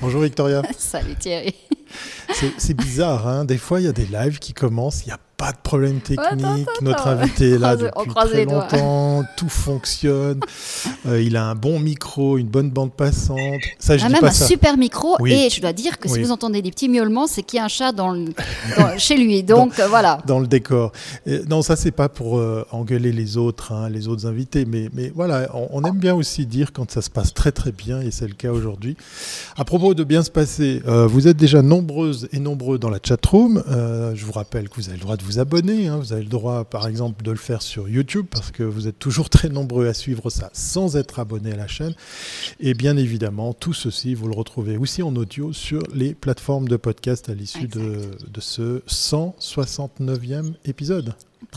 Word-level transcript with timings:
Bonjour 0.00 0.22
Victoria. 0.22 0.62
Salut 0.78 1.16
Thierry. 1.16 1.54
C'est 2.58 2.74
bizarre, 2.74 3.26
hein 3.26 3.44
des 3.44 3.58
fois 3.58 3.80
il 3.80 3.86
y 3.86 3.88
a 3.88 3.92
des 3.92 4.06
lives 4.06 4.38
qui 4.38 4.52
commencent, 4.52 5.04
il 5.04 5.08
y 5.08 5.12
a 5.12 5.18
pas 5.38 5.52
de 5.52 5.58
problème 5.62 6.00
technique. 6.00 6.66
Notre 6.82 7.06
invité 7.06 7.52
est 7.52 7.58
là 7.58 7.76
depuis 7.76 8.12
très 8.12 8.44
longtemps, 8.44 9.22
tout 9.38 9.48
fonctionne. 9.48 10.40
Euh, 11.06 11.22
il 11.22 11.36
a 11.36 11.44
un 11.44 11.54
bon 11.54 11.78
micro, 11.78 12.38
une 12.38 12.48
bonne 12.48 12.70
bande 12.70 12.92
passante. 12.92 13.60
Ça, 13.78 13.96
je 13.96 14.04
ah, 14.04 14.08
même 14.08 14.24
un 14.24 14.30
super 14.30 14.76
micro. 14.76 15.16
Et 15.26 15.48
je 15.48 15.60
dois 15.60 15.72
dire 15.72 15.98
que 15.98 16.08
si 16.08 16.20
vous 16.20 16.32
entendez 16.32 16.60
des 16.60 16.70
petits 16.70 16.88
miaulements, 16.88 17.26
c'est 17.26 17.42
qu'il 17.42 17.58
y 17.58 17.60
a 17.60 17.64
un 17.64 17.68
chat 17.68 17.92
dans 17.92 18.14
chez 18.98 19.16
lui. 19.16 19.42
Donc 19.42 19.78
euh, 19.78 19.86
voilà. 19.88 20.18
Dans 20.26 20.40
le 20.40 20.46
décor. 20.46 20.92
non, 21.48 21.62
ça 21.62 21.76
c'est 21.76 21.92
pas 21.92 22.08
pour 22.08 22.38
euh, 22.38 22.66
engueuler 22.72 23.12
les 23.12 23.36
autres, 23.36 23.72
hein, 23.72 23.88
les 23.88 24.08
autres 24.08 24.26
invités, 24.26 24.64
mais, 24.64 24.88
mais 24.92 25.12
voilà, 25.14 25.48
on, 25.54 25.82
aime 25.84 25.98
bien 25.98 26.14
aussi 26.14 26.46
dire 26.46 26.72
quand 26.72 26.90
ça 26.90 27.00
se 27.00 27.10
passe 27.10 27.32
très 27.32 27.52
très 27.52 27.72
bien, 27.72 28.00
et 28.00 28.10
c'est 28.10 28.28
le 28.28 28.34
cas 28.34 28.50
aujourd'hui. 28.50 28.96
À 29.56 29.64
propos 29.64 29.94
de 29.94 30.04
bien 30.04 30.22
se 30.22 30.30
passer, 30.30 30.82
vous 30.84 31.28
êtes 31.28 31.36
déjà 31.36 31.62
nombreuses 31.62 32.28
et 32.32 32.38
nombreux 32.40 32.78
dans 32.78 32.90
la 32.90 32.98
chatroom. 33.02 33.62
je 33.68 34.24
vous 34.24 34.32
rappelle 34.32 34.68
que 34.68 34.76
vous 34.76 34.88
avez 34.88 34.98
le 34.98 35.02
droit 35.02 35.16
de 35.16 35.22
vous 35.22 35.27
abonner. 35.36 35.88
Hein. 35.88 35.98
Vous 35.98 36.12
avez 36.12 36.22
le 36.22 36.28
droit, 36.28 36.64
par 36.64 36.86
exemple, 36.86 37.22
de 37.22 37.30
le 37.30 37.36
faire 37.36 37.62
sur 37.62 37.88
YouTube 37.88 38.26
parce 38.30 38.50
que 38.50 38.62
vous 38.62 38.88
êtes 38.88 38.98
toujours 38.98 39.28
très 39.30 39.48
nombreux 39.48 39.86
à 39.86 39.94
suivre 39.94 40.30
ça 40.30 40.50
sans 40.52 40.96
être 40.96 41.18
abonné 41.18 41.52
à 41.52 41.56
la 41.56 41.66
chaîne. 41.66 41.94
Et 42.60 42.74
bien 42.74 42.96
évidemment, 42.96 43.52
tout 43.52 43.74
ceci, 43.74 44.14
vous 44.14 44.28
le 44.28 44.34
retrouvez 44.34 44.76
aussi 44.76 45.02
en 45.02 45.14
audio 45.16 45.52
sur 45.52 45.82
les 45.94 46.14
plateformes 46.14 46.68
de 46.68 46.76
podcast 46.76 47.28
à 47.28 47.34
l'issue 47.34 47.68
de, 47.68 48.10
de, 48.26 48.40
ce 48.40 48.80
169e 48.88 50.54
épisode. 50.64 51.14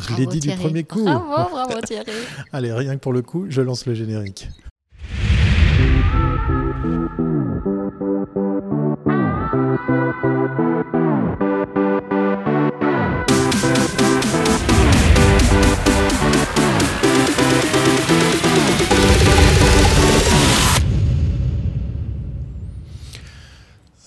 je 0.09 0.15
l'ai 0.15 0.25
dit 0.25 0.39
du 0.39 0.55
premier 0.55 0.83
coup. 0.83 1.03
Bravo, 1.03 1.49
bravo 1.51 1.81
Thierry. 1.85 2.11
Allez, 2.51 2.73
rien 2.73 2.95
que 2.95 3.01
pour 3.01 3.13
le 3.13 3.21
coup, 3.21 3.45
je 3.49 3.61
lance 3.61 3.85
le 3.85 3.93
générique. 3.93 4.49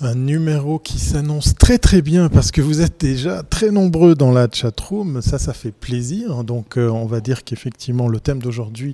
Un 0.05 0.16
numéro 0.16 0.78
qui 0.78 0.98
s'annonce 0.98 1.55
très 1.55 1.78
très 1.78 2.02
bien 2.02 2.28
parce 2.28 2.50
que 2.50 2.60
vous 2.60 2.83
êtes 2.83 3.00
déjà 3.00 3.42
très 3.42 3.70
nombreux 3.70 4.14
dans 4.14 4.33
la 4.33 4.48
chatroom. 4.52 5.22
Ça, 5.22 5.38
ça 5.38 5.55
fait 5.55 5.72
plaisir. 5.72 6.44
Donc, 6.44 6.77
euh, 6.77 6.91
on 6.91 7.06
va 7.06 7.20
dire 7.20 7.42
qu'effectivement, 7.42 8.06
le 8.06 8.20
thème 8.20 8.42
d'aujourd'hui 8.42 8.92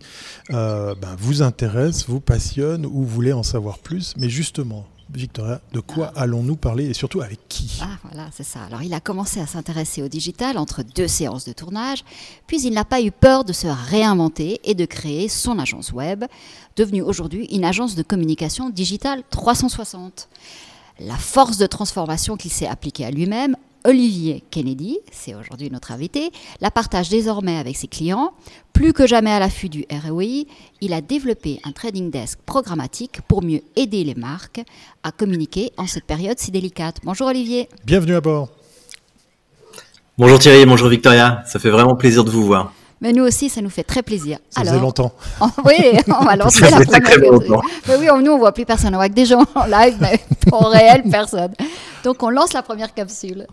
euh, 0.52 0.94
ben, 0.94 1.16
vous 1.18 1.42
intéresse, 1.42 2.06
vous 2.06 2.20
passionne 2.20 2.86
ou 2.86 3.00
vous 3.00 3.06
voulez 3.06 3.32
en 3.32 3.42
savoir 3.42 3.80
plus. 3.80 4.14
Mais 4.18 4.28
justement, 4.28 4.86
Victoria, 5.12 5.60
de 5.72 5.80
quoi 5.80 6.12
ah. 6.14 6.20
allons-nous 6.20 6.54
parler 6.54 6.86
et 6.86 6.94
surtout 6.94 7.22
avec 7.22 7.40
qui? 7.48 7.80
Ah 7.82 7.98
voilà, 8.04 8.28
c'est 8.32 8.44
ça. 8.44 8.60
Alors 8.62 8.82
il 8.82 8.94
a 8.94 9.00
commencé 9.00 9.40
à 9.40 9.48
s'intéresser 9.48 10.04
au 10.04 10.08
digital 10.08 10.58
entre 10.58 10.84
deux 10.84 11.08
séances 11.08 11.44
de 11.44 11.52
tournage, 11.52 12.04
puis 12.46 12.62
il 12.62 12.72
n'a 12.72 12.84
pas 12.84 13.02
eu 13.02 13.10
peur 13.10 13.44
de 13.44 13.52
se 13.52 13.66
réinventer 13.66 14.60
et 14.62 14.74
de 14.74 14.84
créer 14.84 15.28
son 15.28 15.58
agence 15.58 15.92
web, 15.92 16.24
devenue 16.76 17.02
aujourd'hui 17.02 17.46
une 17.46 17.64
agence 17.64 17.96
de 17.96 18.04
communication 18.04 18.70
digitale 18.70 19.24
360 19.28 20.28
la 21.00 21.16
force 21.16 21.56
de 21.56 21.66
transformation 21.66 22.36
qu'il 22.36 22.52
s'est 22.52 22.66
appliquée 22.66 23.04
à 23.04 23.10
lui-même, 23.10 23.56
Olivier 23.84 24.44
Kennedy, 24.50 24.98
c'est 25.10 25.34
aujourd'hui 25.34 25.70
notre 25.70 25.92
invité, 25.92 26.30
la 26.60 26.70
partage 26.70 27.08
désormais 27.08 27.56
avec 27.56 27.76
ses 27.76 27.88
clients. 27.88 28.34
Plus 28.74 28.92
que 28.92 29.06
jamais 29.06 29.30
à 29.30 29.38
l'affût 29.38 29.70
du 29.70 29.86
ROI, 29.90 30.44
il 30.82 30.92
a 30.92 31.00
développé 31.00 31.60
un 31.64 31.72
trading 31.72 32.10
desk 32.10 32.38
programmatique 32.44 33.22
pour 33.26 33.42
mieux 33.42 33.62
aider 33.76 34.04
les 34.04 34.14
marques 34.14 34.60
à 35.02 35.12
communiquer 35.12 35.72
en 35.78 35.86
cette 35.86 36.04
période 36.04 36.38
si 36.38 36.50
délicate. 36.50 36.98
Bonjour 37.04 37.28
Olivier. 37.28 37.70
Bienvenue 37.86 38.16
à 38.16 38.20
bord. 38.20 38.50
Bonjour 40.18 40.38
Thierry, 40.38 40.66
bonjour 40.66 40.90
Victoria, 40.90 41.42
ça 41.46 41.58
fait 41.58 41.70
vraiment 41.70 41.96
plaisir 41.96 42.24
de 42.24 42.30
vous 42.30 42.44
voir. 42.44 42.74
Mais 43.02 43.12
nous 43.12 43.24
aussi, 43.24 43.48
ça 43.48 43.62
nous 43.62 43.70
fait 43.70 43.82
très 43.82 44.02
plaisir. 44.02 44.38
Ça 44.50 44.60
faisait 44.60 44.78
longtemps. 44.78 45.12
oui, 45.64 45.76
on 46.20 46.24
va 46.24 46.36
lancer 46.36 46.68
la 46.68 46.84
première. 46.84 47.62
Mais 47.88 47.96
oui, 47.96 48.06
nous, 48.22 48.32
on 48.32 48.38
voit 48.38 48.52
plus 48.52 48.66
personne. 48.66 48.94
On 48.94 48.98
voit 48.98 49.08
que 49.08 49.14
des 49.14 49.24
gens 49.24 49.44
en 49.54 49.64
live, 49.64 49.96
mais 50.00 50.20
en 50.52 50.68
réel, 50.68 51.04
personne. 51.10 51.52
Donc, 52.04 52.22
on 52.22 52.28
lance 52.28 52.52
la 52.52 52.62
première 52.62 52.92
capsule. 52.92 53.46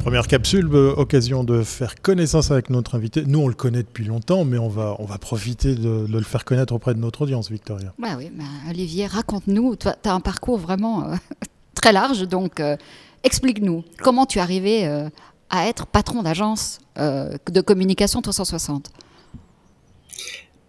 Première 0.00 0.26
capsule, 0.26 0.68
euh, 0.74 0.92
occasion 0.98 1.44
de 1.44 1.62
faire 1.62 1.94
connaissance 2.02 2.50
avec 2.50 2.68
notre 2.68 2.96
invité. 2.96 3.24
Nous, 3.26 3.38
on 3.38 3.48
le 3.48 3.54
connaît 3.54 3.82
depuis 3.82 4.04
longtemps, 4.04 4.44
mais 4.44 4.58
on 4.58 4.68
va, 4.68 4.96
on 4.98 5.06
va 5.06 5.16
profiter 5.16 5.74
de, 5.74 6.06
le 6.06 6.20
faire 6.20 6.44
connaître 6.44 6.74
auprès 6.74 6.92
de 6.92 6.98
notre 6.98 7.22
audience, 7.22 7.50
Victoria. 7.50 7.94
Bah 7.98 8.08
oui, 8.18 8.30
bah, 8.34 8.44
Olivier, 8.68 9.06
raconte-nous. 9.06 9.76
Tu 9.76 9.88
as 9.88 10.12
un 10.12 10.20
parcours 10.20 10.58
vraiment 10.58 11.04
euh, 11.04 11.14
très 11.74 11.92
large, 11.92 12.28
donc 12.28 12.60
euh, 12.60 12.76
Explique-nous, 13.24 13.84
comment 14.02 14.26
tu 14.26 14.38
es 14.38 14.40
arrivé 14.42 14.86
euh, 14.86 15.08
à 15.48 15.66
être 15.66 15.86
patron 15.86 16.22
d'agence 16.22 16.78
euh, 16.98 17.36
de 17.50 17.60
communication 17.62 18.20
360 18.20 18.92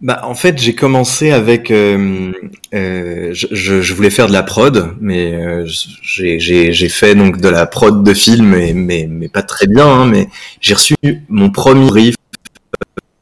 bah, 0.02 0.20
en 0.24 0.34
fait, 0.34 0.58
j'ai 0.58 0.74
commencé 0.74 1.30
avec, 1.30 1.70
euh, 1.70 2.30
je, 2.70 3.92
voulais 3.94 4.10
faire 4.10 4.26
de 4.26 4.32
la 4.34 4.42
prod, 4.42 4.94
mais 5.00 5.64
j'ai 5.64 6.88
fait 6.90 7.14
donc 7.14 7.40
de 7.40 7.48
la 7.48 7.64
prod 7.64 8.04
de 8.04 8.12
film, 8.12 8.44
mais, 8.74 8.74
mais, 8.74 9.28
pas 9.28 9.40
très 9.40 9.66
bien. 9.66 9.86
Hein, 9.86 10.04
mais 10.04 10.28
j'ai 10.60 10.74
reçu 10.74 10.96
mon 11.30 11.50
premier 11.50 11.86
brief 11.86 12.14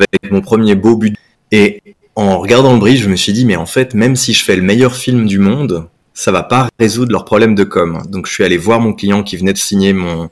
avec 0.01 0.33
mon 0.33 0.41
premier 0.41 0.75
beau 0.75 0.97
but. 0.97 1.17
Et 1.53 1.81
en 2.17 2.41
regardant 2.41 2.73
le 2.73 2.81
brief, 2.81 3.01
je 3.01 3.09
me 3.09 3.15
suis 3.15 3.33
dit, 3.33 3.45
mais 3.45 3.55
en 3.55 3.67
fait, 3.67 3.95
même 3.95 4.17
si 4.17 4.33
je 4.33 4.43
fais 4.43 4.57
le 4.57 4.63
meilleur 4.63 4.97
film 4.97 5.27
du 5.27 5.39
monde, 5.39 5.89
ça 6.15 6.31
va 6.31 6.45
pas 6.45 6.69
résoudre 6.79 7.13
leurs 7.13 7.25
problèmes 7.25 7.55
de 7.55 7.65
com. 7.65 8.03
Donc 8.09 8.27
je 8.27 8.33
suis 8.33 8.45
allé 8.45 8.57
voir 8.57 8.81
mon 8.81 8.95
client 8.95 9.23
qui 9.23 9.37
venait 9.37 9.53
de 9.53 9.59
signer 9.59 9.93
mon 9.93 10.31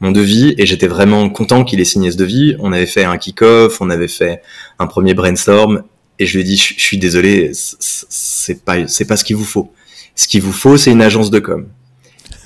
mon 0.00 0.10
devis 0.10 0.54
et 0.58 0.66
j'étais 0.66 0.88
vraiment 0.88 1.30
content 1.30 1.62
qu'il 1.62 1.80
ait 1.80 1.84
signé 1.84 2.10
ce 2.10 2.16
devis. 2.16 2.56
On 2.58 2.72
avait 2.72 2.86
fait 2.86 3.04
un 3.04 3.16
kick-off, 3.18 3.80
on 3.80 3.88
avait 3.88 4.08
fait 4.08 4.42
un 4.80 4.88
premier 4.88 5.14
brainstorm 5.14 5.84
et 6.18 6.26
je 6.26 6.34
lui 6.34 6.40
ai 6.40 6.44
dit 6.44 6.56
je, 6.56 6.80
suis 6.80 6.98
désolé, 6.98 7.52
c'est 7.54 8.64
pas 8.64 8.88
c'est 8.88 9.04
pas 9.04 9.16
ce 9.16 9.22
qu'il 9.22 9.36
vous 9.36 9.44
faut. 9.44 9.72
Ce 10.16 10.26
qu'il 10.26 10.42
vous 10.42 10.52
faut, 10.52 10.76
c'est 10.76 10.90
une 10.90 11.02
agence 11.02 11.30
de 11.30 11.38
com. 11.38 11.68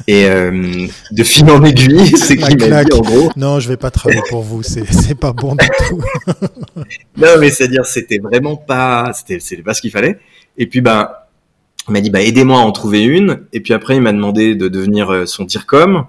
Et 0.07 0.27
euh, 0.27 0.87
de 1.11 1.25
fil 1.25 1.51
en 1.51 1.65
aiguille, 1.65 2.17
c'est 2.17 2.37
qu'il 2.37 2.69
m'a 2.69 2.85
dit 2.85 2.93
en 2.93 3.01
gros. 3.01 3.31
Non, 3.37 3.59
je 3.59 3.69
vais 3.69 3.79
pas 3.79 3.91
travailler 3.91 4.23
pour 4.29 4.43
vous, 4.43 4.63
c'est 4.63 5.15
pas 5.19 5.33
bon 5.33 5.55
du 5.55 5.67
tout. 5.89 6.03
non, 7.17 7.39
mais 7.41 7.51
c'est 7.51 7.65
à 7.65 7.69
dire 7.69 7.87
c'était 7.87 8.19
vraiment 8.19 8.57
pas 8.57 9.13
c'était 9.15 9.41
c'était 9.41 9.63
pas 9.63 9.73
ce 9.73 9.81
qu'il 9.81 9.91
fallait. 9.91 10.19
Et 10.59 10.67
puis 10.67 10.83
ben 10.83 11.09
il 11.89 11.93
m'a 11.93 12.01
dit 12.01 12.11
bah 12.11 12.23
aidez-moi 12.23 12.59
à 12.59 12.63
en 12.63 12.73
trouver 12.73 13.03
une. 13.03 13.41
Et 13.53 13.61
puis 13.61 13.75
après 13.75 13.97
il 13.97 14.03
m'a 14.03 14.13
demandé 14.13 14.55
de 14.55 14.69
devenir 14.69 15.11
euh, 15.13 15.27
son 15.27 15.47
tircom 15.47 16.07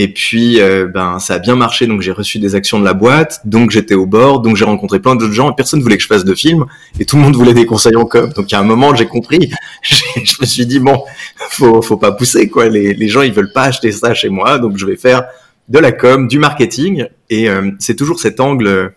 et 0.00 0.06
puis 0.06 0.60
euh, 0.60 0.86
ben 0.86 1.18
ça 1.18 1.34
a 1.34 1.38
bien 1.40 1.56
marché. 1.56 1.88
Donc 1.88 2.02
j'ai 2.02 2.12
reçu 2.12 2.38
des 2.38 2.54
actions 2.54 2.78
de 2.78 2.84
la 2.84 2.94
boîte. 2.94 3.40
Donc 3.44 3.72
j'étais 3.72 3.94
au 3.94 4.06
bord. 4.06 4.40
Donc 4.40 4.56
j'ai 4.56 4.64
rencontré 4.64 5.00
plein 5.00 5.16
d'autres 5.16 5.32
gens. 5.32 5.50
Et 5.50 5.54
personne 5.56 5.82
voulait 5.82 5.96
que 5.96 6.02
je 6.04 6.06
fasse 6.06 6.24
de 6.24 6.34
film. 6.36 6.66
Et 7.00 7.04
tout 7.04 7.16
le 7.16 7.22
monde 7.22 7.34
voulait 7.34 7.52
des 7.52 7.66
conseils 7.66 7.96
en 7.96 8.04
com. 8.04 8.30
Donc 8.36 8.52
a 8.52 8.60
un 8.60 8.62
moment 8.62 8.94
j'ai 8.94 9.06
compris. 9.06 9.50
Je 9.82 10.36
me 10.40 10.46
suis 10.46 10.66
dit 10.66 10.78
bon 10.78 11.02
faut 11.50 11.82
faut 11.82 11.96
pas 11.96 12.12
pousser 12.12 12.48
quoi. 12.48 12.68
Les, 12.68 12.94
les 12.94 13.08
gens 13.08 13.22
ils 13.22 13.32
veulent 13.32 13.52
pas 13.52 13.64
acheter 13.64 13.90
ça 13.90 14.14
chez 14.14 14.28
moi. 14.28 14.60
Donc 14.60 14.76
je 14.76 14.86
vais 14.86 14.96
faire 14.96 15.24
de 15.68 15.80
la 15.80 15.90
com 15.90 16.28
du 16.28 16.38
marketing. 16.38 17.06
Et 17.28 17.48
euh, 17.48 17.72
c'est 17.80 17.96
toujours 17.96 18.20
cet 18.20 18.38
angle 18.38 18.92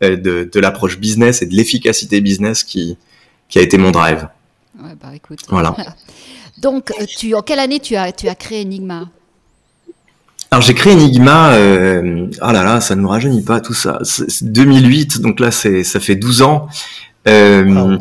de, 0.00 0.16
de 0.52 0.60
l'approche 0.60 0.98
business 0.98 1.42
et 1.42 1.46
de 1.46 1.54
l'efficacité 1.54 2.20
business 2.20 2.62
qui 2.62 2.98
qui 3.48 3.58
a 3.58 3.62
été 3.62 3.78
mon 3.78 3.90
drive 3.90 4.28
Ouais, 4.82 4.94
bah 5.00 5.08
écoute. 5.14 5.40
Voilà. 5.48 5.74
Donc, 6.58 6.90
euh, 6.90 7.04
tu, 7.06 7.34
en 7.34 7.42
quelle 7.42 7.58
année 7.58 7.80
tu 7.80 7.96
as, 7.96 8.12
tu 8.12 8.28
as 8.28 8.34
créé 8.34 8.62
Enigma? 8.62 9.08
Alors 10.50 10.62
j'ai 10.62 10.74
créé 10.74 10.92
Enigma, 10.94 11.52
euh, 11.52 12.28
ah 12.40 12.52
là 12.52 12.62
là, 12.62 12.80
ça 12.80 12.94
ne 12.94 13.00
nous 13.00 13.08
rajeunit 13.08 13.42
pas 13.42 13.60
tout 13.60 13.74
ça. 13.74 13.98
C'est 14.02 14.44
2008, 14.44 15.20
donc 15.20 15.40
là 15.40 15.50
c'est 15.50 15.82
ça 15.82 15.98
fait 15.98 16.14
12 16.14 16.42
ans. 16.42 16.68
Euh, 17.26 17.98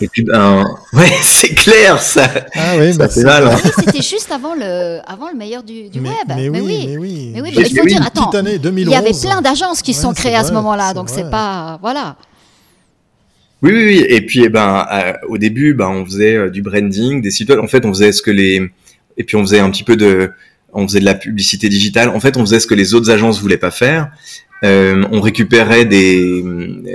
Et 0.00 0.08
puis 0.08 0.24
ben 0.24 0.64
ouais, 0.92 1.12
c'est 1.22 1.54
clair 1.54 2.00
ça. 2.00 2.28
Ah 2.54 2.74
oui, 2.78 2.92
ça 2.92 2.98
bah, 2.98 3.08
fait 3.08 3.22
mal. 3.22 3.48
Hein. 3.48 3.56
C'était 3.78 4.02
juste 4.02 4.32
avant 4.32 4.54
le 4.54 5.00
avant 5.06 5.28
le 5.28 5.36
meilleur 5.36 5.62
du, 5.62 5.88
du 5.88 6.00
mais, 6.00 6.08
web. 6.08 6.16
Mais, 6.28 6.48
oui, 6.48 6.60
mais 6.88 6.96
oui. 6.96 7.30
Mais 7.34 7.40
oui, 7.42 7.52
mais 7.56 7.62
il 7.68 7.78
faut 7.78 7.86
dire 7.86 8.02
attends. 8.04 8.30
Année, 8.30 8.58
2011. 8.58 8.90
Il 8.90 8.92
y 8.92 8.96
avait 8.96 9.18
plein 9.18 9.42
d'agences 9.42 9.82
qui 9.82 9.92
ouais, 9.92 9.96
sont 9.96 10.14
créées 10.14 10.36
à 10.36 10.44
ce 10.44 10.52
moment-là, 10.52 10.94
donc 10.94 11.10
c'est 11.10 11.30
pas 11.30 11.78
voilà. 11.80 12.16
Oui, 13.64 13.72
oui, 13.72 13.84
oui. 13.86 14.06
Et 14.10 14.20
puis, 14.20 14.42
eh 14.44 14.50
ben, 14.50 14.86
euh, 14.92 15.14
au 15.26 15.38
début, 15.38 15.72
ben, 15.72 15.88
on 15.88 16.04
faisait 16.04 16.36
euh, 16.36 16.50
du 16.50 16.60
branding, 16.60 17.22
des 17.22 17.30
sites 17.30 17.48
web. 17.48 17.60
En 17.60 17.66
fait, 17.66 17.86
on 17.86 17.94
faisait 17.94 18.12
ce 18.12 18.20
que 18.20 18.30
les, 18.30 18.60
et 19.16 19.24
puis 19.24 19.36
on 19.36 19.40
faisait 19.40 19.58
un 19.58 19.70
petit 19.70 19.84
peu 19.84 19.96
de, 19.96 20.32
on 20.74 20.86
faisait 20.86 21.00
de 21.00 21.06
la 21.06 21.14
publicité 21.14 21.70
digitale. 21.70 22.10
En 22.10 22.20
fait, 22.20 22.36
on 22.36 22.42
faisait 22.42 22.60
ce 22.60 22.66
que 22.66 22.74
les 22.74 22.92
autres 22.92 23.10
agences 23.10 23.40
voulaient 23.40 23.56
pas 23.56 23.70
faire. 23.70 24.10
Euh, 24.64 25.02
on 25.10 25.22
récupérait 25.22 25.86
des, 25.86 26.44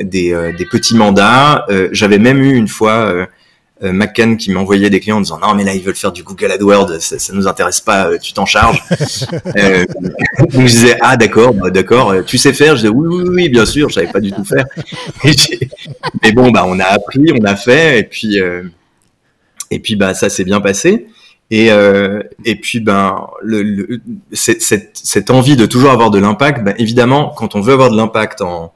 des, 0.03 0.51
des 0.59 0.65
petits 0.65 0.95
mandats. 0.95 1.65
J'avais 1.91 2.19
même 2.19 2.43
eu 2.43 2.55
une 2.55 2.67
fois 2.67 3.27
euh, 3.83 3.93
McCann 3.93 4.37
qui 4.37 4.51
m'envoyait 4.51 4.89
des 4.89 4.99
clients 4.99 5.17
en 5.17 5.21
disant 5.21 5.39
non 5.39 5.55
mais 5.55 5.63
là 5.63 5.73
ils 5.73 5.81
veulent 5.81 5.95
faire 5.95 6.11
du 6.11 6.23
Google 6.23 6.51
AdWords, 6.51 6.99
ça, 6.99 7.17
ça 7.17 7.33
nous 7.33 7.47
intéresse 7.47 7.81
pas, 7.81 8.17
tu 8.17 8.33
t'en 8.33 8.45
charges. 8.45 8.83
euh, 9.57 9.85
je 10.49 10.59
disais 10.59 10.97
ah 11.01 11.17
d'accord, 11.17 11.53
bah, 11.53 11.69
d'accord, 11.69 12.13
tu 12.25 12.37
sais 12.37 12.53
faire 12.53 12.75
Je 12.75 12.81
disais 12.81 12.93
oui 12.93 13.07
oui 13.09 13.29
oui 13.29 13.49
bien 13.49 13.65
sûr, 13.65 13.89
je 13.89 13.95
savais 13.95 14.11
pas 14.11 14.19
du 14.19 14.31
tout 14.31 14.43
faire. 14.43 14.65
mais 16.23 16.31
bon 16.31 16.51
bah 16.51 16.63
on 16.67 16.79
a 16.79 16.85
appris, 16.85 17.25
on 17.39 17.43
a 17.45 17.55
fait 17.55 17.99
et 17.99 18.03
puis 18.03 18.39
et 19.71 19.79
puis 19.79 19.95
bah 19.95 20.13
ça 20.13 20.29
s'est 20.29 20.43
bien 20.43 20.61
passé. 20.61 21.07
Et, 21.51 21.71
euh, 21.71 22.21
et 22.45 22.55
puis, 22.55 22.79
ben, 22.79 23.27
le, 23.41 23.63
le 23.63 24.01
cette, 24.33 24.61
cette, 24.93 25.31
envie 25.31 25.55
de 25.55 25.65
toujours 25.65 25.89
avoir 25.89 26.11
de 26.11 26.19
l'impact, 26.19 26.63
ben, 26.63 26.75
évidemment, 26.77 27.33
quand 27.35 27.55
on 27.55 27.61
veut 27.61 27.73
avoir 27.73 27.89
de 27.89 27.97
l'impact 27.97 28.41
en, 28.41 28.73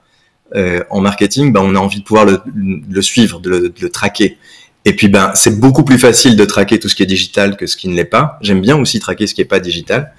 euh, 0.55 0.83
en 0.89 0.99
marketing, 0.99 1.53
ben, 1.53 1.61
on 1.63 1.75
a 1.75 1.79
envie 1.79 1.99
de 1.99 2.03
pouvoir 2.03 2.25
le, 2.25 2.41
le 2.55 3.01
suivre, 3.01 3.39
de 3.39 3.49
le, 3.49 3.59
de 3.69 3.81
le, 3.81 3.89
traquer. 3.89 4.37
Et 4.85 4.95
puis, 4.95 5.07
ben, 5.07 5.31
c'est 5.33 5.59
beaucoup 5.59 5.83
plus 5.83 5.97
facile 5.97 6.35
de 6.35 6.45
traquer 6.45 6.79
tout 6.79 6.89
ce 6.89 6.95
qui 6.95 7.03
est 7.03 7.07
digital 7.07 7.55
que 7.55 7.67
ce 7.67 7.77
qui 7.77 7.87
ne 7.87 7.95
l'est 7.95 8.05
pas. 8.05 8.37
J'aime 8.41 8.61
bien 8.61 8.77
aussi 8.77 8.99
traquer 8.99 9.27
ce 9.27 9.33
qui 9.33 9.41
n'est 9.41 9.45
pas 9.45 9.59
digital. 9.59 10.13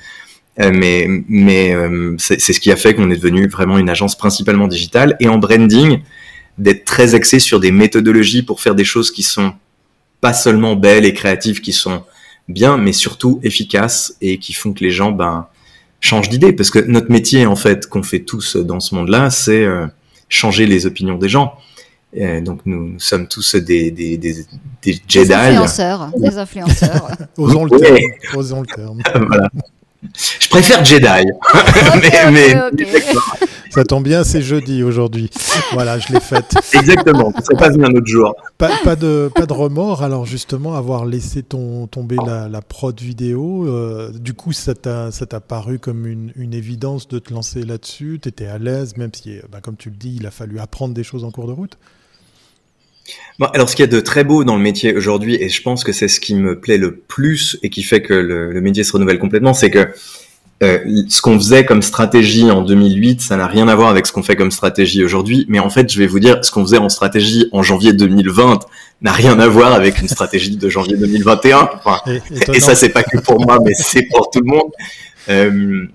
Euh, 0.60 0.70
mais 0.72 1.06
mais 1.28 1.74
euh, 1.74 2.14
c'est 2.18 2.38
ce 2.38 2.60
qui 2.60 2.70
a 2.70 2.76
fait 2.76 2.94
qu'on 2.94 3.10
est 3.10 3.16
devenu 3.16 3.48
vraiment 3.48 3.76
une 3.76 3.90
agence 3.90 4.16
principalement 4.16 4.68
digitale 4.68 5.16
et 5.18 5.28
en 5.28 5.38
branding, 5.38 6.00
d'être 6.58 6.84
très 6.84 7.14
axé 7.16 7.40
sur 7.40 7.58
des 7.58 7.72
méthodologies 7.72 8.42
pour 8.42 8.60
faire 8.60 8.76
des 8.76 8.84
choses 8.84 9.10
qui 9.10 9.24
sont 9.24 9.52
pas 10.20 10.32
seulement 10.32 10.76
belles 10.76 11.04
et 11.04 11.12
créatives, 11.12 11.60
qui 11.60 11.72
sont 11.72 12.04
bien, 12.48 12.76
mais 12.76 12.92
surtout 12.92 13.40
efficaces 13.42 14.16
et 14.20 14.38
qui 14.38 14.52
font 14.52 14.72
que 14.72 14.84
les 14.84 14.90
gens 14.90 15.10
ben, 15.10 15.48
changent 16.00 16.28
d'idée. 16.28 16.52
Parce 16.52 16.70
que 16.70 16.78
notre 16.78 17.10
métier, 17.10 17.46
en 17.46 17.56
fait, 17.56 17.88
qu'on 17.88 18.02
fait 18.02 18.20
tous 18.20 18.56
dans 18.56 18.80
ce 18.80 18.94
monde-là, 18.94 19.30
c'est 19.30 19.64
euh, 19.64 19.86
changer 20.28 20.66
les 20.66 20.86
opinions 20.86 21.18
des 21.18 21.28
gens. 21.28 21.54
Donc 22.40 22.60
nous, 22.64 22.98
sommes 22.98 23.26
tous 23.26 23.56
des, 23.56 23.90
des, 23.90 24.16
des, 24.16 24.46
des 24.82 25.00
Jedi. 25.08 25.28
Des 25.28 25.34
influenceurs. 25.34 26.10
Des 26.16 26.38
influenceurs. 26.38 27.08
osons, 27.38 27.64
le 27.64 27.78
terme, 27.78 27.98
osons 28.36 28.60
le 28.60 28.66
terme. 28.66 29.00
voilà. 29.26 29.50
Je 30.40 30.48
préfère 30.48 30.84
Jedi. 30.84 31.06
mais, 32.00 32.30
mais, 32.30 32.54
ça 33.74 33.84
tombe 33.84 34.04
bien, 34.04 34.22
c'est 34.22 34.42
jeudi 34.42 34.84
aujourd'hui. 34.84 35.28
Voilà, 35.72 35.98
je 35.98 36.12
l'ai 36.12 36.20
faite. 36.20 36.54
Exactement, 36.74 37.32
ça 37.32 37.56
passe 37.58 37.74
un 37.76 37.92
autre 37.92 38.06
jour. 38.06 38.32
Pas, 38.56 38.94
de, 38.94 39.28
pas 39.34 39.46
de 39.46 39.52
remords, 39.52 40.04
alors 40.04 40.26
justement, 40.26 40.76
avoir 40.76 41.06
laissé 41.06 41.42
ton, 41.42 41.88
tomber 41.88 42.16
la, 42.24 42.62
prod 42.62 42.98
vidéo, 43.00 43.66
euh, 43.66 44.12
du 44.12 44.34
coup, 44.34 44.52
ça 44.52 44.74
t'a 44.74 45.40
paru 45.40 45.80
comme 45.80 46.06
une, 46.06 46.32
une, 46.36 46.54
évidence 46.54 47.08
de 47.08 47.18
te 47.18 47.34
lancer 47.34 47.64
là-dessus? 47.64 48.20
Tu 48.22 48.28
étais 48.28 48.46
à 48.46 48.58
l'aise, 48.58 48.96
même 48.96 49.10
si, 49.12 49.38
bah, 49.50 49.58
comme 49.60 49.76
tu 49.76 49.90
le 49.90 49.96
dis, 49.96 50.18
il 50.20 50.26
a 50.26 50.30
fallu 50.30 50.60
apprendre 50.60 50.94
des 50.94 51.02
choses 51.02 51.24
en 51.24 51.32
cours 51.32 51.48
de 51.48 51.52
route? 51.52 51.76
Bon, 53.38 53.46
alors, 53.46 53.68
ce 53.68 53.76
qu'il 53.76 53.84
y 53.84 53.88
a 53.88 53.92
de 53.92 54.00
très 54.00 54.24
beau 54.24 54.44
dans 54.44 54.56
le 54.56 54.62
métier 54.62 54.94
aujourd'hui, 54.94 55.36
et 55.40 55.48
je 55.48 55.62
pense 55.62 55.84
que 55.84 55.92
c'est 55.92 56.08
ce 56.08 56.20
qui 56.20 56.34
me 56.34 56.58
plaît 56.58 56.78
le 56.78 56.94
plus 56.94 57.58
et 57.62 57.70
qui 57.70 57.82
fait 57.82 58.00
que 58.00 58.14
le, 58.14 58.52
le 58.52 58.60
métier 58.60 58.84
se 58.84 58.92
renouvelle 58.92 59.18
complètement, 59.18 59.54
c'est 59.54 59.70
que 59.70 59.88
euh, 60.62 60.78
ce 61.08 61.20
qu'on 61.20 61.36
faisait 61.36 61.64
comme 61.64 61.82
stratégie 61.82 62.50
en 62.50 62.62
2008, 62.62 63.20
ça 63.20 63.36
n'a 63.36 63.46
rien 63.46 63.66
à 63.66 63.74
voir 63.74 63.88
avec 63.88 64.06
ce 64.06 64.12
qu'on 64.12 64.22
fait 64.22 64.36
comme 64.36 64.52
stratégie 64.52 65.04
aujourd'hui. 65.04 65.46
Mais 65.48 65.58
en 65.58 65.68
fait, 65.68 65.92
je 65.92 65.98
vais 65.98 66.06
vous 66.06 66.20
dire, 66.20 66.44
ce 66.44 66.52
qu'on 66.52 66.62
faisait 66.62 66.78
en 66.78 66.88
stratégie 66.88 67.48
en 67.52 67.62
janvier 67.62 67.92
2020 67.92 68.60
n'a 69.02 69.12
rien 69.12 69.38
à 69.40 69.48
voir 69.48 69.72
avec 69.72 70.00
une 70.00 70.08
stratégie 70.08 70.56
de 70.56 70.68
janvier 70.68 70.96
2021. 70.96 71.70
Enfin, 71.74 72.00
et, 72.52 72.60
ça, 72.60 72.74
c'est 72.74 72.90
pas 72.90 73.02
que 73.02 73.18
pour 73.18 73.40
moi, 73.40 73.58
mais 73.64 73.74
c'est 73.74 74.04
pour 74.04 74.30
tout 74.30 74.40
le 74.40 74.46
monde. 74.46 74.70
Euh, 75.28 75.86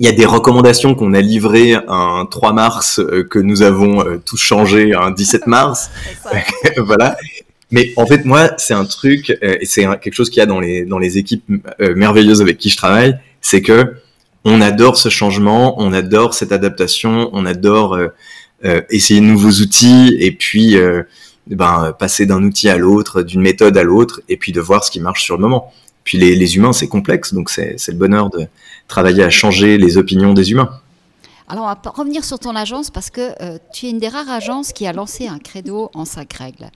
il 0.00 0.06
y 0.06 0.08
a 0.08 0.12
des 0.12 0.24
recommandations 0.24 0.94
qu'on 0.94 1.12
a 1.12 1.20
livrées 1.20 1.74
un 1.86 2.26
3 2.28 2.54
mars 2.54 2.98
euh, 3.00 3.22
que 3.22 3.38
nous 3.38 3.60
avons 3.60 4.02
euh, 4.02 4.16
tous 4.16 4.38
changé 4.38 4.94
un 4.94 5.10
17 5.10 5.46
mars. 5.46 5.90
voilà. 6.78 7.16
Mais 7.70 7.92
en 7.96 8.06
fait, 8.06 8.24
moi, 8.24 8.50
c'est 8.56 8.72
un 8.72 8.86
truc, 8.86 9.30
euh, 9.30 9.58
et 9.60 9.66
c'est 9.66 9.84
quelque 10.00 10.14
chose 10.14 10.30
qu'il 10.30 10.38
y 10.38 10.42
a 10.42 10.46
dans 10.46 10.58
les, 10.58 10.86
dans 10.86 10.98
les 10.98 11.18
équipes 11.18 11.44
merveilleuses 11.78 12.40
avec 12.40 12.56
qui 12.58 12.70
je 12.70 12.76
travaille, 12.76 13.16
c'est 13.42 13.60
que 13.60 13.94
on 14.44 14.62
adore 14.62 14.96
ce 14.96 15.10
changement, 15.10 15.80
on 15.80 15.92
adore 15.92 16.32
cette 16.32 16.50
adaptation, 16.50 17.28
on 17.34 17.44
adore 17.44 17.98
essayer 18.88 19.20
de 19.20 19.26
nouveaux 19.26 19.60
outils, 19.60 20.16
et 20.18 20.32
puis 20.32 20.78
ben, 21.46 21.94
passer 21.98 22.24
d'un 22.24 22.42
outil 22.42 22.70
à 22.70 22.78
l'autre, 22.78 23.20
d'une 23.22 23.42
méthode 23.42 23.76
à 23.76 23.82
l'autre, 23.82 24.22
et 24.30 24.38
puis 24.38 24.52
de 24.52 24.60
voir 24.62 24.82
ce 24.82 24.90
qui 24.90 24.98
marche 24.98 25.22
sur 25.22 25.36
le 25.36 25.42
moment. 25.42 25.70
Puis 26.04 26.18
les, 26.18 26.34
les 26.34 26.56
humains, 26.56 26.72
c'est 26.72 26.88
complexe, 26.88 27.34
donc 27.34 27.50
c'est 27.50 27.76
le 27.88 27.94
bonheur 27.94 28.30
de, 28.30 28.46
travailler 28.90 29.22
à 29.22 29.30
changer 29.30 29.78
les 29.78 29.96
opinions 29.96 30.34
des 30.34 30.50
humains. 30.50 30.68
Alors, 31.48 31.64
on 31.64 31.68
va 31.68 31.90
revenir 31.92 32.24
sur 32.24 32.38
ton 32.38 32.54
agence 32.54 32.90
parce 32.90 33.08
que 33.08 33.32
euh, 33.42 33.58
tu 33.72 33.86
es 33.86 33.90
une 33.90 33.98
des 33.98 34.08
rares 34.08 34.28
agences 34.28 34.72
qui 34.72 34.86
a 34.86 34.92
lancé 34.92 35.26
un 35.28 35.38
credo 35.38 35.90
en 35.94 36.04
cinq 36.04 36.32
règles. 36.34 36.70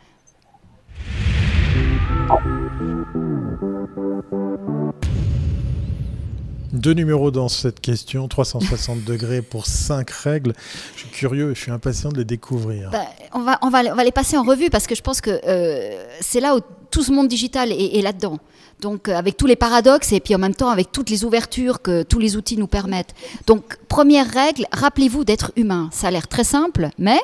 Deux 6.73 6.93
numéros 6.93 7.31
dans 7.31 7.49
cette 7.49 7.81
question, 7.81 8.27
360 8.27 9.05
degrés 9.05 9.43
pour 9.43 9.67
cinq 9.67 10.11
règles. 10.11 10.55
Je 10.95 11.01
suis 11.01 11.11
curieux, 11.11 11.55
je 11.55 11.61
suis 11.61 11.71
impatient 11.71 12.11
de 12.11 12.19
les 12.19 12.25
découvrir. 12.25 12.91
Ben, 12.91 13.07
on, 13.33 13.43
va, 13.43 13.59
on, 13.63 13.71
va, 13.71 13.83
on, 13.93 13.95
va, 13.95 14.05
les 14.05 14.13
passer 14.13 14.37
en 14.37 14.43
revue 14.43 14.71
parce 14.71 14.87
que 14.87 14.95
je 14.95 15.03
pense 15.03 15.21
que 15.21 15.41
euh, 15.47 16.05
c'est 16.21 16.41
là 16.41 16.57
où 16.57 16.61
tout 16.95 17.03
ce 17.03 17.11
monde 17.11 17.27
digital 17.27 17.73
est, 17.73 18.03
là-dedans. 18.03 18.39
Donc 18.81 19.09
euh, 19.09 19.17
avec 19.17 19.37
tous 19.37 19.47
les 19.47 19.57
paradoxes 19.57 20.13
et 20.13 20.21
puis 20.21 20.33
en 20.37 20.39
même 20.39 20.55
temps 20.55 20.69
avec 20.69 20.93
toutes 20.93 21.11
les 21.11 21.25
ouvertures 21.25 21.83
que 21.83 22.05
tous 22.05 22.21
les 22.21 22.37
outils 22.37 22.57
nous 22.57 22.69
permettent. 22.69 23.15
Donc 23.49 23.79
première 23.89 24.31
règle, 24.31 24.67
rappelez-vous 24.71 25.25
d'être 25.25 25.51
humain. 25.57 25.91
Ça 25.93 26.07
a 26.07 26.11
l'air 26.13 26.29
très 26.29 26.45
simple, 26.45 26.91
mais... 26.97 27.19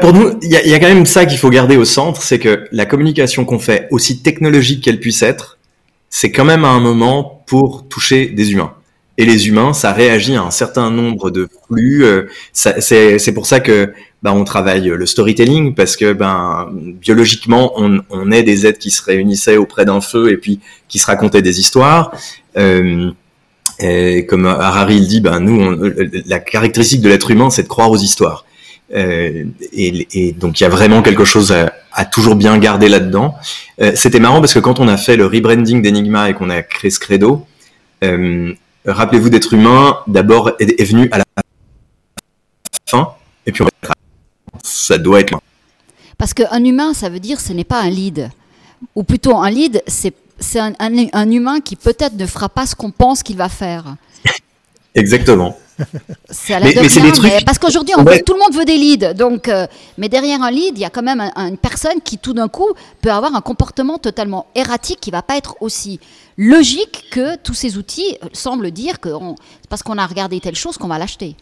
Pour 0.00 0.12
nous, 0.12 0.38
il 0.42 0.48
y, 0.48 0.70
y, 0.70 0.74
a 0.74 0.80
quand 0.80 0.88
même 0.88 1.06
ça 1.06 1.26
qu'il 1.26 1.38
faut 1.38 1.50
garder 1.50 1.76
au 1.76 1.84
centre, 1.84 2.22
c'est 2.22 2.38
que 2.38 2.66
la 2.72 2.86
communication 2.86 3.44
qu'on 3.44 3.58
fait, 3.58 3.86
aussi 3.90 4.22
technologique 4.22 4.82
qu'elle 4.82 4.98
puisse 4.98 5.22
être, 5.22 5.58
c'est 6.08 6.32
quand 6.32 6.46
même 6.46 6.64
à 6.64 6.68
un 6.68 6.80
moment 6.80 7.44
pour 7.46 7.86
toucher 7.86 8.26
des 8.26 8.52
humains. 8.52 8.74
Et 9.18 9.24
les 9.24 9.46
humains, 9.46 9.72
ça 9.72 9.92
réagit 9.92 10.34
à 10.34 10.42
un 10.42 10.50
certain 10.50 10.90
nombre 10.90 11.30
de 11.30 11.48
flux. 11.66 12.04
Euh, 12.04 12.28
c'est 12.52 13.34
pour 13.34 13.46
ça 13.46 13.60
que 13.60 13.92
ben, 14.24 14.32
on 14.32 14.44
travaille 14.44 14.88
le 14.88 15.04
storytelling 15.04 15.74
parce 15.74 15.96
que 15.96 16.14
ben 16.14 16.70
biologiquement, 16.72 17.74
on, 17.76 18.00
on 18.08 18.32
est 18.32 18.42
des 18.42 18.66
êtres 18.66 18.78
qui 18.78 18.90
se 18.90 19.02
réunissaient 19.02 19.58
auprès 19.58 19.84
d'un 19.84 20.00
feu 20.00 20.32
et 20.32 20.38
puis 20.38 20.60
qui 20.88 20.98
se 20.98 21.04
racontaient 21.04 21.42
des 21.42 21.60
histoires. 21.60 22.10
Euh, 22.56 23.10
et 23.80 24.24
comme 24.24 24.46
Harari 24.46 24.98
le 25.00 25.06
dit, 25.06 25.20
ben 25.20 25.40
nous, 25.40 25.60
on, 25.60 25.92
la 26.26 26.38
caractéristique 26.38 27.02
de 27.02 27.10
l'être 27.10 27.30
humain, 27.30 27.50
c'est 27.50 27.64
de 27.64 27.68
croire 27.68 27.90
aux 27.90 27.98
histoires. 27.98 28.46
Euh, 28.94 29.44
et, 29.72 30.32
donc 30.32 30.58
il 30.58 30.62
y 30.62 30.66
a 30.66 30.70
vraiment 30.70 31.02
quelque 31.02 31.24
chose 31.26 31.52
à, 31.52 32.04
toujours 32.06 32.34
bien 32.34 32.56
garder 32.56 32.88
là-dedans. 32.88 33.34
Euh, 33.82 33.92
C'était 33.94 34.20
marrant 34.20 34.40
parce 34.40 34.54
que 34.54 34.58
quand 34.58 34.80
on 34.80 34.88
a 34.88 34.96
fait 34.96 35.16
le 35.16 35.26
rebranding 35.26 35.82
d'Enigma 35.82 36.30
et 36.30 36.34
qu'on 36.34 36.48
a 36.48 36.62
créé 36.62 36.90
ce 36.90 36.98
credo, 36.98 37.46
euh, 38.02 38.54
rappelez-vous 38.86 39.28
d'être 39.28 39.52
humain, 39.52 39.98
d'abord 40.06 40.52
est, 40.58 40.82
venu 40.82 41.10
à 41.12 41.18
la 41.18 41.24
fin, 42.86 43.10
et 43.46 43.52
puis 43.52 43.64
ça 44.64 44.98
doit 44.98 45.20
être 45.20 45.38
Parce 46.18 46.34
qu'un 46.34 46.64
humain, 46.64 46.94
ça 46.94 47.08
veut 47.08 47.20
dire 47.20 47.40
ce 47.40 47.52
n'est 47.52 47.64
pas 47.64 47.80
un 47.80 47.90
lead. 47.90 48.30
Ou 48.96 49.04
plutôt 49.04 49.36
un 49.36 49.50
lead, 49.50 49.82
c'est 49.86 50.14
un, 50.58 50.72
un, 50.78 51.06
un, 51.12 51.30
humain 51.30 51.60
qui 51.60 51.76
peut-être 51.76 52.16
ne 52.16 52.26
fera 52.26 52.48
pas 52.48 52.66
ce 52.66 52.74
qu'on 52.74 52.90
pense 52.90 53.22
qu'il 53.22 53.36
va 53.36 53.48
faire. 53.48 53.96
Exactement. 54.94 55.56
C'est 56.30 56.54
à 56.54 56.60
la 56.60 56.66
mais, 56.66 56.74
mais 56.76 56.88
des 56.88 57.12
trucs... 57.12 57.44
parce 57.44 57.58
qu'aujourd'hui, 57.58 57.94
ouais. 57.96 58.22
tout 58.22 58.34
le 58.34 58.38
monde 58.38 58.54
veut 58.54 58.64
des 58.64 58.76
leads. 58.76 59.14
Donc, 59.14 59.48
euh, 59.48 59.66
mais 59.98 60.08
derrière 60.08 60.40
un 60.42 60.50
lead, 60.50 60.76
il 60.76 60.80
y 60.80 60.84
a 60.84 60.90
quand 60.90 61.02
même 61.02 61.20
un, 61.20 61.48
une 61.48 61.58
personne 61.58 62.00
qui, 62.02 62.18
tout 62.18 62.32
d'un 62.32 62.48
coup, 62.48 62.68
peut 63.00 63.10
avoir 63.10 63.34
un 63.34 63.40
comportement 63.40 63.98
totalement 63.98 64.46
erratique 64.54 65.00
qui 65.00 65.10
va 65.10 65.22
pas 65.22 65.36
être 65.36 65.56
aussi 65.60 65.98
logique 66.36 67.06
que 67.10 67.36
tous 67.36 67.54
ces 67.54 67.76
outils 67.76 68.18
semblent 68.32 68.70
dire 68.70 69.00
que 69.00 69.10
parce 69.68 69.82
qu'on 69.82 69.98
a 69.98 70.06
regardé 70.06 70.40
telle 70.40 70.54
chose 70.54 70.78
qu'on 70.78 70.88
va 70.88 70.98
l'acheter. 70.98 71.36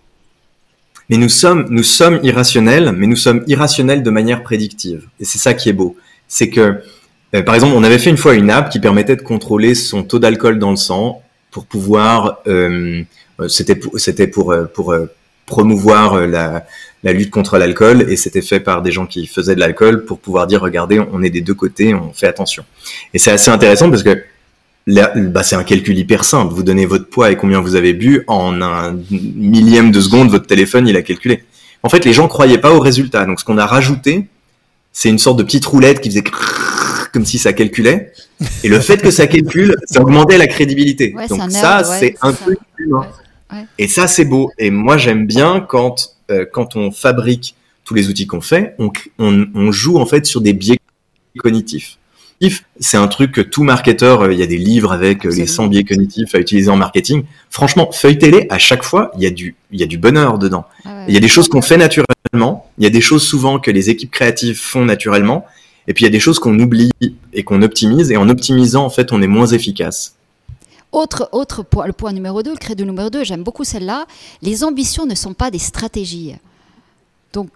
Mais 1.10 1.16
nous 1.16 1.28
sommes, 1.28 1.66
nous 1.70 1.82
sommes 1.82 2.20
irrationnels, 2.22 2.92
mais 2.96 3.06
nous 3.06 3.16
sommes 3.16 3.44
irrationnels 3.46 4.02
de 4.02 4.10
manière 4.10 4.42
prédictive. 4.42 5.06
Et 5.20 5.24
c'est 5.24 5.38
ça 5.38 5.54
qui 5.54 5.68
est 5.68 5.74
beau. 5.74 5.96
C'est 6.28 6.48
que, 6.48 6.80
euh, 7.34 7.42
par 7.42 7.54
exemple, 7.54 7.74
on 7.76 7.84
avait 7.84 7.98
fait 7.98 8.10
une 8.10 8.16
fois 8.16 8.34
une 8.34 8.50
app 8.50 8.70
qui 8.70 8.80
permettait 8.80 9.16
de 9.16 9.22
contrôler 9.22 9.74
son 9.74 10.02
taux 10.02 10.18
d'alcool 10.18 10.58
dans 10.58 10.70
le 10.70 10.76
sang 10.76 11.22
pour 11.50 11.66
pouvoir, 11.66 12.38
euh, 12.46 13.02
c'était 13.48 13.74
pour, 13.74 13.98
c'était 13.98 14.26
pour, 14.26 14.52
euh, 14.52 14.64
pour 14.64 14.92
euh, 14.92 15.06
promouvoir 15.46 16.14
euh, 16.14 16.26
la, 16.26 16.66
la 17.02 17.12
lutte 17.12 17.30
contre 17.30 17.58
l'alcool 17.58 18.10
et 18.10 18.16
c'était 18.16 18.42
fait 18.42 18.60
par 18.60 18.82
des 18.82 18.92
gens 18.92 19.06
qui 19.06 19.26
faisaient 19.26 19.54
de 19.54 19.60
l'alcool 19.60 20.04
pour 20.04 20.18
pouvoir 20.18 20.46
dire 20.46 20.60
regardez 20.62 21.00
on 21.12 21.22
est 21.22 21.30
des 21.30 21.40
deux 21.40 21.54
côtés 21.54 21.94
on 21.94 22.12
fait 22.12 22.26
attention 22.28 22.64
et 23.12 23.18
c'est 23.18 23.32
assez 23.32 23.50
intéressant 23.50 23.90
parce 23.90 24.02
que 24.02 24.24
bah, 24.86 25.42
c'est 25.42 25.56
un 25.56 25.64
calcul 25.64 25.96
hyper 25.96 26.24
simple. 26.24 26.52
Vous 26.52 26.62
donnez 26.62 26.86
votre 26.86 27.08
poids 27.08 27.30
et 27.30 27.36
combien 27.36 27.60
vous 27.60 27.74
avez 27.74 27.92
bu 27.92 28.24
en 28.26 28.60
un 28.62 28.96
millième 29.10 29.90
de 29.90 30.00
seconde, 30.00 30.30
votre 30.30 30.46
téléphone 30.46 30.88
il 30.88 30.96
a 30.96 31.02
calculé. 31.02 31.44
En 31.82 31.88
fait, 31.88 32.04
les 32.04 32.12
gens 32.12 32.28
croyaient 32.28 32.58
pas 32.58 32.72
au 32.72 32.80
résultat. 32.80 33.24
Donc, 33.26 33.40
ce 33.40 33.44
qu'on 33.44 33.58
a 33.58 33.66
rajouté, 33.66 34.26
c'est 34.92 35.08
une 35.08 35.18
sorte 35.18 35.38
de 35.38 35.42
petite 35.42 35.64
roulette 35.64 36.00
qui 36.00 36.10
faisait 36.10 36.24
comme 37.12 37.24
si 37.24 37.38
ça 37.38 37.52
calculait. 37.52 38.12
Et 38.64 38.68
le 38.68 38.80
fait 38.80 39.02
que 39.02 39.10
ça 39.10 39.26
calcule, 39.26 39.76
ça 39.86 40.00
augmentait 40.00 40.38
la 40.38 40.46
crédibilité. 40.46 41.14
Ouais, 41.14 41.28
Donc 41.28 41.50
ça, 41.50 41.82
c'est 41.84 42.14
un 42.22 42.32
truc 42.32 42.58
humain. 42.78 43.06
Et 43.78 43.86
ça, 43.88 44.06
c'est 44.06 44.24
beau. 44.24 44.50
Et 44.58 44.70
moi, 44.70 44.96
j'aime 44.96 45.26
bien 45.26 45.60
quand 45.60 46.16
euh, 46.30 46.46
quand 46.50 46.76
on 46.76 46.90
fabrique 46.90 47.54
tous 47.84 47.94
les 47.94 48.08
outils 48.08 48.26
qu'on 48.26 48.40
fait, 48.40 48.74
on, 48.78 48.90
on, 49.18 49.46
on 49.54 49.72
joue 49.72 49.98
en 49.98 50.06
fait 50.06 50.24
sur 50.24 50.40
des 50.40 50.54
biais 50.54 50.78
cognitifs. 51.38 51.98
C'est 52.80 52.96
un 52.96 53.08
truc 53.08 53.32
que 53.32 53.40
tout 53.40 53.62
marketeur, 53.62 54.22
euh, 54.22 54.32
il 54.32 54.38
y 54.38 54.42
a 54.42 54.46
des 54.46 54.58
livres 54.58 54.92
avec 54.92 55.26
euh, 55.26 55.30
les 55.30 55.46
100 55.46 55.68
biais 55.68 55.84
cognitifs 55.84 56.34
à 56.34 56.38
utiliser 56.38 56.70
en 56.70 56.76
marketing. 56.76 57.24
Franchement, 57.50 57.90
feuilletez-les, 57.92 58.46
à 58.50 58.58
chaque 58.58 58.82
fois, 58.82 59.12
il 59.16 59.22
y 59.22 59.26
a 59.26 59.30
du, 59.30 59.54
il 59.70 59.80
y 59.80 59.82
a 59.82 59.86
du 59.86 59.98
bonheur 59.98 60.38
dedans. 60.38 60.64
Ah 60.84 60.88
ouais. 60.88 61.04
Il 61.08 61.14
y 61.14 61.16
a 61.16 61.20
des 61.20 61.28
choses 61.28 61.48
qu'on 61.48 61.62
fait 61.62 61.76
naturellement, 61.76 62.66
il 62.78 62.84
y 62.84 62.86
a 62.86 62.90
des 62.90 63.00
choses 63.00 63.22
souvent 63.22 63.58
que 63.58 63.70
les 63.70 63.90
équipes 63.90 64.10
créatives 64.10 64.58
font 64.58 64.84
naturellement, 64.84 65.46
et 65.86 65.94
puis 65.94 66.04
il 66.04 66.06
y 66.06 66.08
a 66.08 66.12
des 66.12 66.20
choses 66.20 66.38
qu'on 66.38 66.58
oublie 66.58 66.90
et 67.32 67.42
qu'on 67.44 67.62
optimise, 67.62 68.10
et 68.10 68.16
en 68.16 68.28
optimisant, 68.28 68.84
en 68.84 68.90
fait, 68.90 69.12
on 69.12 69.22
est 69.22 69.26
moins 69.28 69.46
efficace. 69.46 70.16
Autre, 70.92 71.28
autre 71.32 71.62
point, 71.62 71.86
le 71.86 71.92
point 71.92 72.12
numéro 72.12 72.42
2, 72.42 72.50
le 72.50 72.56
credo 72.56 72.84
numéro 72.84 73.08
2, 73.08 73.24
j'aime 73.24 73.42
beaucoup 73.42 73.64
celle-là. 73.64 74.06
Les 74.42 74.62
ambitions 74.62 75.06
ne 75.06 75.14
sont 75.14 75.32
pas 75.32 75.50
des 75.50 75.58
stratégies. 75.58 76.34
Donc, 77.32 77.48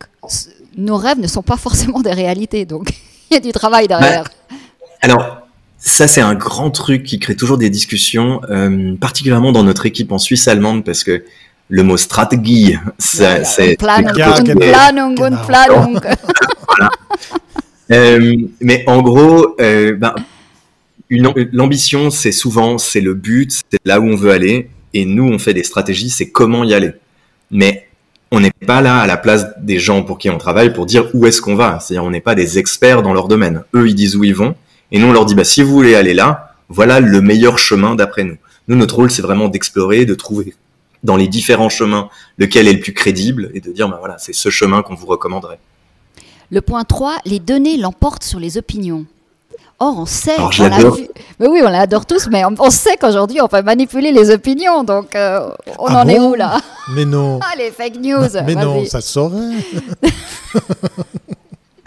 nos 0.77 0.97
rêves 0.97 1.19
ne 1.19 1.27
sont 1.27 1.43
pas 1.43 1.59
forcément 1.59 2.01
des 2.01 2.13
réalités. 2.13 2.65
Donc, 2.65 2.91
il 3.31 3.35
y 3.35 3.37
a 3.37 3.41
du 3.41 3.53
travail 3.53 3.89
derrière. 3.89 4.25
Alors, 5.03 5.47
ça, 5.79 6.09
c'est 6.09 6.21
un 6.21 6.35
grand 6.35 6.71
truc 6.71 7.05
qui 7.05 7.19
crée 7.19 7.37
toujours 7.37 7.59
des 7.59 7.71
discussions, 7.71 8.41
euh, 8.51 8.95
particulièrement 8.97 9.53
dans 9.53 9.63
notre 9.63 9.87
équipe 9.87 10.13
en 10.13 10.19
Suisse 10.19 10.49
allemande, 10.49 10.85
parce 10.85 11.05
que 11.05 11.25
le 11.69 11.83
mot 11.83 11.97
stratégie, 11.97 12.77
ça, 12.99 13.45
c'est. 13.45 13.77
Euh, 17.93 18.37
mais 18.61 18.83
en 18.89 19.01
gros, 19.01 19.55
euh, 19.61 19.95
ben, 19.95 20.13
l'ambition, 21.09 22.11
c'est 22.11 22.33
souvent, 22.33 22.79
c'est 22.79 23.01
le 23.01 23.15
but, 23.15 23.53
c'est 23.71 23.79
là 23.85 24.01
où 24.01 24.09
on 24.09 24.17
veut 24.17 24.33
aller, 24.33 24.71
et 24.93 25.05
nous, 25.05 25.23
on 25.23 25.39
fait 25.39 25.55
des 25.55 25.63
stratégies, 25.63 26.11
c'est 26.11 26.31
comment 26.31 26.65
y 26.65 26.75
aller. 26.75 26.95
Mais 27.53 27.87
on 28.33 28.41
n'est 28.41 28.51
pas 28.51 28.81
là 28.81 28.99
à 28.99 29.07
la 29.07 29.17
place 29.17 29.47
des 29.61 29.79
gens 29.79 30.03
pour 30.03 30.19
qui 30.19 30.31
on 30.31 30.39
travaille 30.39 30.73
pour 30.73 30.87
dire 30.87 31.09
où 31.15 31.27
est-ce 31.27 31.41
qu'on 31.41 31.55
va. 31.55 31.79
C'est-à-dire, 31.79 32.05
on 32.05 32.11
n'est 32.11 32.21
pas 32.21 32.35
des 32.35 32.59
experts 32.59 33.03
dans 33.03 33.13
leur 33.13 33.29
domaine. 33.29 33.63
Eux, 33.75 33.89
ils 33.89 33.95
disent 33.95 34.17
où 34.17 34.25
ils 34.25 34.35
vont, 34.35 34.57
et 34.93 34.99
nous, 34.99 35.07
on 35.09 35.13
leur 35.13 35.25
dit, 35.27 35.35
bah, 35.35 35.45
si 35.45 35.63
vous 35.63 35.71
voulez 35.73 35.95
aller 35.95 36.15
là, 36.15 36.55
voilà 36.69 37.01
le 37.01 37.21
meilleur 37.21 37.59
chemin 37.59 37.95
d'après 37.95 38.25
nous. 38.25 38.37
Nous, 38.69 38.77
notre 38.77 38.97
rôle, 38.97 39.11
c'est 39.11 39.23
vraiment 39.23 39.49
d'explorer, 39.49 40.05
de 40.05 40.15
trouver 40.15 40.55
dans 41.05 41.17
les 41.17 41.29
différents 41.29 41.69
chemins 41.69 42.09
lequel 42.39 42.67
est 42.67 42.73
le 42.73 42.81
plus 42.81 42.93
crédible, 42.95 43.51
et 43.55 43.61
de 43.61 43.71
dire, 43.71 43.89
bah, 43.89 43.97
voilà, 44.01 44.17
c'est 44.19 44.33
ce 44.35 44.49
chemin 44.51 44.83
qu'on 44.83 44.95
vous 44.95 45.07
recommanderait. 45.07 45.59
Le 46.51 46.61
point 46.61 46.85
3, 46.85 47.17
les 47.25 47.39
données 47.41 47.77
l'emportent 47.77 48.25
sur 48.25 48.39
les 48.41 48.57
opinions. 48.59 49.05
Or, 49.79 49.99
on 49.99 50.07
sait, 50.07 50.35
Alors, 50.37 50.53
on 50.59 50.65
a 50.65 50.69
l'adore. 50.71 50.95
vu- 50.97 51.09
mais 51.39 51.49
oui, 51.49 51.61
on 51.63 51.69
l'adore 51.69 52.07
tous, 52.07 52.29
mais 52.31 52.45
on, 52.47 52.55
on 52.59 52.71
sait 52.71 52.97
qu'aujourd'hui, 52.97 53.41
on 53.43 53.47
peut 53.49 53.61
manipuler 53.63 54.11
les 54.11 54.31
opinions. 54.31 54.85
Donc, 54.85 55.15
euh, 55.15 55.51
on 55.79 55.87
Ah 55.89 56.03
en 56.03 56.09
est 56.09 56.19
où 56.19 56.35
là? 56.35 56.59
Mais 56.95 57.05
non. 57.05 57.41
Ah, 57.43 57.55
les 57.59 57.71
fake 57.71 57.97
news 58.01 58.27
Mais 58.47 58.55
non, 58.55 58.85
ça 58.87 59.01
se 59.03 59.13
saurait. 59.13 59.57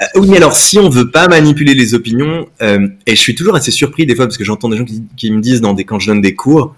Euh, 0.01 0.05
oui, 0.15 0.27
mais 0.29 0.37
alors 0.37 0.55
si 0.55 0.79
on 0.79 0.89
veut 0.89 1.11
pas 1.11 1.27
manipuler 1.27 1.73
les 1.73 1.93
opinions, 1.93 2.47
euh, 2.61 2.87
et 3.05 3.15
je 3.15 3.21
suis 3.21 3.35
toujours 3.35 3.55
assez 3.55 3.71
surpris 3.71 4.05
des 4.05 4.15
fois 4.15 4.25
parce 4.25 4.37
que 4.37 4.43
j'entends 4.43 4.69
des 4.69 4.77
gens 4.77 4.85
qui, 5.17 5.31
me 5.31 5.41
disent 5.41 5.61
dans 5.61 5.73
des, 5.73 5.83
quand 5.83 5.99
je 5.99 6.07
donne 6.07 6.21
des 6.21 6.35
cours, 6.35 6.75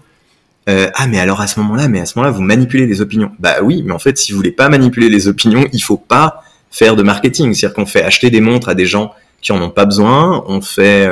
euh, 0.68 0.88
ah 0.94 1.06
mais 1.06 1.20
alors 1.20 1.40
à 1.40 1.46
ce 1.46 1.60
moment-là, 1.60 1.88
mais 1.88 2.00
à 2.00 2.06
ce 2.06 2.18
moment-là 2.18 2.34
vous 2.34 2.42
manipulez 2.42 2.86
les 2.86 3.00
opinions. 3.00 3.30
Bah 3.38 3.56
oui, 3.62 3.82
mais 3.84 3.92
en 3.92 3.98
fait 3.98 4.18
si 4.18 4.32
vous 4.32 4.38
voulez 4.38 4.52
pas 4.52 4.68
manipuler 4.68 5.08
les 5.08 5.28
opinions, 5.28 5.66
il 5.72 5.82
faut 5.82 5.96
pas 5.96 6.42
faire 6.70 6.96
de 6.96 7.02
marketing, 7.02 7.54
c'est-à-dire 7.54 7.74
qu'on 7.74 7.86
fait 7.86 8.02
acheter 8.02 8.30
des 8.30 8.40
montres 8.40 8.68
à 8.68 8.74
des 8.74 8.86
gens 8.86 9.12
qui 9.40 9.52
en 9.52 9.62
ont 9.62 9.70
pas 9.70 9.84
besoin, 9.84 10.44
on 10.46 10.60
fait 10.60 11.08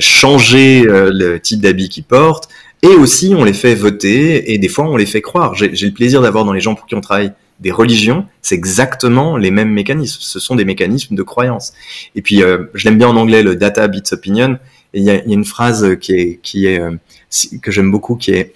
changer 0.00 0.84
le 0.86 1.38
type 1.38 1.60
d'habit 1.60 1.88
qu'ils 1.88 2.04
portent, 2.04 2.48
et 2.82 2.88
aussi 2.88 3.34
on 3.36 3.44
les 3.44 3.52
fait 3.52 3.74
voter 3.74 4.52
et 4.52 4.58
des 4.58 4.68
fois 4.68 4.84
on 4.86 4.96
les 4.96 5.06
fait 5.06 5.20
croire. 5.20 5.54
J'ai 5.54 5.68
le 5.68 5.92
plaisir 5.92 6.22
d'avoir 6.22 6.44
dans 6.44 6.52
les 6.52 6.60
gens 6.60 6.74
pour 6.74 6.86
qui 6.86 6.94
on 6.94 7.00
travaille 7.00 7.32
des 7.60 7.70
religions, 7.70 8.26
c'est 8.42 8.54
exactement 8.54 9.36
les 9.36 9.50
mêmes 9.50 9.70
mécanismes. 9.70 10.18
Ce 10.20 10.38
sont 10.40 10.56
des 10.56 10.64
mécanismes 10.64 11.14
de 11.14 11.22
croyance. 11.22 11.72
Et 12.14 12.22
puis, 12.22 12.42
euh, 12.42 12.64
je 12.74 12.86
l'aime 12.88 12.98
bien 12.98 13.08
en 13.08 13.16
anglais, 13.16 13.42
le 13.42 13.56
data 13.56 13.86
beats 13.88 14.12
opinion. 14.12 14.58
Et 14.92 14.98
il 15.00 15.04
y 15.04 15.10
a, 15.10 15.14
il 15.22 15.28
y 15.28 15.32
a 15.32 15.34
une 15.34 15.44
phrase 15.44 15.96
qui 16.00 16.12
est, 16.12 16.40
qui 16.42 16.66
est 16.66 16.80
euh, 16.80 16.92
si- 17.30 17.60
que 17.60 17.70
j'aime 17.70 17.90
beaucoup, 17.90 18.16
qui 18.16 18.32
est 18.32 18.54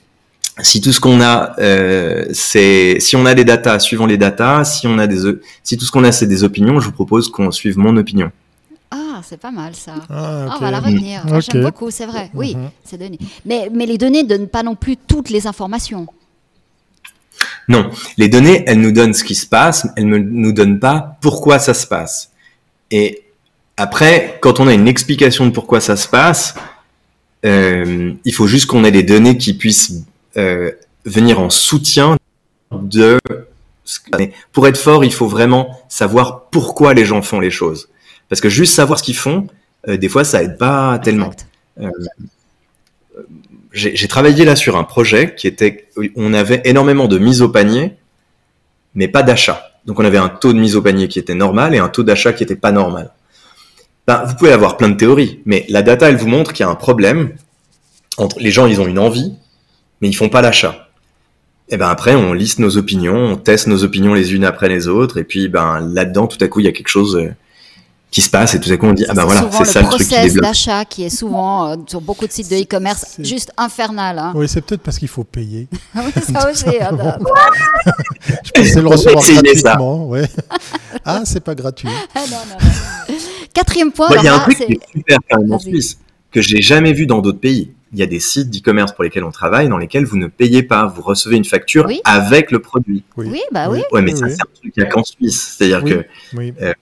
si 0.61 0.81
tout 0.81 0.93
ce 0.93 0.99
qu'on 1.01 1.21
a, 1.21 1.55
euh, 1.61 2.25
c'est 2.33 2.99
si 2.99 3.15
on 3.15 3.25
a 3.27 3.35
des 3.35 3.45
datas, 3.45 3.79
suivons 3.79 4.07
les 4.07 4.19
datas. 4.19 4.65
Si 4.65 4.87
on 4.89 4.99
a 4.99 5.07
des, 5.07 5.19
si 5.63 5.77
tout 5.77 5.85
ce 5.85 5.93
qu'on 5.93 6.03
a, 6.05 6.11
c'est 6.11 6.27
des 6.27 6.43
opinions, 6.43 6.81
je 6.81 6.87
vous 6.87 6.93
propose 6.93 7.31
qu'on 7.31 7.51
suive 7.53 7.79
mon 7.79 7.97
opinion. 7.97 8.33
Ah, 8.91 9.21
c'est 9.23 9.37
pas 9.41 9.51
mal 9.53 9.75
ça. 9.77 9.95
Ah, 10.11 10.47
Ah, 10.51 10.57
on 10.57 10.61
va 10.61 10.71
la 10.73 10.81
retenir. 10.81 11.23
J'aime 11.41 11.63
beaucoup, 11.63 11.91
c'est 11.91 12.07
vrai. 12.07 12.31
Oui, 12.35 12.57
Mhm. 12.57 12.71
c'est 12.85 12.99
donné. 12.99 13.19
Mais, 13.45 13.69
mais 13.73 13.87
les 13.87 13.99
données 13.99 14.23
ne 14.25 14.29
donnent 14.29 14.49
pas 14.49 14.63
non 14.65 14.75
plus 14.75 14.97
toutes 14.97 15.31
les 15.31 15.47
informations. 15.47 16.07
Non, 17.69 17.91
les 18.17 18.29
données, 18.29 18.65
elles 18.67 18.81
nous 18.81 18.93
donnent 18.93 19.15
ce 19.15 19.25
qui 19.25 19.35
se 19.35 19.47
passe, 19.47 19.87
elles 19.97 20.09
ne 20.09 20.19
nous 20.19 20.53
donnent 20.53 20.81
pas 20.81 21.19
pourquoi 21.21 21.59
ça 21.59 21.75
se 21.75 21.87
passe. 21.87 22.31
Et 22.91 23.23
après, 23.77 24.39
quand 24.41 24.59
on 24.59 24.67
a 24.67 24.73
une 24.73 24.89
explication 24.89 25.47
de 25.47 25.51
pourquoi 25.51 25.81
ça 25.81 25.97
se 25.97 26.09
passe, 26.09 26.55
euh, 27.45 28.13
il 28.25 28.35
faut 28.35 28.47
juste 28.47 28.67
qu'on 28.67 28.85
ait 28.85 28.91
des 28.91 29.03
données 29.03 29.37
qui 29.37 29.55
puissent 29.55 29.93
euh, 30.37 30.73
venir 31.05 31.41
en 31.41 31.51
soutien 31.51 32.17
de. 32.73 33.19
Pour 34.53 34.67
être 34.67 34.77
fort, 34.79 35.05
il 35.05 35.13
faut 35.13 35.29
vraiment 35.29 35.81
savoir 35.89 36.47
pourquoi 36.51 36.95
les 36.95 37.05
gens 37.05 37.23
font 37.23 37.41
les 37.41 37.51
choses. 37.51 37.89
Parce 38.29 38.41
que 38.41 38.49
juste 38.49 38.75
savoir 38.75 38.99
ce 38.99 39.05
qu'ils 39.05 39.17
font, 39.17 39.47
euh, 39.89 39.97
des 39.97 40.09
fois, 40.09 40.25
ça 40.25 40.43
aide 40.43 40.59
pas 40.59 40.99
tellement. 40.99 41.31
J'ai 43.79 44.09
travaillé 44.09 44.45
là 44.45 44.57
sur 44.57 44.77
un 44.77 44.85
projet 44.85 45.35
qui 45.35 45.47
était, 45.47 45.89
on 46.17 46.35
avait 46.35 46.61
énormément 46.65 47.07
de 47.07 47.19
mise 47.19 47.43
au 47.43 47.49
panier, 47.49 47.95
mais 48.95 49.09
pas 49.09 49.23
d'achat. 49.23 49.63
Donc 49.87 49.99
on 50.01 50.05
avait 50.05 50.19
un 50.19 50.29
taux 50.29 50.53
de 50.53 50.59
mise 50.59 50.77
au 50.77 50.83
panier 50.83 51.09
qui 51.09 51.19
était 51.19 51.35
normal 51.35 51.75
et 51.75 51.79
un 51.79 51.89
taux 51.89 52.03
d'achat 52.03 52.33
qui 52.33 52.43
était 52.43 52.57
pas 52.57 52.73
normal. 52.73 53.13
Ben, 54.07 54.25
vous 54.27 54.35
pouvez 54.35 54.53
avoir 54.53 54.77
plein 54.77 54.89
de 54.89 54.97
théories, 54.97 55.41
mais 55.45 55.65
la 55.69 55.83
data, 55.83 56.09
elle 56.09 56.17
vous 56.17 56.29
montre 56.29 56.53
qu'il 56.53 56.65
y 56.65 56.67
a 56.67 56.71
un 56.71 56.75
problème 56.75 57.33
entre 58.17 58.41
les 58.41 58.51
gens, 58.51 58.67
ils 58.67 58.81
ont 58.81 58.87
une 58.87 58.99
envie, 58.99 59.33
mais 60.01 60.09
ils 60.09 60.15
font 60.15 60.29
pas 60.29 60.43
l'achat. 60.43 60.89
Et 61.69 61.77
ben 61.77 61.89
après, 61.89 62.15
on 62.15 62.33
liste 62.33 62.59
nos 62.59 62.77
opinions, 62.77 63.17
on 63.17 63.37
teste 63.37 63.67
nos 63.67 63.85
opinions 63.85 64.15
les 64.15 64.35
unes 64.35 64.45
après 64.45 64.69
les 64.69 64.89
autres, 64.89 65.19
et 65.19 65.25
puis 65.25 65.49
ben 65.49 65.81
là-dedans, 65.81 66.27
tout 66.27 66.39
à 66.41 66.49
coup, 66.49 66.61
il 66.61 66.67
y 66.67 66.69
a 66.69 66.73
quelque 66.73 66.89
chose 66.89 67.17
euh, 67.17 67.31
qui 68.11 68.23
se 68.23 68.31
passe, 68.31 68.55
et 68.55 68.61
tout 68.61 68.73
à 68.73 68.77
coup, 68.79 68.87
on 68.87 68.95
dit 68.95 69.05
ah 69.09 69.13
ben 69.15 69.25
voilà, 69.25 69.49
c'est 69.53 69.65
ça 69.67 69.83
le 69.83 69.89
truc 69.89 70.09
qui 70.09 70.19
débloque. 70.21 70.43
d'achat 70.43 70.85
qui 70.87 71.05
est 71.05 71.11
souvent 71.11 71.69
euh, 71.73 71.77
sur 71.87 72.01
beaucoup 72.01 72.27
de 72.27 72.33
sites 72.33 72.51
de 72.51 72.57
e-commerce 72.57 73.17
juste 73.19 73.53
infernal. 73.59 74.19
Hein. 74.19 74.33
Oui, 74.35 74.49
c'est 74.49 74.63
peut-être 74.63 74.81
parce 74.83 74.99
qu'il 74.99 75.09
faut 75.09 75.25
payer. 75.25 75.69
ça 76.33 76.51
aussi. 76.51 76.65
de- 76.65 76.71
Je 78.45 78.51
pensais 78.53 78.81
le 78.81 78.89
recevoir 78.89 79.25
gratuitement. 79.25 80.07
Ouais. 80.09 80.27
Ah, 81.05 81.21
c'est 81.25 81.41
pas 81.41 81.55
gratuit. 81.55 81.89
Ah, 82.15 82.21
non, 82.31 82.37
non, 82.49 82.57
non. 82.61 83.15
Quatrième 83.53 83.93
point, 83.93 84.09
Il 84.11 84.25
y 84.25 84.29
a 84.29 84.35
un 84.35 84.39
là, 84.39 84.43
truc 84.45 84.57
qui 84.57 84.73
est 84.73 84.81
super 84.95 85.19
quand 85.31 85.41
même 85.41 85.53
en. 85.53 85.59
Suisse, 85.59 85.99
que 86.33 86.41
j'ai 86.41 86.63
jamais 86.63 86.93
vu 86.93 87.07
dans 87.07 87.19
d'autres 87.21 87.41
pays. 87.41 87.73
Il 87.93 87.99
y 87.99 88.03
a 88.03 88.07
des 88.07 88.21
sites 88.21 88.51
d'e-commerce 88.51 88.93
pour 88.93 89.05
lesquels 89.05 89.25
on 89.25 89.31
travaille, 89.31 89.69
dans 89.69 89.79
lesquels 89.79 90.05
vous 90.05 90.19
ne 90.19 90.27
payez 90.27 90.63
pas. 90.63 90.87
Vous 90.87 91.03
recevez 91.03 91.37
une 91.37 91.45
facture 91.45 91.87
Oui. 91.87 92.01
avec 92.05 92.51
le 92.51 92.59
produit. 92.61 93.03
Oui, 93.17 93.41
bah 93.53 93.71
oui. 93.71 93.83
Ouais, 93.93 94.03
mais 94.03 94.13
Oui, 94.13 94.19
ça, 94.19 94.29
c'est 94.29 94.43
un 94.43 94.55
truc 94.55 94.73
qu'il 94.75 94.83
n'y 94.83 94.89
a 94.89 94.91
qu'en 94.93 95.05
Suisse. 95.05 95.57
C'est-à-dire 95.59 95.83
Oui. 95.85 96.53
que 96.55 96.75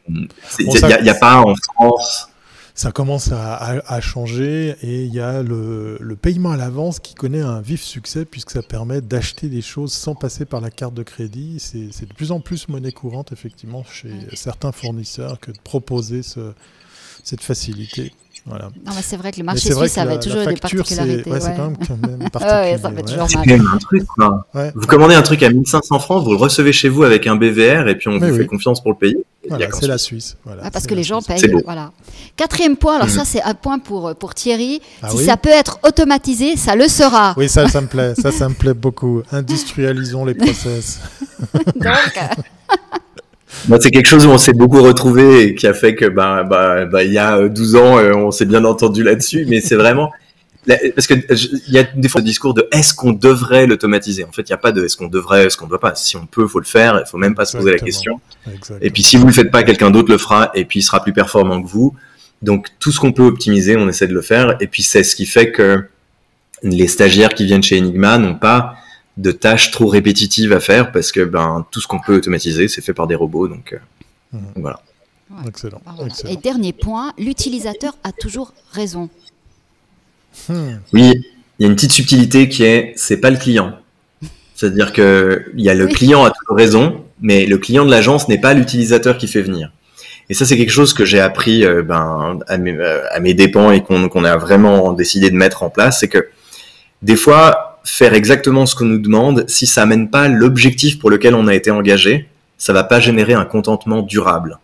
il 0.59 0.79
ça- 0.79 0.87
n'y 0.89 0.93
a, 0.95 1.01
il 1.01 1.07
y 1.07 1.11
a 1.11 1.15
pas 1.15 1.41
en 1.41 1.55
France. 1.55 2.29
Ça 2.75 2.93
commence 2.93 3.33
à, 3.33 3.55
à- 3.55 3.95
à 3.95 4.01
changer 4.03 4.77
et 4.83 5.05
il 5.05 5.15
y 5.15 5.19
a 5.21 5.43
le, 5.43 5.97
le 5.99 6.15
paiement 6.17 6.51
à 6.51 6.59
l'avance 6.59 6.99
qui 7.01 7.15
connaît 7.15 7.41
un 7.41 7.63
vif 7.63 7.81
succès 7.83 8.27
puisque 8.27 8.51
ça 8.51 8.61
permet 8.63 9.01
d'acheter 9.01 9.49
des 9.49 9.63
choses 9.63 9.95
sans 9.95 10.15
passer 10.15 10.45
par 10.45 10.61
la 10.61 10.69
carte 10.71 10.93
de 10.93 11.03
crédit. 11.03 11.57
C'est 11.59 11.89
c'est 11.91 12.07
de 12.07 12.13
plus 12.13 12.33
en 12.33 12.41
plus 12.41 12.69
monnaie 12.69 12.93
courante 12.93 13.33
effectivement 13.33 13.83
chez 13.91 14.11
certains 14.35 14.73
fournisseurs 14.73 15.41
que 15.41 15.53
de 15.53 15.59
proposer 15.65 16.23
ce- 16.23 16.53
cette 17.29 17.43
facilité. 17.43 18.13
Voilà. 18.49 18.67
Non, 18.87 18.93
mais 18.95 19.03
c'est 19.03 19.17
vrai 19.17 19.33
que 19.33 19.39
le 19.39 19.45
marché 19.45 19.73
suisse 19.75 19.99
avait 19.99 20.13
la- 20.13 20.19
toujours 20.19 20.39
la 20.39 20.47
des 20.47 20.57
facture, 20.57 20.79
particularités. 20.85 21.29
ouais, 21.29 21.41
quand 21.41 21.49
même, 21.65 21.77
quand 21.85 21.97
même 22.07 22.21
Ouais, 22.23 22.31
particulier. 22.31 22.79
ça 22.81 22.91
fait 22.91 22.95
ouais. 22.95 23.03
toujours 23.03 23.47
mal. 23.47 23.61
un 23.75 23.79
truc, 23.79 24.05
quoi. 24.07 24.47
Ouais. 24.55 24.73
Vous 24.77 24.87
commandez 24.87 25.17
un 25.17 25.23
truc 25.23 25.43
à 25.43 25.51
1500 25.51 25.99
francs, 25.99 26.23
vous 26.23 26.31
le 26.31 26.37
recevez 26.37 26.73
chez 26.73 26.89
vous 26.89 27.03
avec 27.03 27.27
un 27.27 27.35
BVR 27.35 27.89
et 27.89 27.97
puis 27.99 28.07
on 28.07 28.13
Mais 28.13 28.19
vous 28.21 28.35
oui. 28.37 28.39
fait 28.43 28.47
confiance 28.47 28.81
pour 28.81 28.93
le 28.93 28.99
payer. 28.99 29.17
Voilà, 29.49 29.67
c'est 29.73 29.89
la 29.89 29.99
Suisse. 29.99 30.37
Voilà, 30.45 30.63
Ouais, 30.63 30.71
parce 30.71 30.87
que 30.87 30.95
les 30.95 31.03
gens 31.03 31.21
Suisse. 31.21 31.27
payent. 31.27 31.39
C'est 31.41 31.49
beau. 31.49 31.63
Voilà. 31.65 31.91
Quatrième 32.37 32.77
point, 32.77 32.95
alors 32.95 33.09
Mhm. 33.09 33.15
ça 33.15 33.25
c'est 33.25 33.43
un 33.43 33.55
point 33.55 33.81
pour, 33.81 34.15
pour 34.15 34.33
Thierry. 34.35 34.81
Ah 35.03 35.09
si 35.11 35.17
oui 35.17 35.25
ça 35.25 35.37
peut 35.37 35.49
être 35.49 35.81
automatisé, 35.83 36.57
ça 36.57 36.77
le 36.77 36.87
sera. 36.87 37.35
Oui, 37.37 37.49
ça, 37.49 37.67
ça 37.69 37.81
me 37.81 37.87
plaît. 37.89 38.15
Ça, 38.15 38.31
ça 38.31 38.49
me 38.49 38.55
plaît 38.55 38.75
beaucoup. 38.75 39.23
Industrialisons 39.33 40.25
les 40.25 40.35
process. 40.35 41.01
Donc, 41.75 41.75
Moi, 43.69 43.79
c'est 43.81 43.91
quelque 43.91 44.09
chose 44.09 44.27
où 44.27 44.31
on 44.31 44.39
s'est 44.39 44.53
beaucoup 44.53 44.83
retrouvé 44.83 45.43
et 45.43 45.55
qui 45.55 45.67
a 45.67 45.75
fait 45.75 45.95
que, 45.95 46.07
bah, 46.07 46.45
bah, 46.45 46.85
bah, 46.87 47.03
il 47.05 47.13
y 47.13 47.19
a 47.19 47.39
euh, 47.39 47.49
12 47.49 47.77
ans, 47.77 47.99
euh, 47.99 48.13
on 48.15 48.31
s'est 48.31 48.45
bien 48.45 48.65
entendu 48.65 49.03
là-dessus, 49.03 49.47
mais 49.49 49.61
c'est 49.61 49.75
vraiment, 49.75 50.13
parce 50.95 51.07
que 51.07 51.15
il 51.15 51.73
y 51.73 51.79
a 51.79 51.85
des 51.85 52.09
fois 52.09 52.21
le 52.21 52.27
discours 52.27 52.55
de 52.55 52.69
est-ce 52.73 52.95
qu'on 52.95 53.13
devrait 53.13 53.67
l'automatiser? 53.67 54.25
En 54.25 54.33
fait, 54.33 54.43
il 54.43 54.51
n'y 54.51 54.55
a 54.55 54.59
pas 54.59 54.73
de 54.73 54.85
est-ce 54.85 54.97
qu'on 54.97 55.09
devrait, 55.09 55.47
est-ce 55.47 55.57
qu'on 55.57 55.67
ne 55.67 55.71
doit 55.71 55.81
pas. 55.81 55.95
Si 55.95 56.17
on 56.17 56.27
peut, 56.27 56.47
faut 56.47 56.59
le 56.59 56.65
faire. 56.65 57.01
Il 57.05 57.09
faut 57.09 57.19
même 57.19 57.35
pas 57.35 57.45
se 57.45 57.57
poser 57.57 57.73
la 57.73 57.79
question. 57.79 58.21
Et 58.81 58.91
puis, 58.91 59.03
si 59.03 59.17
vous 59.17 59.27
le 59.27 59.33
faites 59.33 59.51
pas, 59.51 59.63
quelqu'un 59.63 59.91
d'autre 59.91 60.11
le 60.11 60.19
fera 60.19 60.51
et 60.55 60.65
puis 60.65 60.81
il 60.81 60.83
sera 60.83 61.03
plus 61.03 61.13
performant 61.13 61.63
que 61.63 61.69
vous. 61.69 61.95
Donc, 62.43 62.69
tout 62.81 62.91
ce 62.93 63.01
qu'on 63.01 63.13
peut 63.13 63.25
optimiser, 63.25 63.77
on 63.77 63.89
essaie 63.89 64.09
de 64.09 64.15
le 64.15 64.23
faire. 64.23 64.57
Et 64.61 64.67
puis, 64.67 64.83
c'est 64.83 65.05
ce 65.05 65.17
qui 65.17 65.27
fait 65.27 65.53
que 65.53 65.85
les 66.63 66.89
stagiaires 66.89 67.35
qui 67.35 67.45
viennent 67.45 67.63
chez 67.63 67.79
Enigma 67.79 68.19
n'ont 68.19 68.35
pas 68.35 68.77
de 69.17 69.33
tâches 69.33 69.71
trop 69.71 69.87
répétitives 69.87 70.53
à 70.53 70.61
faire 70.61 70.93
parce 70.93 71.11
que 71.13 71.25
ben 71.25 71.67
tout 71.71 71.81
ce 71.81 71.87
qu'on 71.87 72.01
peut 72.01 72.17
automatiser, 72.17 72.69
c'est 72.69 72.83
fait 72.83 72.93
par 72.93 73.07
des 73.07 73.15
robots. 73.15 73.49
Donc, 73.49 73.73
euh, 74.35 74.39
voilà. 74.57 74.81
Excellent. 75.47 75.81
Ah, 75.87 75.93
voilà. 75.97 76.09
excellent. 76.11 76.33
Et 76.33 76.37
dernier 76.37 76.73
point, 76.73 77.13
l'utilisateur 77.19 77.97
a 78.05 78.13
toujours 78.13 78.53
raison. 78.73 79.09
Hmm. 80.49 80.77
Oui, 80.93 81.13
il 81.59 81.63
y 81.63 81.65
a 81.65 81.69
une 81.69 81.75
petite 81.75 81.93
subtilité 81.93 82.49
qui 82.49 82.65
est, 82.65 82.93
c'est 82.97 83.17
pas 83.17 83.31
le 83.31 83.39
client. 83.39 83.73
C'est-à-dire 84.55 84.93
que 84.93 85.47
il 85.57 85.65
y 85.65 85.69
a 85.71 85.75
le 85.75 85.87
Oui. 85.87 85.93
client 85.93 86.25
a 86.25 86.31
toujours 86.31 86.57
raison, 86.57 87.05
mais 87.21 87.47
le 87.47 87.59
client 87.59 87.85
de 87.85 87.91
l'agence 87.91 88.29
n'est 88.29 88.41
pas 88.41 88.55
l'utilisateur 88.55 89.19
qui 89.19 89.29
fait 89.29 89.43
venir. 89.43 89.73
Et 90.29 90.35
ça, 90.35 90.45
c'est 90.45 90.57
quelque 90.57 90.73
chose 90.73 90.93
que 90.93 91.05
j'ai 91.05 91.21
appris 91.21 91.65
euh, 91.65 91.83
ben, 91.83 92.39
à, 92.49 92.59
mes, 92.59 92.73
euh, 92.73 93.03
à 93.11 93.21
mes 93.21 93.33
dépens 93.33 93.71
et 93.71 93.83
qu'on 93.83 94.09
qu'on 94.09 94.25
a 94.25 94.37
vraiment 94.37 94.93
décidé 94.93 95.31
de 95.31 95.37
mettre 95.37 95.63
en 95.63 95.71
place, 95.71 96.01
c'est 96.01 96.09
que 96.09 96.29
des 97.03 97.17
fois, 97.17 97.66
faire 97.87 98.15
exactement 98.15 98.67
ce 98.67 98.75
qu'on 98.75 98.85
nous 98.85 98.99
demande, 98.99 99.45
si 99.47 99.67
ça 99.67 99.83
amène 99.83 100.11
pas 100.11 100.29
l'objectif 100.29 100.99
pour 100.99 101.09
lequel 101.09 101.35
on 101.35 101.47
a 101.47 101.55
été 101.55 101.71
engagé, 101.71 102.29
ça 102.59 102.73
va 102.73 102.85
pas 102.85 103.01
générer 103.01 103.33
un 103.33 103.45
contentement 103.45 104.03
durable. 104.03 104.59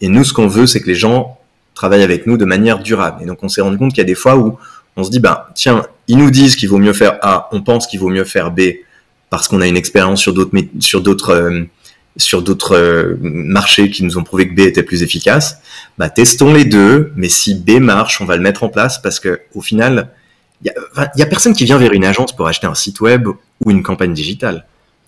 Et 0.00 0.08
nous, 0.08 0.22
ce 0.22 0.32
qu'on 0.32 0.48
veut, 0.48 0.66
c'est 0.66 0.80
que 0.80 0.86
les 0.86 0.94
gens 0.94 1.38
travaillent 1.74 2.02
avec 2.02 2.26
nous 2.26 2.36
de 2.36 2.44
manière 2.44 2.80
durable. 2.80 3.22
Et 3.22 3.26
donc, 3.26 3.42
on 3.42 3.48
s'est 3.48 3.62
rendu 3.62 3.78
compte 3.78 3.92
qu'il 3.92 3.98
y 3.98 4.02
a 4.02 4.04
des 4.04 4.14
fois 4.14 4.36
où 4.36 4.58
on 4.96 5.04
se 5.04 5.10
dit, 5.10 5.18
ben, 5.18 5.44
tiens, 5.54 5.86
ils 6.08 6.18
nous 6.18 6.30
disent 6.30 6.56
qu'il 6.56 6.68
vaut 6.68 6.78
mieux 6.78 6.92
faire 6.92 7.18
A, 7.22 7.48
on 7.52 7.62
pense 7.62 7.86
qu'il 7.86 8.00
vaut 8.00 8.10
mieux 8.10 8.24
faire 8.24 8.50
B, 8.50 8.60
parce 9.30 9.48
qu'on 9.48 9.60
a 9.60 9.66
une 9.66 9.76
expérience 9.76 10.20
sur 10.20 10.34
d'autres, 10.34 10.52
sur 10.80 11.00
d'autres, 11.00 11.30
euh, 11.30 11.64
sur 12.16 12.42
d'autres 12.42 12.76
euh, 12.76 13.16
marchés 13.22 13.90
qui 13.90 14.04
nous 14.04 14.18
ont 14.18 14.24
prouvé 14.24 14.48
que 14.48 14.54
B 14.54 14.60
était 14.60 14.82
plus 14.82 15.02
efficace. 15.02 15.58
Bah, 15.96 16.10
testons 16.10 16.52
les 16.52 16.64
deux, 16.66 17.12
mais 17.16 17.28
si 17.28 17.54
B 17.54 17.80
marche, 17.80 18.20
on 18.20 18.26
va 18.26 18.36
le 18.36 18.42
mettre 18.42 18.62
en 18.62 18.68
place 18.68 19.00
parce 19.00 19.20
que, 19.20 19.40
au 19.54 19.62
final, 19.62 20.10
il 20.64 20.72
y 21.16 21.22
a, 21.22 21.26
personne 21.26 21.52
qui 21.52 21.64
vient 21.64 21.78
vers 21.78 21.92
une 21.92 22.04
agence 22.04 22.34
pour 22.34 22.46
acheter 22.48 22.66
un 22.66 22.74
site 22.74 23.00
web 23.00 23.28
ou 23.64 23.70
une 23.70 23.82
campagne 23.82 24.12
digitale. 24.12 24.66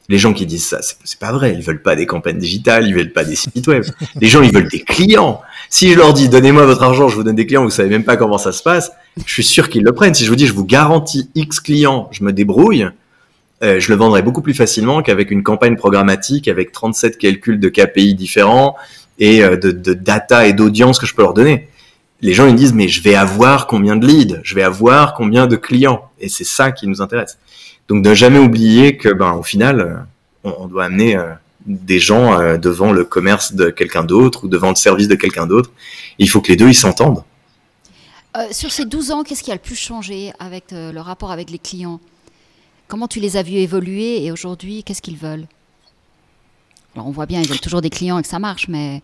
Les 0.09 0.19
gens 0.19 0.33
qui 0.33 0.45
disent 0.47 0.66
ça, 0.66 0.80
c'est 0.83 1.19
pas 1.19 1.33
vrai. 1.33 1.54
Ils 1.54 1.62
veulent 1.62 1.83
pas 1.83 1.95
des 1.95 2.07
campagnes 2.07 2.38
digitales, 2.38 2.87
ils 2.87 2.95
veulent 2.95 3.12
pas 3.12 3.25
des 3.25 3.37
sites 3.37 3.66
web. 3.69 3.85
Les 4.21 4.26
gens, 4.26 4.42
ils 4.42 4.52
veulent 4.52 4.69
des 4.69 4.80
clients. 4.80 5.40
Si 5.69 5.92
je 5.92 5.97
leur 5.97 6.12
dis, 6.12 6.28
donnez-moi 6.28 6.66
votre 6.66 6.83
argent, 6.83 7.09
je 7.09 7.14
vous 7.14 7.23
donne 7.23 7.37
des 7.37 7.47
clients, 7.47 7.62
vous 7.62 7.71
savez 7.71 7.88
même 7.88 8.02
pas 8.02 8.16
comment 8.16 8.38
ça 8.38 8.50
se 8.50 8.62
passe, 8.62 8.90
je 9.25 9.33
suis 9.33 9.45
sûr 9.45 9.69
qu'ils 9.69 9.85
le 9.85 9.92
prennent. 9.92 10.14
Si 10.14 10.25
je 10.25 10.30
vous 10.30 10.37
dis, 10.37 10.47
je 10.47 10.52
vous 10.52 10.64
garantis 10.64 11.30
X 11.37 11.61
clients, 11.61 12.09
je 12.11 12.25
me 12.25 12.33
débrouille, 12.33 12.88
euh, 13.62 13.78
je 13.78 13.88
le 13.92 13.97
vendrai 13.97 14.23
beaucoup 14.23 14.42
plus 14.42 14.54
facilement 14.54 15.00
qu'avec 15.02 15.30
une 15.30 15.45
campagne 15.45 15.76
programmatique 15.76 16.49
avec 16.49 16.73
37 16.73 17.19
calculs 17.19 17.61
de 17.61 17.69
KPI 17.69 18.14
différents 18.14 18.76
et 19.21 19.45
euh, 19.45 19.57
de 19.57 19.95
data 19.95 20.49
et 20.49 20.54
d'audience 20.54 20.99
que 20.99 21.07
je 21.07 21.14
peux 21.14 21.23
leur 21.23 21.35
donner. 21.35 21.69
Les 22.23 22.35
gens 22.35 22.47
ils 22.47 22.55
disent 22.55 22.75
mais 22.75 22.89
je 22.89 23.03
vais 23.03 23.15
avoir 23.15 23.67
combien 23.67 23.97
de 23.97 24.07
leads, 24.07 24.41
je 24.43 24.55
vais 24.55 24.62
avoir 24.62 25.15
combien 25.15 25.47
de 25.47 25.57
clients 25.57 26.11
et 26.21 26.29
c'est 26.29 26.45
ça 26.45 26.73
qui 26.73 26.87
nous 26.87 27.00
intéresse. 27.00 27.39
Donc 27.89 28.05
ne 28.05 28.15
jamais 28.15 28.39
oublier 28.39 28.97
que 28.97 29.09
ben 29.09 29.33
au 29.33 29.43
final 29.43 29.81
euh, 29.81 29.97
on, 30.45 30.55
on 30.61 30.67
doit 30.67 30.85
amener 30.85 31.17
euh, 31.17 31.33
des 31.67 31.99
gens 31.99 32.39
euh, 32.39 32.57
devant 32.57 32.93
le 32.93 33.05
commerce 33.05 33.55
de 33.55 33.71
quelqu'un 33.71 34.05
d'autre 34.05 34.45
ou 34.45 34.49
devant 34.49 34.71
le 34.71 34.77
service 34.77 35.09
de 35.09 35.15
quelqu'un 35.15 35.47
d'autre. 35.47 35.71
Il 36.19 36.29
faut 36.29 36.41
que 36.41 36.49
les 36.49 36.57
deux 36.57 36.69
ils 36.69 36.75
s'entendent. 36.75 37.25
Euh, 38.37 38.47
sur 38.53 38.71
ces 38.71 38.85
12 38.85 39.11
ans, 39.11 39.25
qu'est-ce 39.25 39.43
qui 39.43 39.50
a 39.50 39.55
le 39.55 39.61
plus 39.61 39.77
changé 39.77 40.33
avec 40.39 40.67
le 40.71 40.99
rapport 41.00 41.33
avec 41.33 41.50
les 41.50 41.59
clients? 41.59 42.00
Comment 42.87 43.09
tu 43.09 43.21
les 43.21 43.37
as 43.37 43.43
vus 43.43 43.57
évoluer 43.57 44.25
et 44.25 44.33
aujourd'hui, 44.33 44.85
qu'est-ce 44.85 45.03
qu'ils 45.03 45.17
veulent? 45.17 45.47
Alors, 46.95 47.07
on 47.07 47.12
voit 47.12 47.27
bien, 47.27 47.41
ils 47.41 47.49
veulent 47.49 47.61
toujours 47.61 47.83
des 47.83 47.91
clients 47.91 48.19
et 48.19 48.23
que 48.23 48.29
ça 48.29 48.39
marche, 48.39 48.69
mais 48.69 49.03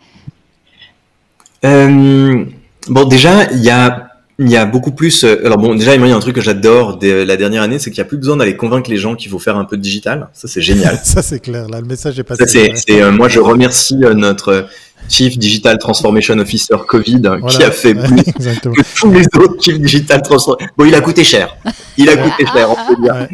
bon, 2.88 3.04
déjà, 3.04 3.50
il 3.52 3.62
y 3.64 3.70
a, 3.70 4.08
il 4.38 4.50
y 4.50 4.56
a 4.56 4.66
beaucoup 4.66 4.92
plus. 4.92 5.24
euh, 5.24 5.40
Alors 5.44 5.58
bon, 5.58 5.74
déjà, 5.74 5.94
il 5.94 6.06
y 6.06 6.12
a 6.12 6.16
un 6.16 6.20
truc 6.20 6.34
que 6.34 6.40
j'adore 6.40 6.98
de 6.98 7.22
la 7.22 7.36
dernière 7.36 7.62
année, 7.62 7.78
c'est 7.78 7.90
qu'il 7.90 8.00
n'y 8.02 8.06
a 8.06 8.08
plus 8.08 8.18
besoin 8.18 8.36
d'aller 8.36 8.56
convaincre 8.56 8.90
les 8.90 8.96
gens 8.98 9.14
qu'il 9.14 9.30
faut 9.30 9.38
faire 9.38 9.56
un 9.56 9.64
peu 9.64 9.76
de 9.76 9.82
digital. 9.82 10.28
Ça, 10.32 10.48
c'est 10.48 10.60
génial. 10.60 10.98
Ça, 11.04 11.22
c'est 11.22 11.40
clair. 11.40 11.68
Là, 11.68 11.80
le 11.80 11.86
message 11.86 12.18
est 12.18 12.22
passé. 12.24 12.44
Ça, 12.44 12.50
c'est, 12.50 12.70
Ouais. 12.70 12.74
c'est, 12.76 13.02
euh, 13.02 13.12
moi, 13.12 13.28
je 13.28 13.40
remercie 13.40 13.98
euh, 14.04 14.14
notre 14.14 14.66
Chief 15.08 15.38
Digital 15.38 15.78
Transformation 15.78 16.38
Officer 16.38 16.76
Covid 16.86 17.22
qui 17.48 17.62
a 17.62 17.70
fait 17.70 17.94
plus 18.06 18.20
Exactement. 18.26 18.74
que 18.74 18.82
tous 18.94 19.10
les 19.10 19.24
autres 19.36 19.62
Chief 19.62 19.78
Digital 19.80 20.22
Transformation. 20.22 20.70
Bon, 20.76 20.84
il 20.84 20.94
a 20.94 21.00
coûté 21.00 21.24
cher. 21.24 21.56
Il 21.96 22.08
a 22.08 22.16
coûté 22.16 22.44
cher, 22.46 22.68
on 22.70 22.94
peut 22.94 23.02
dire. 23.02 23.14
Ouais, 23.14 23.28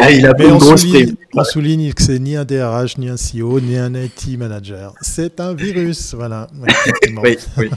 ouais. 0.00 0.16
Il 0.18 0.26
a 0.26 0.34
Mais 0.38 0.46
une 0.48 0.58
grosse 0.58 0.82
souligne, 0.82 1.06
prime. 1.06 1.16
on 1.34 1.44
souligne 1.44 1.92
que 1.92 2.02
c'est 2.02 2.18
ni 2.18 2.36
un 2.36 2.44
DRH, 2.44 2.98
ni 2.98 3.08
un 3.08 3.16
CEO, 3.16 3.60
ni 3.60 3.76
un 3.76 3.94
IT 3.94 4.38
manager. 4.38 4.94
C'est 5.00 5.40
un 5.40 5.54
virus. 5.54 6.14
Voilà. 6.14 6.48
Oui, 7.22 7.36
oui. 7.58 7.70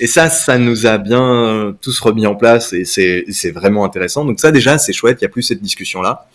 Et 0.00 0.06
ça, 0.06 0.30
ça 0.30 0.56
nous 0.58 0.86
a 0.86 0.96
bien 0.98 1.22
euh, 1.22 1.72
tous 1.80 1.98
remis 2.00 2.26
en 2.26 2.34
place 2.34 2.72
et 2.72 2.84
c'est 2.84 3.50
vraiment 3.50 3.84
intéressant. 3.84 4.24
Donc 4.24 4.40
ça 4.40 4.50
déjà, 4.50 4.78
c'est 4.78 4.92
chouette. 4.92 5.18
Il 5.20 5.24
y 5.24 5.26
a 5.26 5.28
plus 5.30 5.42
cette 5.42 5.60
discussion 5.62 6.00
là. 6.02 6.26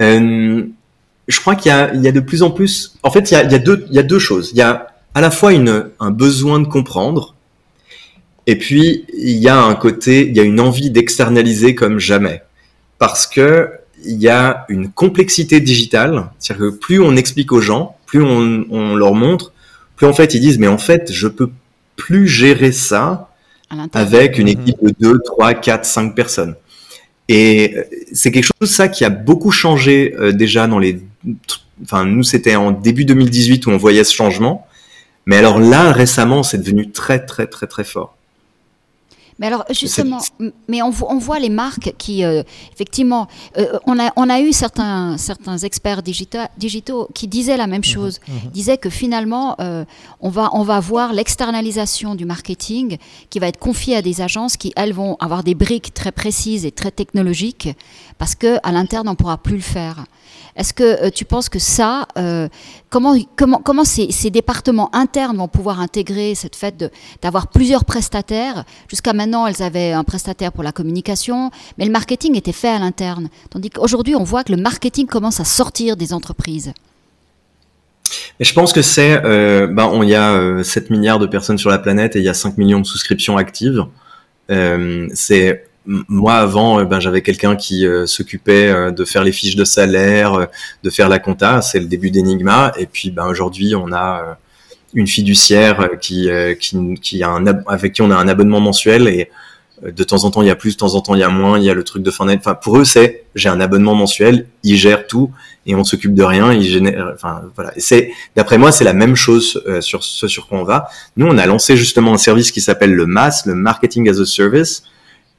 Euh, 0.00 0.62
je 1.28 1.40
crois 1.40 1.54
qu'il 1.56 1.70
y 1.70 1.72
a, 1.72 1.92
il 1.94 2.02
y 2.02 2.08
a 2.08 2.12
de 2.12 2.20
plus 2.20 2.42
en 2.42 2.50
plus. 2.50 2.94
En 3.02 3.10
fait, 3.10 3.30
il 3.30 3.34
y 3.34 3.36
a, 3.36 3.42
il 3.44 3.52
y 3.52 3.54
a 3.54 3.58
deux, 3.58 3.86
il 3.90 3.94
y 3.94 3.98
a 3.98 4.02
deux 4.02 4.18
choses. 4.18 4.50
Il 4.52 4.58
y 4.58 4.62
a 4.62 4.88
à 5.14 5.20
la 5.20 5.30
fois 5.30 5.52
une, 5.52 5.90
un 6.00 6.10
besoin 6.10 6.60
de 6.60 6.66
comprendre, 6.66 7.34
et 8.46 8.56
puis 8.56 9.04
il 9.16 9.36
y 9.38 9.48
a 9.48 9.60
un 9.62 9.74
côté, 9.74 10.26
il 10.28 10.36
y 10.36 10.40
a 10.40 10.42
une 10.42 10.60
envie 10.60 10.90
d'externaliser 10.90 11.74
comme 11.74 11.98
jamais, 11.98 12.42
parce 12.98 13.26
que 13.26 13.70
il 14.04 14.20
y 14.20 14.28
a 14.28 14.64
une 14.68 14.90
complexité 14.90 15.60
digitale. 15.60 16.30
C'est-à-dire 16.40 16.70
que 16.70 16.76
plus 16.76 17.00
on 17.00 17.14
explique 17.14 17.52
aux 17.52 17.60
gens, 17.60 17.96
plus 18.06 18.20
on, 18.22 18.64
on 18.70 18.96
leur 18.96 19.14
montre, 19.14 19.52
plus 19.96 20.06
en 20.06 20.12
fait 20.12 20.34
ils 20.34 20.40
disent 20.40 20.58
mais 20.58 20.66
en 20.66 20.78
fait 20.78 21.12
je 21.12 21.28
peux 21.28 21.50
plus 21.94 22.26
gérer 22.26 22.72
ça 22.72 23.28
avec 23.92 24.38
une 24.38 24.46
Mhm. 24.48 24.52
équipe 24.60 24.76
de 24.82 24.94
2, 25.00 25.18
3, 25.24 25.54
4, 25.54 25.84
5 25.84 26.14
personnes. 26.16 26.56
Et 27.28 27.74
euh, 27.76 27.82
c'est 28.12 28.32
quelque 28.32 28.50
chose 28.60 28.70
ça 28.70 28.88
qui 28.88 29.04
a 29.04 29.08
beaucoup 29.10 29.52
changé 29.52 30.14
euh, 30.18 30.32
déjà 30.32 30.66
dans 30.66 30.78
les 30.80 31.00
enfin 31.84 32.04
nous 32.04 32.22
c'était 32.24 32.56
en 32.56 32.72
début 32.72 33.04
2018 33.04 33.66
où 33.66 33.70
on 33.70 33.76
voyait 33.76 34.02
ce 34.04 34.12
changement. 34.14 34.66
Mais 35.26 35.36
alors 35.36 35.58
là 35.58 35.92
récemment, 35.92 36.42
c'est 36.42 36.58
devenu 36.58 36.90
très 36.90 37.24
très 37.24 37.46
très 37.46 37.66
très 37.66 37.84
fort. 37.84 38.14
Mais 39.38 39.46
alors 39.46 39.64
justement, 39.70 40.18
mais 40.68 40.82
on, 40.82 40.90
vo- 40.90 41.06
on 41.08 41.18
voit 41.18 41.40
les 41.40 41.48
marques 41.48 41.94
qui, 41.98 42.22
euh, 42.22 42.42
effectivement, 42.72 43.26
euh, 43.56 43.78
on, 43.86 43.98
a, 43.98 44.12
on 44.16 44.28
a 44.28 44.40
eu 44.40 44.52
certains, 44.52 45.16
certains 45.16 45.56
experts 45.58 46.02
digita- 46.02 46.48
digitaux 46.58 47.08
qui 47.14 47.26
disaient 47.28 47.56
la 47.56 47.66
même 47.66 47.82
chose, 47.82 48.20
disaient 48.52 48.76
que 48.78 48.90
finalement, 48.90 49.56
euh, 49.58 49.84
on, 50.20 50.28
va, 50.28 50.50
on 50.52 50.62
va 50.62 50.78
voir 50.80 51.12
l'externalisation 51.12 52.14
du 52.14 52.24
marketing 52.24 52.98
qui 53.30 53.38
va 53.38 53.48
être 53.48 53.58
confiée 53.58 53.96
à 53.96 54.02
des 54.02 54.20
agences 54.20 54.56
qui, 54.56 54.72
elles, 54.76 54.92
vont 54.92 55.16
avoir 55.18 55.42
des 55.42 55.54
briques 55.54 55.92
très 55.94 56.12
précises 56.12 56.64
et 56.66 56.70
très 56.70 56.90
technologiques 56.90 57.70
parce 58.18 58.34
qu'à 58.34 58.60
l'interne, 58.70 59.08
on 59.08 59.12
ne 59.12 59.16
pourra 59.16 59.38
plus 59.38 59.56
le 59.56 59.62
faire. 59.62 60.04
Est-ce 60.56 60.74
que 60.74 61.06
euh, 61.06 61.10
tu 61.10 61.24
penses 61.24 61.48
que 61.48 61.58
ça, 61.58 62.06
euh, 62.18 62.48
comment, 62.90 63.14
ces, 63.84 64.30
départements 64.30 64.94
internes 64.94 65.36
vont 65.36 65.48
pouvoir 65.48 65.80
intégrer 65.80 66.34
cette 66.34 66.56
fait 66.56 66.76
de- 66.76 66.90
d'avoir 67.22 67.46
plusieurs 67.48 67.84
prestataires? 67.84 68.64
Jusqu'à 68.88 69.12
maintenant, 69.12 69.46
elles 69.46 69.62
avaient 69.62 69.92
un 69.92 70.04
prestataire 70.04 70.52
pour 70.52 70.62
la 70.62 70.72
communication, 70.72 71.50
mais 71.78 71.86
le 71.86 71.90
marketing 71.90 72.36
était 72.36 72.52
fait 72.52 72.68
à 72.68 72.78
l'interne. 72.78 73.28
Tandis 73.50 73.70
qu'aujourd'hui, 73.70 74.14
on 74.14 74.24
voit 74.24 74.44
que 74.44 74.52
le 74.52 74.60
marketing 74.60 75.06
commence 75.06 75.40
à 75.40 75.44
sortir 75.44 75.96
des 75.96 76.12
entreprises. 76.12 76.72
Je 78.40 78.52
pense 78.52 78.72
que 78.72 78.82
c'est, 78.82 79.24
euh, 79.24 79.66
ben, 79.66 79.86
on 79.86 80.02
y 80.02 80.14
a 80.14 80.32
euh, 80.32 80.62
7 80.62 80.90
milliards 80.90 81.18
de 81.18 81.26
personnes 81.26 81.58
sur 81.58 81.70
la 81.70 81.78
planète 81.78 82.16
et 82.16 82.18
il 82.18 82.24
y 82.24 82.28
a 82.28 82.34
5 82.34 82.58
millions 82.58 82.80
de 82.80 82.86
souscriptions 82.86 83.36
actives. 83.36 83.84
Euh, 84.50 85.08
c'est 85.14 85.64
moi 85.86 86.34
avant, 86.34 86.80
euh, 86.80 86.84
ben, 86.84 87.00
j'avais 87.00 87.22
quelqu'un 87.22 87.56
qui 87.56 87.86
euh, 87.86 88.06
s'occupait 88.06 88.68
euh, 88.68 88.90
de 88.90 89.04
faire 89.04 89.24
les 89.24 89.32
fiches 89.32 89.56
de 89.56 89.64
salaire, 89.64 90.34
euh, 90.34 90.46
de 90.82 90.90
faire 90.90 91.08
la 91.08 91.18
compta. 91.18 91.60
C'est 91.62 91.80
le 91.80 91.86
début 91.86 92.10
d'Enigma. 92.10 92.72
Et 92.78 92.86
puis, 92.86 93.10
ben, 93.10 93.26
aujourd'hui, 93.26 93.74
on 93.74 93.92
a 93.92 94.38
une 94.94 95.06
fiduciaire 95.06 95.90
qui, 96.00 96.28
qui, 96.60 96.94
qui 97.00 97.22
a 97.22 97.30
un, 97.30 97.46
avec 97.66 97.94
qui 97.94 98.02
on 98.02 98.10
a 98.10 98.16
un 98.16 98.28
abonnement 98.28 98.60
mensuel 98.60 99.08
et 99.08 99.30
de 99.82 100.04
temps 100.04 100.24
en 100.24 100.30
temps 100.30 100.42
il 100.42 100.48
y 100.48 100.50
a 100.50 100.54
plus, 100.54 100.74
de 100.74 100.78
temps 100.78 100.94
en 100.94 101.00
temps 101.00 101.14
il 101.14 101.20
y 101.20 101.24
a 101.24 101.30
moins. 101.30 101.58
Il 101.58 101.64
y 101.64 101.70
a 101.70 101.74
le 101.74 101.82
truc 101.82 102.02
de 102.02 102.10
fin 102.10 102.26
d'année. 102.26 102.38
Enfin, 102.38 102.54
pour 102.54 102.78
eux, 102.78 102.84
c'est 102.84 103.24
j'ai 103.34 103.48
un 103.48 103.58
abonnement 103.58 103.94
mensuel, 103.94 104.46
ils 104.62 104.76
gèrent 104.76 105.06
tout 105.06 105.30
et 105.64 105.74
on 105.74 105.82
s'occupe 105.82 106.12
de 106.12 106.22
rien. 106.22 106.52
Ils 106.52 106.64
génèrent, 106.64 107.12
enfin 107.14 107.40
voilà. 107.56 107.72
C'est 107.78 108.10
d'après 108.36 108.58
moi, 108.58 108.70
c'est 108.70 108.84
la 108.84 108.92
même 108.92 109.16
chose 109.16 109.64
sur 109.80 110.04
ce 110.04 110.28
sur 110.28 110.46
quoi 110.46 110.58
on 110.58 110.64
va. 110.64 110.90
Nous, 111.16 111.26
on 111.26 111.38
a 111.38 111.46
lancé 111.46 111.74
justement 111.74 112.12
un 112.12 112.18
service 112.18 112.52
qui 112.52 112.60
s'appelle 112.60 112.92
le 112.92 113.06
MAS, 113.06 113.44
le 113.46 113.54
Marketing 113.54 114.10
as 114.10 114.20
a 114.20 114.26
Service. 114.26 114.84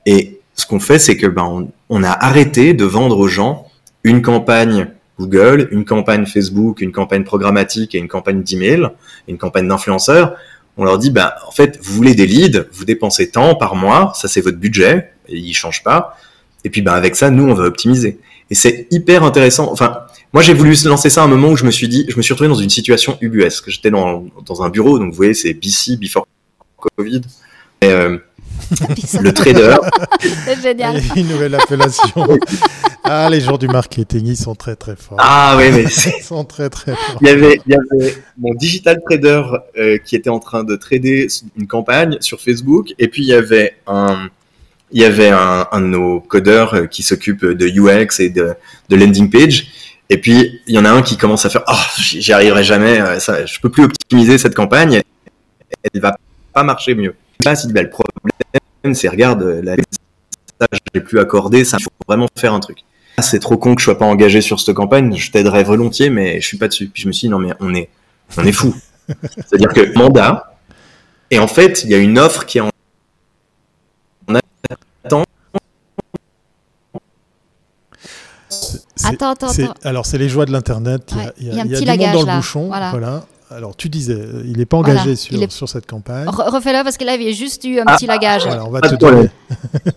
Et 0.05 0.39
ce 0.55 0.65
qu'on 0.65 0.79
fait, 0.79 0.99
c'est 0.99 1.17
que 1.17 1.27
ben 1.27 1.43
on, 1.43 1.69
on 1.89 2.03
a 2.03 2.11
arrêté 2.11 2.73
de 2.73 2.85
vendre 2.85 3.17
aux 3.17 3.27
gens 3.27 3.67
une 4.03 4.21
campagne 4.21 4.87
Google, 5.19 5.67
une 5.71 5.85
campagne 5.85 6.25
Facebook, 6.25 6.81
une 6.81 6.91
campagne 6.91 7.23
programmatique 7.23 7.95
et 7.95 7.97
une 7.97 8.07
campagne 8.07 8.43
d'email, 8.43 8.89
une 9.27 9.37
campagne 9.37 9.67
d'influenceurs. 9.67 10.35
On 10.75 10.85
leur 10.85 10.97
dit, 10.97 11.11
ben, 11.11 11.31
en 11.47 11.51
fait, 11.51 11.79
vous 11.81 11.93
voulez 11.93 12.15
des 12.15 12.25
leads, 12.25 12.65
vous 12.71 12.85
dépensez 12.85 13.29
tant 13.29 13.55
par 13.55 13.75
mois, 13.75 14.11
ça 14.15 14.27
c'est 14.27 14.41
votre 14.41 14.57
budget, 14.57 15.11
et 15.27 15.37
il 15.37 15.53
change 15.53 15.83
pas. 15.83 16.17
Et 16.63 16.69
puis, 16.69 16.81
ben, 16.81 16.93
avec 16.93 17.15
ça, 17.15 17.29
nous, 17.29 17.47
on 17.47 17.53
va 17.53 17.65
optimiser. 17.65 18.19
Et 18.49 18.55
c'est 18.55 18.87
hyper 18.89 19.23
intéressant. 19.23 19.71
Enfin, 19.71 19.99
moi, 20.33 20.41
j'ai 20.41 20.53
voulu 20.53 20.75
lancer 20.85 21.09
ça 21.09 21.21
à 21.21 21.25
un 21.25 21.27
moment 21.27 21.49
où 21.49 21.55
je 21.55 21.65
me 21.65 21.71
suis 21.71 21.87
dit, 21.87 22.05
je 22.09 22.17
me 22.17 22.21
suis 22.21 22.33
retrouvé 22.33 22.49
dans 22.49 22.55
une 22.55 22.69
situation 22.69 23.17
ubuesque. 23.21 23.69
J'étais 23.69 23.91
dans, 23.91 24.25
dans 24.45 24.63
un 24.63 24.69
bureau, 24.69 24.97
donc 24.97 25.11
vous 25.11 25.17
voyez, 25.17 25.35
c'est 25.35 25.53
BC, 25.53 25.97
before 25.97 26.27
Covid. 26.97 27.21
Et, 27.81 27.87
euh, 27.87 28.17
le 29.21 29.31
trader, 29.31 29.75
C'est 30.45 30.61
génial. 30.61 31.01
Une 31.15 31.27
nouvelle 31.27 31.55
appellation. 31.55 32.27
Ah, 33.05 33.27
les 33.29 33.41
gens 33.41 33.57
du 33.57 33.67
marketing, 33.67 34.27
ils 34.27 34.37
sont 34.37 34.55
très 34.55 34.77
très 34.77 34.95
forts. 34.95 35.17
Ah 35.19 35.55
oui, 35.57 35.71
mais 35.73 35.83
Ils 36.19 36.23
sont 36.23 36.45
très 36.45 36.69
très 36.69 36.95
forts. 36.95 37.17
il 37.19 37.27
y 37.27 37.31
avait, 37.31 37.59
il 37.67 37.73
y 37.73 37.75
avait 37.75 38.15
mon 38.37 38.53
digital 38.53 39.01
trader 39.05 39.43
euh, 39.77 39.97
qui 39.97 40.15
était 40.15 40.29
en 40.29 40.39
train 40.39 40.63
de 40.63 40.77
trader 40.77 41.27
une 41.57 41.67
campagne 41.67 42.15
sur 42.21 42.39
Facebook, 42.39 42.93
et 42.99 43.09
puis 43.09 43.23
il 43.23 43.27
y 43.27 43.33
avait 43.33 43.75
un, 43.87 44.29
il 44.93 45.01
y 45.01 45.03
avait 45.03 45.31
un, 45.31 45.67
un 45.69 45.81
de 45.81 45.87
nos 45.87 46.21
codeurs 46.21 46.75
euh, 46.75 46.85
qui 46.85 47.03
s'occupe 47.03 47.43
de 47.45 47.67
UX 47.67 48.21
et 48.21 48.29
de, 48.29 48.53
de 48.87 48.95
landing 48.95 49.29
page. 49.29 49.67
Et 50.09 50.17
puis 50.17 50.61
il 50.67 50.73
y 50.73 50.77
en 50.77 50.85
a 50.85 50.91
un 50.91 51.01
qui 51.01 51.17
commence 51.17 51.45
à 51.45 51.49
faire, 51.49 51.63
oh, 51.67 51.73
j'y 51.99 52.31
arriverai 52.31 52.63
jamais, 52.63 53.01
euh, 53.01 53.19
ça, 53.19 53.45
je 53.45 53.59
peux 53.59 53.69
plus 53.69 53.83
optimiser 53.83 54.37
cette 54.37 54.55
campagne, 54.55 55.01
elle 55.93 56.01
va 56.01 56.15
pas 56.53 56.63
marcher 56.63 56.95
mieux. 56.95 57.15
Là, 57.43 57.53
il 57.61 57.73
c'est 58.93 59.07
regarde, 59.07 59.41
euh, 59.43 59.61
la 59.61 59.75
message 59.77 60.79
j'ai 60.93 61.01
plus 61.01 61.19
accordé, 61.19 61.63
ça 61.63 61.77
il 61.79 61.83
faut 61.83 61.89
vraiment 62.07 62.27
faire 62.37 62.53
un 62.53 62.59
truc. 62.59 62.79
Ah, 63.17 63.21
c'est 63.21 63.39
trop 63.39 63.57
con 63.57 63.75
que 63.75 63.81
je 63.81 63.85
sois 63.85 63.97
pas 63.97 64.05
engagé 64.05 64.41
sur 64.41 64.59
cette 64.59 64.75
campagne, 64.75 65.15
je 65.15 65.31
t'aiderais 65.31 65.63
volontiers, 65.63 66.09
mais 66.09 66.41
je 66.41 66.47
suis 66.47 66.57
pas 66.57 66.67
dessus. 66.67 66.87
Puis 66.87 67.03
je 67.03 67.07
me 67.07 67.13
suis 67.13 67.27
dit, 67.27 67.31
non, 67.31 67.39
mais 67.39 67.53
on 67.59 67.73
est, 67.75 67.89
on 68.37 68.43
est 68.43 68.51
fou. 68.51 68.75
C'est-à-dire 69.37 69.69
que 69.69 69.97
mandat, 69.97 70.55
et 71.31 71.39
en 71.39 71.47
fait, 71.47 71.83
il 71.83 71.91
y 71.91 71.95
a 71.95 71.97
une 71.99 72.17
offre 72.19 72.45
qui 72.45 72.57
est 72.57 72.61
en 72.61 72.69
attend. 75.05 75.23
Attends, 79.03 79.31
attends, 79.31 79.47
attends. 79.49 79.73
Alors, 79.83 80.05
c'est 80.05 80.17
les 80.17 80.29
joies 80.29 80.45
de 80.45 80.51
l'Internet. 80.51 81.11
Il 81.11 81.17
y 81.17 81.19
a, 81.19 81.23
Ouais, 81.25 81.33
il 81.37 81.47
y 81.47 81.49
a- 81.49 81.53
il 81.53 81.57
y 81.57 81.59
a 81.59 81.61
un 81.61 81.65
il 81.65 81.71
y 81.71 81.75
a 81.75 81.77
petit 81.77 81.83
du 81.83 81.89
monde 81.89 81.99
lagage, 81.99 82.13
dans 82.13 82.21
le 82.21 82.27
là. 82.27 82.35
bouchon. 82.37 82.67
Voilà. 82.67 83.25
Alors, 83.55 83.75
tu 83.75 83.87
disais, 83.89 84.13
euh, 84.13 84.43
il 84.45 84.57
n'est 84.57 84.65
pas 84.65 84.77
engagé 84.77 84.99
Voilà, 85.01 85.15
sur, 85.15 85.41
est- 85.43 85.51
sur 85.51 85.69
cette 85.69 85.85
campagne. 85.85 86.25
Re- 86.27 86.49
Refais-le 86.49 86.83
parce 86.83 86.97
que 86.97 87.03
là, 87.03 87.15
il 87.15 87.23
y 87.23 87.29
a 87.29 87.31
juste 87.31 87.63
eu 87.65 87.79
un 87.79 87.83
Ah, 87.85 87.95
petit 87.95 88.07
lagage. 88.07 88.45
Voilà, 88.45 88.65
on 88.65 88.69
va 88.71 88.81
Pas 88.81 88.89
te 88.89 88.95
donner. 88.95 89.27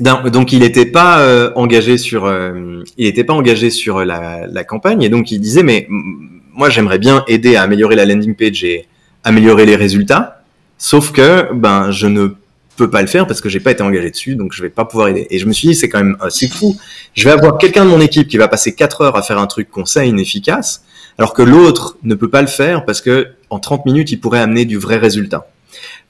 Non, 0.00 0.22
donc 0.28 0.52
il 0.52 0.60
n'était 0.60 0.86
pas 0.86 1.20
euh, 1.20 1.52
engagé 1.54 1.98
sur, 1.98 2.24
euh, 2.24 2.82
il 2.98 3.06
était 3.06 3.22
pas 3.22 3.32
engagé 3.34 3.70
sur 3.70 4.04
la, 4.04 4.44
la 4.48 4.64
campagne, 4.64 5.02
et 5.02 5.08
donc 5.08 5.30
il 5.30 5.38
disait, 5.40 5.62
mais 5.62 5.86
moi 5.88 6.68
j'aimerais 6.68 6.98
bien 6.98 7.22
aider 7.28 7.54
à 7.54 7.62
améliorer 7.62 7.94
la 7.94 8.04
landing 8.04 8.34
page 8.34 8.64
et 8.64 8.88
améliorer 9.22 9.66
les 9.66 9.76
résultats, 9.76 10.42
sauf 10.78 11.12
que 11.12 11.52
ben 11.54 11.92
je 11.92 12.08
ne 12.08 12.34
peux 12.76 12.90
pas 12.90 13.02
le 13.02 13.06
faire 13.06 13.28
parce 13.28 13.40
que 13.40 13.48
j'ai 13.48 13.60
pas 13.60 13.70
été 13.70 13.84
engagé 13.84 14.10
dessus, 14.10 14.34
donc 14.34 14.52
je 14.52 14.62
vais 14.62 14.68
pas 14.68 14.84
pouvoir 14.84 15.06
aider. 15.08 15.28
Et 15.30 15.38
je 15.38 15.46
me 15.46 15.52
suis 15.52 15.68
dit, 15.68 15.76
c'est 15.76 15.88
quand 15.88 15.98
même 16.02 16.16
assez 16.20 16.48
fou. 16.48 16.76
Je 17.14 17.22
vais 17.22 17.30
avoir 17.30 17.56
quelqu'un 17.58 17.84
de 17.84 17.90
mon 17.90 18.00
équipe 18.00 18.26
qui 18.26 18.36
va 18.36 18.48
passer 18.48 18.74
4 18.74 19.02
heures 19.02 19.16
à 19.16 19.22
faire 19.22 19.38
un 19.38 19.46
truc 19.46 19.70
qu'on 19.70 19.84
sait 19.84 20.08
inefficace, 20.08 20.82
alors 21.18 21.32
que 21.34 21.42
l'autre 21.42 21.96
ne 22.02 22.14
peut 22.14 22.28
pas 22.30 22.40
le 22.42 22.48
faire 22.48 22.84
parce 22.84 23.00
que 23.00 23.28
en 23.50 23.58
30 23.58 23.86
minutes, 23.86 24.10
il 24.10 24.20
pourrait 24.20 24.40
amener 24.40 24.64
du 24.64 24.78
vrai 24.78 24.96
résultat. 24.96 25.46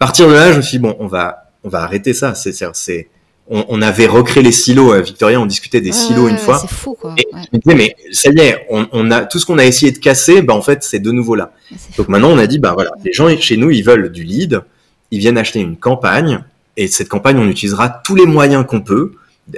À 0.00 0.06
partir 0.06 0.28
de 0.28 0.32
là, 0.34 0.52
je 0.52 0.56
me 0.58 0.62
suis 0.62 0.78
dit, 0.78 0.82
bon, 0.82 0.96
on 0.98 1.06
va, 1.06 1.50
on 1.62 1.68
va 1.68 1.82
arrêter 1.82 2.14
ça. 2.14 2.34
C'est, 2.34 2.52
c'est, 2.52 3.08
on, 3.50 3.64
on 3.68 3.82
avait 3.82 4.06
recréé 4.06 4.42
les 4.42 4.52
silos, 4.52 4.92
euh, 4.94 5.00
Victoria, 5.02 5.38
on 5.40 5.46
discutait 5.46 5.80
des 5.82 5.90
Ouais, 5.90 5.96
silos 5.96 6.24
ouais, 6.24 6.30
une 6.30 6.36
ouais, 6.36 6.42
fois. 6.42 6.58
C'est 6.58 6.70
fou, 6.74 6.96
quoi. 6.98 7.14
Et 7.18 7.26
Ouais, 7.32 7.40
je 7.52 7.56
me 7.56 7.62
disais, 7.62 7.74
mais 7.76 7.96
ça 8.12 8.30
y 8.30 8.40
est, 8.40 8.66
on, 8.70 8.86
on 8.92 9.10
a 9.10 9.24
tout 9.26 9.38
ce 9.38 9.46
qu'on 9.46 9.58
a 9.58 9.64
essayé 9.64 9.92
de 9.92 9.98
casser, 9.98 10.40
bah 10.42 10.54
en 10.54 10.62
fait, 10.62 10.82
c'est 10.82 10.98
de 11.00 11.10
nouveau 11.10 11.34
là. 11.34 11.52
fou. 11.70 11.76
Donc 11.98 12.08
maintenant, 12.08 12.30
on 12.30 12.38
a 12.38 12.46
dit, 12.46 12.58
bah 12.58 12.72
voilà, 12.74 12.90
les 13.04 13.12
gens 13.12 13.28
chez 13.38 13.56
nous, 13.58 13.70
ils 13.70 13.82
veulent 13.84 14.10
du 14.10 14.22
lead, 14.24 14.62
ils 15.10 15.18
viennent 15.18 15.36
acheter 15.38 15.60
une 15.60 15.76
campagne, 15.76 16.42
et 16.76 16.88
cette 16.88 17.08
campagne, 17.10 17.36
on 17.38 17.48
utilisera 17.48 17.88
tous 17.90 18.14
les 18.14 18.26
moyens 18.26 18.64
qu'on 18.66 18.80
peut, 18.80 19.12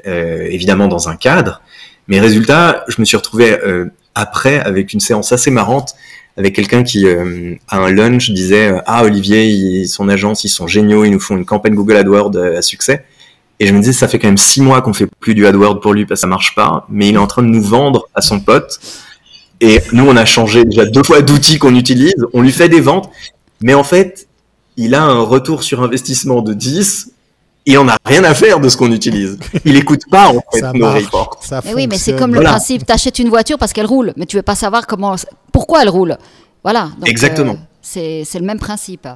euh, 0.06 0.42
évidemment 0.50 0.88
dans 0.88 1.09
un 1.09 1.16
cadre. 1.16 1.62
Mais 2.09 2.18
résultat, 2.20 2.85
je 2.88 2.96
me 3.00 3.04
suis 3.04 3.16
retrouvé 3.16 3.52
euh, 3.64 3.87
après 4.16 4.59
avec 4.59 4.92
une 4.92 5.00
séance 5.00 5.31
assez 5.31 5.52
marrante 5.52 5.94
avec 6.37 6.55
quelqu'un 6.55 6.83
qui 6.83 7.07
euh, 7.07 7.55
à 7.68 7.79
un 7.79 7.90
lunch 7.90 8.31
disait 8.31 8.68
euh, 8.68 8.81
ah 8.87 9.05
Olivier, 9.05 9.87
son 9.87 10.09
agence, 10.09 10.44
ils 10.44 10.48
sont 10.48 10.66
géniaux, 10.66 11.05
ils 11.05 11.11
nous 11.11 11.20
font 11.20 11.37
une 11.37 11.46
campagne 11.46 11.74
Google 11.74 11.96
AdWords 11.96 12.37
euh, 12.37 12.59
à 12.59 12.62
succès. 12.62 13.05
Et 13.59 13.66
je 13.66 13.72
me 13.72 13.79
disais, 13.79 13.94
ça 13.94 14.07
fait 14.07 14.18
quand 14.18 14.29
même 14.29 14.37
six 14.37 14.61
mois 14.61 14.83
qu'on 14.83 14.92
fait 14.92 15.07
plus 15.18 15.35
du 15.35 15.46
AdWords 15.46 15.81
pour 15.81 15.94
lui 15.94 16.05
parce 16.05 16.20
que 16.20 16.22
ça 16.22 16.26
marche 16.26 16.55
pas, 16.55 16.87
mais 16.90 17.09
il 17.09 17.14
est 17.14 17.18
en 17.18 17.26
train 17.26 17.42
de 17.42 17.48
nous 17.48 17.62
vendre 17.62 18.07
à 18.14 18.20
son 18.20 18.40
pote. 18.40 18.79
Et 19.62 19.81
nous, 19.92 20.07
on 20.07 20.14
a 20.14 20.26
changé 20.26 20.66
déjà 20.66 20.85
deux 20.85 21.02
fois 21.02 21.22
d'outils 21.22 21.59
qu'on 21.59 21.74
utilise, 21.74 22.26
on 22.35 22.42
lui 22.42 22.52
fait 22.52 22.68
des 22.68 22.83
ventes, 22.83 23.09
mais 23.62 23.72
en 23.72 23.85
fait, 23.85 24.29
il 24.76 24.94
a 24.94 25.02
un 25.02 25.20
retour 25.20 25.62
sur 25.62 25.83
investissement 25.83 26.42
de 26.42 26.52
10 26.52 27.12
et 27.66 27.76
on 27.79 27.85
n'a 27.85 27.96
rien 28.05 28.22
à 28.24 28.33
faire 28.35 28.61
de 28.61 28.68
ce 28.68 28.76
qu'on 28.76 28.92
utilise. 28.92 29.38
Il 29.64 29.76
écoute 29.76 30.02
pas, 30.11 30.29
en 30.29 30.40
fait, 30.52 30.61
Ça 30.61 30.72
nos 30.72 30.79
marche. 30.81 31.05
reports. 31.05 31.38
Ça 31.42 31.61
Mais 31.64 31.74
oui, 31.74 31.87
mais 31.88 31.98
c'est 31.98 32.16
comme 32.16 32.31
le 32.31 32.37
Voilà. 32.37 32.50
principe, 32.50 32.87
t'achètes 32.87 33.18
une 33.18 33.29
voiture 33.29 33.59
parce 33.59 33.72
qu'elle 33.72 33.87
roule, 33.87 34.12
mais 34.16 34.26
tu 34.26 34.37
veux 34.37 34.42
pas 34.42 34.55
savoir 34.55 34.87
comment, 34.87 35.16
pourquoi 35.52 35.83
elle 35.83 35.88
roule. 35.90 36.16
Voilà. 36.62 36.90
Donc, 36.98 37.09
Exactement. 37.09 37.52
euh, 37.55 37.57
c'est 37.83 38.22
c'est 38.24 38.38
le 38.38 38.46
même 38.46 38.59
principe. 38.59 39.07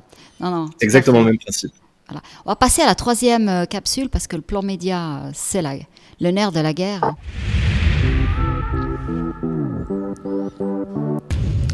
Non, 0.41 0.51
non. 0.51 0.67
Exactement 0.81 1.21
le 1.21 1.27
même 1.27 1.39
principe. 1.39 1.73
Voilà. 2.09 2.23
On 2.45 2.51
va 2.51 2.57
passer 2.57 2.83
à 2.83 2.87
la 2.87 2.95
troisième 2.97 3.49
euh, 3.49 3.65
capsule 3.67 4.09
parce 4.09 4.27
que 4.27 4.35
le 4.37 4.43
plan 4.43 4.63
média, 4.63 4.99
euh, 4.99 5.31
c'est 5.33 5.63
la- 5.63 5.75
le 6.21 6.31
nerf 6.33 6.51
de 6.51 6.61
la 6.61 6.73
guerre. 6.73 7.15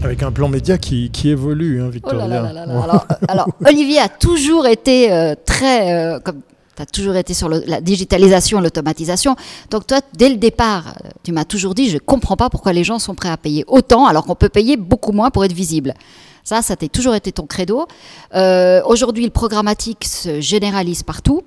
Avec 0.04 0.22
un 0.22 0.30
plan 0.30 0.48
média 0.48 0.78
qui, 0.78 1.10
qui 1.10 1.30
évolue, 1.30 1.80
hein, 1.80 1.86
Oh 1.88 1.90
Victoria. 1.90 2.26
là 2.28 2.42
là 2.42 2.52
là 2.52 2.52
là 2.52 2.66
là. 2.66 2.74
Ouais. 2.76 2.82
Alors, 2.84 3.06
alors, 3.28 3.48
Olivier 3.66 3.98
a 3.98 4.08
toujours 4.08 4.66
été 4.66 5.12
euh, 5.12 5.34
très. 5.44 5.92
euh, 5.94 6.20
comme 6.20 6.40
tu 6.76 6.82
as 6.82 6.86
toujours 6.86 7.16
été 7.16 7.34
sur 7.34 7.48
la 7.48 7.80
digitalisation, 7.80 8.60
l'automatisation. 8.60 9.34
Donc, 9.70 9.86
toi, 9.86 10.00
dès 10.14 10.28
le 10.28 10.36
départ, 10.36 10.88
euh, 10.88 11.08
tu 11.22 11.32
m'as 11.32 11.44
toujours 11.44 11.74
dit 11.74 11.88
je 11.88 11.94
ne 11.94 11.98
comprends 11.98 12.36
pas 12.36 12.50
pourquoi 12.50 12.72
les 12.72 12.84
gens 12.84 12.98
sont 12.98 13.14
prêts 13.14 13.30
à 13.30 13.36
payer 13.36 13.64
autant 13.66 14.06
alors 14.06 14.24
qu'on 14.24 14.34
peut 14.34 14.48
payer 14.48 14.76
beaucoup 14.76 15.12
moins 15.12 15.30
pour 15.30 15.44
être 15.44 15.52
visible. 15.52 15.94
Ça, 16.44 16.62
ça 16.62 16.76
t'a 16.76 16.86
toujours 16.88 17.14
été 17.14 17.32
ton 17.32 17.46
credo. 17.46 17.86
Euh, 18.34 18.80
Aujourd'hui, 18.86 19.24
le 19.24 19.30
programmatique 19.30 20.04
se 20.04 20.40
généralise 20.40 21.02
partout. 21.02 21.42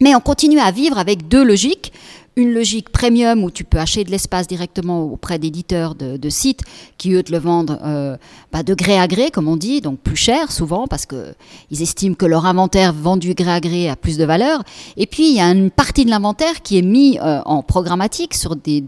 Mais 0.00 0.14
on 0.14 0.20
continue 0.20 0.58
à 0.58 0.70
vivre 0.70 0.98
avec 0.98 1.28
deux 1.28 1.44
logiques. 1.44 1.92
Une 2.34 2.54
logique 2.54 2.90
premium 2.90 3.44
où 3.44 3.50
tu 3.50 3.62
peux 3.62 3.78
acheter 3.78 4.04
de 4.04 4.10
l'espace 4.10 4.46
directement 4.46 5.02
auprès 5.02 5.38
d'éditeurs 5.38 5.94
de, 5.94 6.30
sites 6.30 6.62
qui, 6.96 7.12
eux, 7.12 7.22
te 7.22 7.30
le 7.30 7.38
vendent 7.38 7.78
euh, 7.84 8.16
bah, 8.52 8.62
de 8.62 8.72
gré 8.74 8.98
à 8.98 9.06
gré, 9.06 9.30
comme 9.30 9.48
on 9.48 9.56
dit, 9.56 9.82
donc 9.82 9.98
plus 9.98 10.16
cher 10.16 10.50
souvent 10.50 10.86
parce 10.86 11.04
qu'ils 11.04 11.82
estiment 11.82 12.14
que 12.14 12.24
leur 12.24 12.46
inventaire 12.46 12.94
vendu 12.94 13.34
gré 13.34 13.50
à 13.50 13.60
gré 13.60 13.90
a 13.90 13.96
plus 13.96 14.16
de 14.16 14.24
valeur. 14.24 14.62
Et 14.96 15.06
puis, 15.06 15.28
il 15.28 15.36
y 15.36 15.40
a 15.40 15.50
une 15.50 15.70
partie 15.70 16.06
de 16.06 16.10
l'inventaire 16.10 16.62
qui 16.62 16.78
est 16.78 16.82
mis 16.82 17.18
euh, 17.18 17.42
en 17.44 17.62
programmatique 17.62 18.32
sur 18.32 18.56
des, 18.56 18.82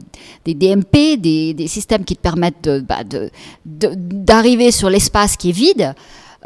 DMP, 0.47 1.19
des, 1.19 1.67
systèmes 1.69 2.05
qui 2.05 2.17
te 2.17 2.23
permettent 2.23 2.71
bah, 2.89 3.01
d'arriver 3.65 4.71
sur 4.71 4.89
l'espace 4.89 5.37
qui 5.37 5.51
est 5.51 5.53
vide. 5.53 5.95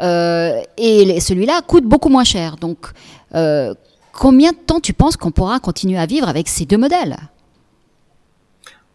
Euh, 0.01 0.61
et 0.77 1.19
celui-là 1.19 1.61
coûte 1.61 1.85
beaucoup 1.85 2.09
moins 2.09 2.23
cher. 2.23 2.55
Donc, 2.57 2.77
euh, 3.35 3.73
combien 4.19 4.51
de 4.51 4.57
temps 4.57 4.81
tu 4.81 4.93
penses 4.93 5.17
qu'on 5.17 5.31
pourra 5.31 5.59
continuer 5.59 5.97
à 5.97 6.05
vivre 6.05 6.27
avec 6.27 6.49
ces 6.49 6.65
deux 6.65 6.77
modèles? 6.77 7.17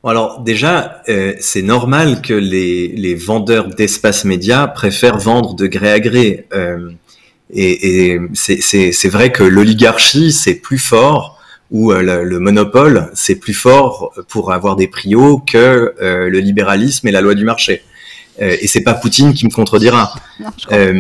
Alors 0.07 0.41
déjà, 0.41 1.03
euh, 1.09 1.33
c'est 1.41 1.63
normal 1.63 2.21
que 2.21 2.35
les, 2.35 3.15
vendeurs 3.15 3.69
d'espace 3.69 4.27
média 4.27 4.69
préfèrent 4.69 5.19
vendre 5.19 5.55
de 5.55 5.67
gré 5.67 5.91
à 5.91 5.99
gré. 5.99 6.47
Euh, 6.53 6.91
et 7.51 8.19
c'est- 8.35 9.09
vrai 9.09 9.33
que 9.33 9.43
l'oligarchie, 9.43 10.33
c'est 10.33 10.57
plus 10.57 10.79
fort, 10.79 11.39
ou 11.71 11.93
euh, 11.93 12.03
le, 12.03 12.25
le 12.25 12.39
monopole, 12.39 13.11
c'est 13.15 13.37
plus 13.37 13.55
fort 13.55 14.13
pour 14.29 14.53
avoir 14.53 14.77
des 14.77 14.89
prix 14.89 15.15
hauts 15.15 15.39
que 15.39 15.95
le 16.01 16.39
libéralisme 16.39 17.09
et 17.09 17.13
la 17.13 17.23
loi 17.23 17.35
du 17.35 17.45
marché. 17.45 17.83
Euh, 18.42 18.57
et 18.61 18.66
c'est 18.66 18.81
pas 18.83 18.94
Poutine 18.94 19.33
qui 19.33 19.44
me 19.47 19.51
contredira. 19.51 20.12
Non, 20.40 20.49
je 20.59 20.66
crois 20.66 20.77
Euh, 20.79 20.99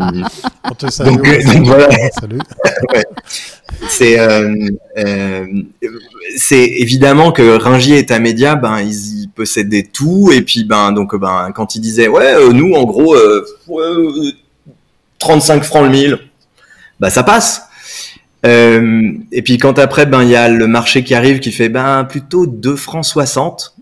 On 0.70 0.74
te 0.74 0.88
salue. 0.90 1.08
Donc, 1.08 1.26
euh, 1.26 1.40
voilà. 1.64 1.88
C'est 3.88 4.18
euh, 4.20 4.54
euh, 4.98 5.46
c'est 6.36 6.64
évidemment 6.64 7.32
que 7.32 7.56
Ringier 7.58 7.98
et 7.98 8.06
Tamedia 8.06 8.54
ben 8.54 8.80
ils, 8.80 9.22
ils 9.22 9.28
possédaient 9.28 9.82
tout 9.82 10.30
et 10.32 10.42
puis 10.42 10.64
ben 10.64 10.92
donc 10.92 11.16
ben 11.16 11.50
quand 11.52 11.74
ils 11.74 11.80
disaient 11.80 12.06
ouais 12.06 12.34
euh, 12.34 12.52
nous 12.52 12.74
en 12.74 12.84
gros 12.84 13.14
euh, 13.14 13.44
ouais, 13.66 13.82
euh, 13.82 14.32
35 15.18 15.64
francs 15.64 15.82
le 15.84 15.90
mille 15.90 16.18
bah 17.00 17.10
ça 17.10 17.22
passe 17.24 17.62
Euh, 18.46 19.12
et 19.32 19.40
puis 19.42 19.56
quand 19.58 19.78
après 19.78 20.04
ben 20.06 20.22
il 20.22 20.28
y 20.30 20.36
a 20.36 20.48
le 20.50 20.66
marché 20.66 21.02
qui 21.02 21.14
arrive 21.14 21.40
qui 21.40 21.50
fait 21.50 21.70
ben 21.70 22.04
plutôt 22.04 22.46
2 22.46 22.76
francs 22.76 23.04
60 23.04 23.74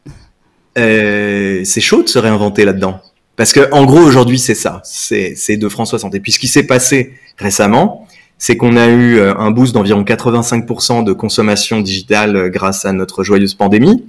euh, 0.78 1.62
c'est 1.64 1.80
chaud 1.80 2.02
de 2.02 2.08
se 2.08 2.18
réinventer 2.18 2.64
là-dedans 2.64 3.00
parce 3.42 3.52
que 3.52 3.72
en 3.72 3.84
gros 3.86 3.98
aujourd'hui 3.98 4.38
c'est 4.38 4.54
ça 4.54 4.80
c'est 4.84 5.34
c'est 5.34 5.56
2 5.56 5.68
francs 5.68 5.88
60 5.88 6.14
et 6.14 6.20
puis 6.20 6.30
ce 6.30 6.38
qui 6.38 6.46
s'est 6.46 6.62
passé 6.62 7.14
récemment 7.38 8.06
c'est 8.38 8.56
qu'on 8.56 8.76
a 8.76 8.86
eu 8.86 9.18
euh, 9.18 9.34
un 9.36 9.50
boost 9.50 9.74
d'environ 9.74 10.04
85% 10.04 11.02
de 11.02 11.12
consommation 11.12 11.80
digitale 11.80 12.36
euh, 12.36 12.48
grâce 12.48 12.84
à 12.84 12.92
notre 12.92 13.24
joyeuse 13.24 13.54
pandémie. 13.54 14.04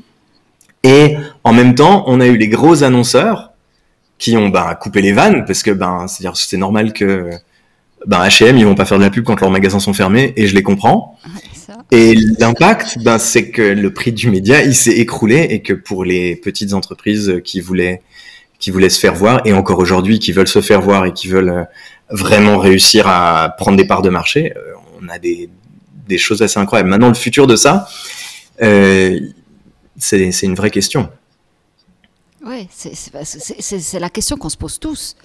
Et 0.84 1.15
en 1.43 1.52
même 1.52 1.74
temps, 1.74 2.04
on 2.06 2.19
a 2.19 2.28
eu 2.28 2.38
les 2.38 2.48
gros 2.48 2.84
annonceurs 2.84 3.54
qui 4.19 4.38
ont 4.38 4.50
ben, 4.50 4.76
coupé 4.76 5.02
les 5.02 5.13
vannes 5.13 5.46
parce 5.46 5.63
que 5.63 5.72
ben, 5.72 6.08
c'est-à-dire 6.08 6.38
c'est 6.38 6.58
normal 6.58 6.93
que 6.93 7.32
ben, 8.06 8.24
H&M 8.28 8.56
ils 8.56 8.65
vont 8.65 8.76
pas 8.76 8.86
faire 8.86 9.00
de 9.00 9.04
la 9.04 9.10
pub 9.10 9.24
quand 9.24 9.41
leurs 9.41 9.50
magasins 9.50 9.80
sont 9.80 9.93
fermés 9.93 10.34
et 10.36 10.46
je 10.46 10.54
les 10.54 10.63
comprends. 10.63 11.17
ça. 11.56 11.74
Et 11.89 12.13
l'impact, 12.39 13.00
ben, 13.04 13.17
c'est 13.17 13.50
que 13.50 13.63
le 13.63 13.93
prix 13.93 14.12
du 14.12 14.30
média, 14.30 14.62
il 14.62 14.76
s'est 14.76 14.98
écroulé 14.98 15.48
et 15.50 15.63
que 15.63 15.74
pour 15.74 16.06
les 16.06 16.36
petites 16.36 16.74
entreprises 16.74 17.41
qui 17.43 17.62
voulaient, 17.62 18.02
qui 18.63 18.71
voulaient 18.71 18.88
se 18.88 18.99
faire 19.02 19.13
voir, 19.13 19.41
et 19.43 19.52
encore 19.52 19.80
aujourd'hui, 19.80 20.19
qui 20.19 20.32
veulent 20.32 20.47
se 20.47 20.62
faire 20.62 20.82
voir 20.82 21.04
et 21.04 21.12
qui 21.12 21.28
veulent 21.28 21.49
euh, 21.49 21.63
vraiment 22.10 22.58
réussir 22.58 23.10
à 23.10 23.54
prendre 23.58 23.76
des 23.76 23.84
parts 23.86 24.02
de 24.02 24.10
marché, 24.10 24.54
euh, 24.56 24.71
on 25.02 25.10
a 25.10 25.19
des, 25.19 25.49
des 26.08 26.17
choses 26.17 26.41
assez 26.41 26.58
incroyables. 26.58 26.89
Maintenant, 26.89 27.10
le 27.10 27.13
futur 27.13 27.45
de 27.45 27.58
ça, 27.58 27.89
c'est 28.58 30.43
une 30.43 30.56
vraie 30.56 30.71
question. 30.71 31.10
Oui, 32.45 32.69
c'est 32.71 33.99
la 33.99 34.10
question 34.10 34.38
qu'on 34.38 34.47
se 34.47 34.56
pose 34.56 34.80
tous. 34.80 35.17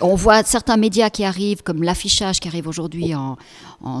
On 0.00 0.16
voit 0.16 0.42
certains 0.42 0.76
médias 0.76 1.10
qui 1.10 1.22
arrivent, 1.22 1.62
comme 1.62 1.84
l'affichage 1.84 2.40
qui 2.40 2.48
arrive 2.48 2.66
aujourd'hui 2.66 3.14
en, 3.14 3.36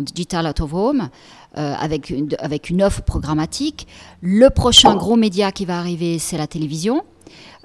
digital 0.02 0.48
out 0.48 0.60
of 0.60 0.74
home, 0.74 1.10
euh, 1.58 1.74
avec, 1.78 2.10
une, 2.10 2.28
avec 2.40 2.70
une 2.70 2.82
offre 2.82 3.02
programmatique. 3.02 3.86
Le 4.20 4.50
prochain 4.50 4.96
gros 4.96 5.14
média 5.14 5.52
qui 5.52 5.64
va 5.64 5.78
arriver, 5.78 6.18
c'est 6.18 6.38
la 6.38 6.48
télévision. 6.48 7.04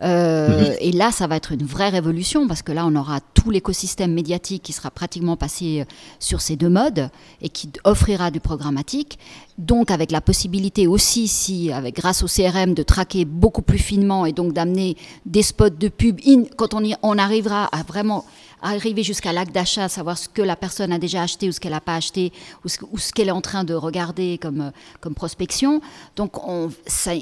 Euh, 0.01 0.71
mhm. 0.71 0.75
Et 0.79 0.91
là, 0.91 1.11
ça 1.11 1.27
va 1.27 1.37
être 1.37 1.51
une 1.53 1.65
vraie 1.65 1.89
révolution 1.89 2.47
parce 2.47 2.61
que 2.61 2.71
là, 2.71 2.85
on 2.85 2.95
aura 2.95 3.19
tout 3.33 3.49
l'écosystème 3.49 4.13
médiatique 4.13 4.63
qui 4.63 4.73
sera 4.73 4.91
pratiquement 4.91 5.37
passé 5.37 5.81
euh, 5.81 5.85
sur 6.19 6.41
ces 6.41 6.55
deux 6.55 6.69
modes 6.69 7.09
et 7.41 7.49
qui 7.49 7.69
offrira 7.83 8.31
du 8.31 8.39
programmatique. 8.39 9.17
Donc, 9.57 9.91
avec 9.91 10.11
la 10.11 10.19
possibilité 10.19 10.85
aussi, 10.85 11.27
si, 11.27 11.71
avec, 11.71 11.95
grâce 11.95 12.23
au 12.23 12.27
CRM, 12.27 12.73
de 12.73 12.83
traquer 12.83 13.23
beaucoup 13.23 13.61
plus 13.61 13.77
finement 13.77 14.25
et 14.25 14.33
donc 14.33 14.51
d'amener 14.51 14.97
des 15.25 15.43
spots 15.43 15.69
de 15.69 15.87
pub 15.87 16.19
quand 16.57 16.73
on, 16.73 16.83
y, 16.83 16.95
on 17.01 17.17
arrivera 17.17 17.65
à 17.65 17.83
vraiment 17.83 18.25
arriver 18.61 19.03
jusqu'à 19.03 19.31
l'acte 19.31 19.53
d'achat, 19.53 19.87
savoir 19.87 20.17
ce 20.17 20.27
que 20.27 20.41
la 20.41 20.55
personne 20.55 20.91
a 20.91 20.99
déjà 20.99 21.21
acheté 21.21 21.47
ou 21.47 21.51
ce 21.51 21.59
qu'elle 21.59 21.71
n'a 21.71 21.81
pas 21.81 21.95
acheté 21.95 22.33
ou 22.63 22.69
ce, 22.69 23.13
qu'elle 23.13 23.27
est 23.27 23.31
en 23.31 23.41
train 23.41 23.63
de 23.63 23.73
regarder 23.73 24.37
comme, 24.39 24.61
euh, 24.61 24.71
comme 24.99 25.13
prospection. 25.13 25.81
Donc, 26.15 26.45
on, 26.47 26.69
ça, 26.87 27.13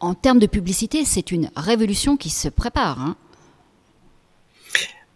en 0.00 0.14
termes 0.14 0.38
de 0.38 0.46
publicité, 0.46 1.04
c'est 1.04 1.32
une 1.32 1.50
révolution 1.56 2.16
qui 2.16 2.30
se 2.30 2.48
prépare. 2.48 3.00
Hein. 3.00 3.16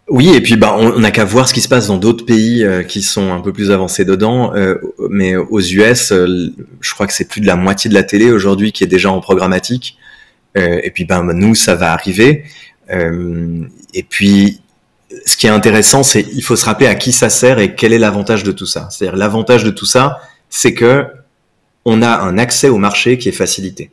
Oui, 0.09 0.29
et 0.35 0.41
puis 0.41 0.57
bah, 0.57 0.75
on 0.77 0.99
n'a 0.99 1.11
qu'à 1.11 1.23
voir 1.23 1.47
ce 1.47 1.53
qui 1.53 1.61
se 1.61 1.69
passe 1.69 1.87
dans 1.87 1.97
d'autres 1.97 2.25
pays 2.25 2.63
euh, 2.63 2.83
qui 2.83 3.01
sont 3.01 3.31
un 3.31 3.39
peu 3.39 3.53
plus 3.53 3.71
avancés 3.71 4.03
dedans. 4.03 4.53
Euh, 4.53 4.75
mais 5.09 5.35
aux 5.35 5.61
US, 5.61 6.11
euh, 6.11 6.53
je 6.81 6.93
crois 6.93 7.07
que 7.07 7.13
c'est 7.13 7.27
plus 7.27 7.39
de 7.39 7.47
la 7.47 7.55
moitié 7.55 7.89
de 7.89 7.95
la 7.95 8.03
télé 8.03 8.29
aujourd'hui 8.29 8.73
qui 8.73 8.83
est 8.83 8.87
déjà 8.87 9.11
en 9.11 9.21
programmatique. 9.21 9.97
et 10.55 10.91
puis 10.91 11.05
ben 11.05 11.23
nous, 11.33 11.55
ça 11.55 11.75
va 11.75 11.93
arriver. 11.93 12.43
et 12.89 14.03
puis, 14.03 14.61
ce 15.25 15.37
qui 15.37 15.47
est 15.47 15.49
intéressant, 15.49 16.03
c'est 16.03 16.25
il 16.33 16.43
faut 16.43 16.55
se 16.55 16.65
rappeler 16.65 16.87
à 16.87 16.95
qui 16.95 17.11
ça 17.11 17.29
sert 17.29 17.59
et 17.59 17.75
quel 17.75 17.93
est 17.93 17.97
l'avantage 17.97 18.43
de 18.43 18.51
tout 18.51 18.65
ça. 18.65 18.87
C'est-à-dire 18.91 19.17
l'avantage 19.17 19.63
de 19.63 19.71
tout 19.71 19.85
ça, 19.85 20.19
c'est 20.49 20.73
que 20.73 21.05
on 21.85 22.01
a 22.01 22.19
un 22.19 22.37
accès 22.37 22.69
au 22.69 22.77
marché 22.77 23.17
qui 23.17 23.29
est 23.29 23.33
facilité. 23.33 23.89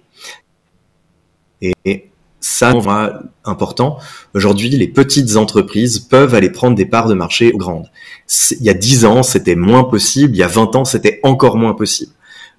Et 1.62 2.10
ça, 2.40 2.72
c'est 2.72 3.48
important. 3.48 3.98
Aujourd'hui, 4.34 4.70
les 4.70 4.88
petites 4.88 5.36
entreprises 5.36 5.98
peuvent 5.98 6.34
aller 6.34 6.50
prendre 6.50 6.74
des 6.74 6.86
parts 6.86 7.06
de 7.06 7.14
marché 7.14 7.52
aux 7.52 7.58
grandes. 7.58 7.90
Il 8.52 8.64
y 8.64 8.70
a 8.70 8.74
10 8.74 9.04
ans, 9.04 9.22
c'était 9.22 9.56
moins 9.56 9.84
possible. 9.84 10.34
Il 10.34 10.38
y 10.38 10.42
a 10.42 10.48
20 10.48 10.76
ans, 10.76 10.84
c'était 10.84 11.20
encore 11.22 11.56
moins 11.56 11.74
possible. 11.74 12.12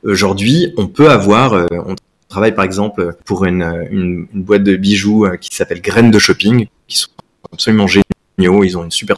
Aujourd'hui, 0.03 0.73
on 0.77 0.87
peut 0.87 1.09
avoir, 1.09 1.53
euh, 1.53 1.65
on 1.71 1.95
travaille 2.27 2.55
par 2.55 2.65
exemple 2.65 3.15
pour 3.25 3.45
une, 3.45 3.87
une, 3.91 4.27
boîte 4.33 4.63
de 4.63 4.75
bijoux 4.75 5.25
euh, 5.25 5.37
qui 5.37 5.55
s'appelle 5.55 5.81
Graines 5.81 6.11
de 6.11 6.19
Shopping, 6.19 6.67
qui 6.87 6.97
sont 6.97 7.09
absolument 7.51 7.87
géniaux. 7.87 8.63
Ils 8.63 8.77
ont 8.77 8.83
une 8.83 8.91
super. 8.91 9.17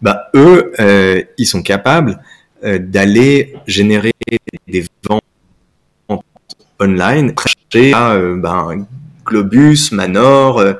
Bah, 0.00 0.28
eux, 0.34 0.72
euh, 0.80 1.22
ils 1.38 1.46
sont 1.46 1.62
capables 1.62 2.20
d'aller 2.62 3.54
générer 3.66 4.12
des 4.66 4.86
ventes 5.06 5.20
online, 6.80 7.34
à 7.92 8.16
ben, 8.16 8.86
Globus, 9.24 9.92
Manor 9.92 10.58
euh, 10.58 10.74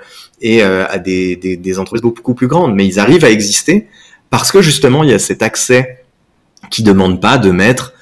et 0.45 0.63
euh, 0.63 0.87
à 0.89 0.99
des, 0.99 1.79
entreprises 1.79 2.03
beaucoup 2.03 2.35
plus 2.35 2.47
grandes. 2.47 2.75
Mais 2.75 2.87
ils 2.87 3.01
arrivent 3.01 3.25
à 3.25 3.31
exister 3.31 3.89
parce 4.31 4.53
que 4.53 4.63
justement 4.63 5.03
il 5.03 5.11
y 5.11 5.15
a 5.15 5.19
cet 5.19 5.43
accès 5.43 6.05
qui 6.71 6.83
demande 6.83 7.21
pas 7.21 7.39
de 7.39 7.51
mettre 7.51 7.95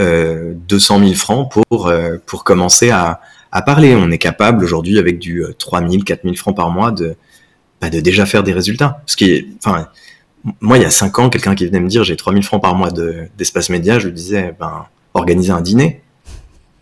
euh, 0.00 0.54
200 0.68 1.00
000 1.00 1.14
francs 1.14 1.52
pour 1.52 1.88
euh, 1.88 2.16
pour 2.26 2.42
commencer 2.42 2.90
à, 2.90 3.20
parler. 3.66 3.94
On 3.94 4.10
est 4.10 4.18
capable 4.18 4.64
aujourd'hui 4.64 4.98
avec 4.98 5.18
du 5.18 5.44
3 5.58 5.86
000, 5.86 6.02
4 6.04 6.22
000 6.22 6.34
francs 6.36 6.56
par 6.56 6.70
mois 6.70 6.90
de 6.90 7.16
bah, 7.80 7.90
de 7.90 8.00
déjà 8.00 8.24
faire 8.24 8.42
des 8.42 8.52
résultats. 8.52 9.02
Ce 9.06 9.16
qui 9.16 9.32
est, 9.32 9.46
enfin, 9.62 9.88
moi 10.60 10.78
il 10.78 10.82
y 10.82 10.86
a 10.86 10.90
5 10.90 11.18
ans, 11.18 11.28
quelqu'un 11.28 11.54
qui 11.54 11.66
venait 11.66 11.80
me 11.80 11.88
dire 11.88 12.04
j'ai 12.04 12.16
3 12.16 12.32
000 12.32 12.42
francs 12.44 12.62
par 12.62 12.74
mois 12.74 12.90
de 12.90 13.28
d'espace 13.36 13.68
média, 13.68 13.98
je 13.98 14.06
lui 14.06 14.14
disais 14.14 14.54
ben 14.58 14.86
organiser 15.12 15.50
un 15.50 15.60
dîner 15.60 16.00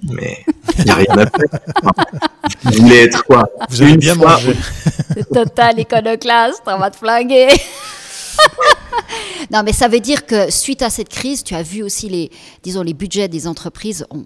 mais 0.02 0.44
il 0.78 0.84
n'y 0.84 0.90
a 0.90 0.94
rien 0.94 1.18
à 1.18 1.26
faire. 1.26 1.60
Vous 2.62 2.82
voulez 2.82 3.04
être 3.04 3.24
quoi? 3.24 3.48
Vous 3.68 3.82
avez 3.82 3.96
bien 3.96 4.14
mangé. 4.14 4.54
C'est 5.14 5.28
total 5.28 5.80
iconoclaste, 5.80 6.62
on 6.66 6.78
va 6.78 6.90
te 6.90 6.96
flinguer. 6.96 7.48
non, 9.52 9.62
mais 9.64 9.72
ça 9.72 9.88
veut 9.88 10.00
dire 10.00 10.26
que 10.26 10.50
suite 10.50 10.82
à 10.82 10.90
cette 10.90 11.08
crise, 11.08 11.42
tu 11.42 11.54
as 11.54 11.62
vu 11.62 11.82
aussi 11.82 12.08
les, 12.08 12.30
disons, 12.62 12.82
les 12.82 12.94
budgets 12.94 13.28
des 13.28 13.46
entreprises 13.46 14.06
ont, 14.10 14.24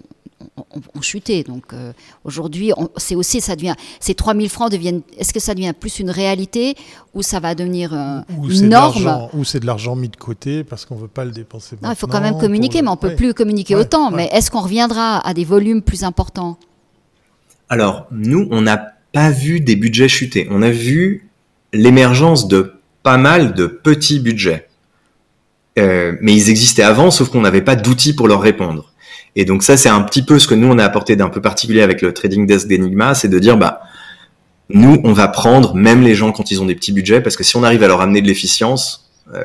ont, 0.95 1.01
chuté. 1.01 1.43
Donc 1.43 1.73
euh, 1.73 1.91
aujourd'hui, 2.23 2.71
c'est 2.97 3.15
aussi, 3.15 3.41
ça 3.41 3.55
devient, 3.55 3.75
ces 3.99 4.15
3000 4.15 4.49
francs 4.49 4.71
deviennent, 4.71 5.01
est-ce 5.17 5.33
que 5.33 5.39
ça 5.39 5.53
devient 5.53 5.73
plus 5.77 5.99
une 5.99 6.09
réalité 6.09 6.75
ou 7.13 7.21
ça 7.21 7.39
va 7.39 7.55
devenir 7.55 7.93
euh, 7.93 8.21
une 8.49 8.69
norme 8.69 9.29
Ou 9.33 9.43
c'est 9.43 9.59
de 9.59 9.65
l'argent 9.65 9.95
mis 9.95 10.09
de 10.09 10.15
côté 10.15 10.63
parce 10.63 10.85
qu'on 10.85 10.95
ne 10.95 11.01
veut 11.01 11.07
pas 11.07 11.25
le 11.25 11.31
dépenser 11.31 11.77
Non, 11.81 11.91
il 11.91 11.95
faut 11.95 12.07
quand 12.07 12.21
même 12.21 12.37
communiquer, 12.37 12.81
mais 12.81 12.89
on 12.89 12.93
ne 12.93 12.97
peut 12.97 13.15
plus 13.15 13.33
communiquer 13.33 13.75
autant. 13.75 14.11
Mais 14.11 14.29
est-ce 14.31 14.49
qu'on 14.51 14.61
reviendra 14.61 15.25
à 15.25 15.33
des 15.33 15.45
volumes 15.45 15.81
plus 15.81 16.03
importants? 16.03 16.57
Alors, 17.69 18.07
nous, 18.11 18.47
on 18.51 18.61
n'a 18.61 18.93
pas 19.13 19.31
vu 19.31 19.59
des 19.59 19.75
budgets 19.75 20.07
chuter. 20.07 20.47
On 20.51 20.61
a 20.61 20.71
vu 20.71 21.29
l'émergence 21.71 22.47
de 22.47 22.73
pas 23.03 23.17
mal 23.17 23.53
de 23.53 23.67
petits 23.67 24.19
budgets. 24.19 24.67
Euh, 25.79 26.15
mais 26.21 26.33
ils 26.33 26.49
existaient 26.49 26.83
avant, 26.83 27.09
sauf 27.11 27.29
qu'on 27.29 27.41
n'avait 27.41 27.61
pas 27.61 27.75
d'outils 27.75 28.13
pour 28.13 28.27
leur 28.27 28.41
répondre. 28.41 28.92
Et 29.35 29.45
donc 29.45 29.63
ça, 29.63 29.77
c'est 29.77 29.89
un 29.89 30.01
petit 30.01 30.21
peu 30.21 30.39
ce 30.39 30.47
que 30.47 30.55
nous, 30.55 30.67
on 30.67 30.77
a 30.77 30.83
apporté 30.83 31.15
d'un 31.15 31.29
peu 31.29 31.41
particulier 31.41 31.81
avec 31.81 32.01
le 32.01 32.13
trading 32.13 32.45
desk 32.45 32.67
d'Enigma, 32.67 33.15
c'est 33.15 33.29
de 33.29 33.39
dire, 33.39 33.57
bah, 33.57 33.81
nous, 34.69 35.01
on 35.03 35.13
va 35.13 35.27
prendre 35.27 35.75
même 35.75 36.01
les 36.01 36.15
gens 36.15 36.31
quand 36.31 36.51
ils 36.51 36.61
ont 36.61 36.65
des 36.65 36.75
petits 36.75 36.91
budgets, 36.91 37.21
parce 37.21 37.35
que 37.35 37.43
si 37.43 37.55
on 37.57 37.63
arrive 37.63 37.83
à 37.83 37.87
leur 37.87 38.01
amener 38.01 38.21
de 38.21 38.27
l'efficience, 38.27 39.11
euh, 39.33 39.43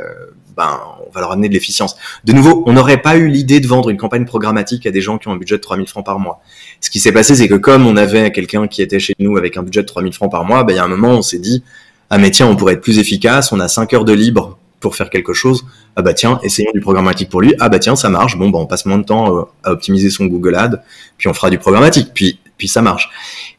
ben, 0.56 0.80
on 1.06 1.10
va 1.12 1.20
leur 1.20 1.32
amener 1.32 1.48
de 1.48 1.54
l'efficience. 1.54 1.96
De 2.24 2.32
nouveau, 2.32 2.64
on 2.66 2.72
n'aurait 2.72 3.00
pas 3.00 3.16
eu 3.16 3.28
l'idée 3.28 3.60
de 3.60 3.66
vendre 3.66 3.90
une 3.90 3.96
campagne 3.96 4.24
programmatique 4.24 4.86
à 4.86 4.90
des 4.90 5.00
gens 5.00 5.18
qui 5.18 5.28
ont 5.28 5.32
un 5.32 5.36
budget 5.36 5.56
de 5.56 5.62
3000 5.62 5.86
francs 5.86 6.04
par 6.04 6.18
mois. 6.18 6.40
Ce 6.80 6.90
qui 6.90 6.98
s'est 6.98 7.12
passé, 7.12 7.36
c'est 7.36 7.48
que 7.48 7.54
comme 7.54 7.86
on 7.86 7.96
avait 7.96 8.32
quelqu'un 8.32 8.66
qui 8.66 8.82
était 8.82 8.98
chez 8.98 9.14
nous 9.20 9.36
avec 9.36 9.56
un 9.56 9.62
budget 9.62 9.82
de 9.82 9.86
3000 9.86 10.12
francs 10.12 10.30
par 10.30 10.44
mois, 10.44 10.64
ben, 10.64 10.72
il 10.72 10.76
y 10.76 10.80
a 10.80 10.84
un 10.84 10.88
moment, 10.88 11.10
on 11.10 11.22
s'est 11.22 11.38
dit, 11.38 11.62
ah 12.10 12.18
mais 12.18 12.30
tiens, 12.30 12.46
on 12.46 12.56
pourrait 12.56 12.74
être 12.74 12.80
plus 12.80 12.98
efficace, 12.98 13.52
on 13.52 13.60
a 13.60 13.68
5 13.68 13.92
heures 13.94 14.04
de 14.04 14.12
libre 14.12 14.58
pour 14.80 14.96
faire 14.96 15.10
quelque 15.10 15.32
chose. 15.32 15.64
Ah 15.96 16.02
bah 16.02 16.14
tiens, 16.14 16.38
essayons 16.42 16.70
du 16.72 16.80
programmatique 16.80 17.28
pour 17.28 17.40
lui. 17.40 17.54
Ah 17.60 17.68
bah 17.68 17.78
tiens, 17.78 17.96
ça 17.96 18.08
marche. 18.08 18.36
Bon, 18.36 18.50
bah 18.50 18.58
on 18.58 18.66
passe 18.66 18.86
moins 18.86 18.98
de 18.98 19.04
temps 19.04 19.36
euh, 19.36 19.42
à 19.64 19.72
optimiser 19.72 20.10
son 20.10 20.26
Google 20.26 20.54
Ad, 20.54 20.82
puis 21.16 21.28
on 21.28 21.34
fera 21.34 21.50
du 21.50 21.58
programmatique, 21.58 22.10
puis 22.14 22.38
puis 22.56 22.68
ça 22.68 22.82
marche. 22.82 23.08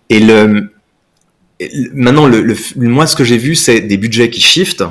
Et 0.09 0.19
le 0.19 0.71
maintenant, 1.93 2.27
le, 2.27 2.55
moi, 2.75 3.07
ce 3.07 3.15
que 3.15 3.23
j'ai 3.23 3.37
vu, 3.37 3.55
c'est 3.55 3.81
des 3.81 3.97
budgets 3.97 4.29
qui 4.29 4.41
shiftent. 4.41 4.83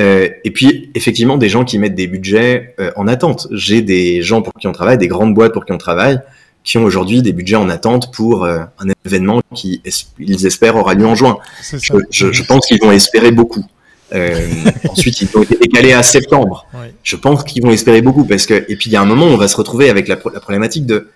Euh, 0.00 0.28
et 0.44 0.50
puis, 0.50 0.90
effectivement, 0.94 1.38
des 1.38 1.48
gens 1.48 1.64
qui 1.64 1.78
mettent 1.78 1.94
des 1.94 2.06
budgets 2.06 2.74
euh, 2.78 2.92
en 2.96 3.08
attente. 3.08 3.48
J'ai 3.50 3.82
des 3.82 4.22
gens 4.22 4.42
pour 4.42 4.52
qui 4.54 4.66
on 4.68 4.72
travaille, 4.72 4.96
des 4.96 5.08
grandes 5.08 5.34
boîtes 5.34 5.52
pour 5.52 5.64
qui 5.64 5.72
on 5.72 5.78
travaille, 5.78 6.20
qui 6.62 6.78
ont 6.78 6.84
aujourd'hui 6.84 7.20
des 7.20 7.32
budgets 7.32 7.56
en 7.56 7.68
attente 7.68 8.14
pour 8.14 8.44
un 8.44 8.68
événement 9.04 9.40
qui, 9.54 9.82
ils 10.18 10.46
espèrent, 10.46 10.76
aura 10.76 10.94
lieu 10.94 11.06
en 11.06 11.14
juin. 11.14 11.38
Je, 11.72 11.98
je, 12.10 12.32
je, 12.32 12.42
pense 12.44 12.66
qu'ils 12.66 12.80
vont 12.80 12.92
espérer 12.92 13.32
beaucoup. 13.32 13.64
Euh, 14.14 14.48
ensuite, 14.88 15.20
ils 15.20 15.36
ont 15.36 15.42
été 15.42 15.56
décalés 15.56 15.92
à 15.92 16.02
septembre. 16.02 16.66
Je 17.02 17.16
pense 17.16 17.44
qu'ils 17.44 17.62
vont 17.62 17.70
espérer 17.70 18.02
beaucoup 18.02 18.24
parce 18.24 18.46
que 18.46 18.54
et 18.68 18.76
puis 18.76 18.90
il 18.90 18.92
y 18.92 18.96
a 18.96 19.02
un 19.02 19.06
moment 19.06 19.26
où 19.26 19.30
on 19.30 19.36
va 19.36 19.48
se 19.48 19.56
retrouver 19.56 19.90
avec 19.90 20.08
la, 20.08 20.16
la, 20.32 20.40
problématique 20.40 20.86
de 20.86 21.08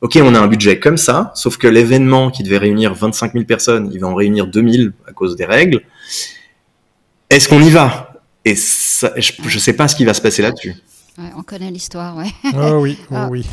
OK, 0.00 0.18
on 0.22 0.34
a 0.34 0.40
un 0.40 0.48
budget 0.48 0.78
comme 0.78 0.98
ça, 0.98 1.32
sauf 1.34 1.56
que 1.56 1.66
l'événement 1.66 2.30
qui 2.30 2.42
devait 2.42 2.58
réunir 2.58 2.92
25 2.94 3.32
000 3.32 3.44
personnes, 3.44 3.90
il 3.92 4.00
va 4.00 4.08
en 4.08 4.14
réunir 4.14 4.46
2000 4.46 4.92
à 5.08 5.12
cause 5.12 5.36
des 5.36 5.46
règles. 5.46 5.82
Est-ce 7.30 7.48
qu'on 7.48 7.62
y 7.62 7.70
va? 7.70 8.12
Et 8.44 8.54
ça, 8.54 9.12
je 9.16 9.32
ne 9.42 9.58
sais 9.58 9.72
pas 9.72 9.88
ce 9.88 9.96
qui 9.96 10.04
va 10.04 10.12
se 10.12 10.20
passer 10.20 10.42
là-dessus. 10.42 10.74
Ouais, 11.16 11.30
on 11.36 11.42
connaît 11.42 11.70
l'histoire, 11.70 12.16
ouais. 12.16 12.30
Oh 12.54 12.80
oui, 12.80 12.98
oh 13.10 13.14
oui. 13.30 13.46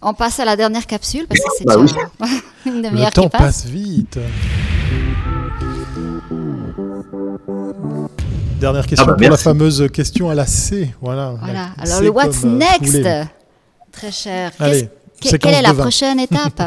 on 0.00 0.14
passe 0.14 0.38
à 0.38 0.44
la 0.44 0.56
dernière 0.56 0.86
capsule 0.86 1.26
parce 1.26 1.40
que 1.40 1.46
c'est 1.58 1.64
bah 1.64 1.76
une 2.66 2.80
demi-heure 2.80 3.10
qui 3.10 3.28
passe. 3.28 3.30
passe 3.30 3.66
vite. 3.66 4.18
Dernière 8.58 8.86
question 8.86 9.06
ah 9.08 9.12
bah, 9.12 9.16
pour 9.16 9.30
la 9.30 9.36
fameuse 9.36 9.88
question 9.92 10.30
à 10.30 10.34
la 10.34 10.46
C. 10.46 10.90
Voilà. 11.00 11.34
voilà. 11.40 11.70
Alors 11.78 12.02
le 12.02 12.10
what's 12.10 12.44
euh, 12.44 12.48
next 12.48 13.08
Très 13.92 14.10
cher. 14.10 14.50
Allez, 14.58 14.88
quelle 15.20 15.54
est 15.54 15.62
la 15.62 15.74
prochaine 15.74 16.18
étape 16.20 16.60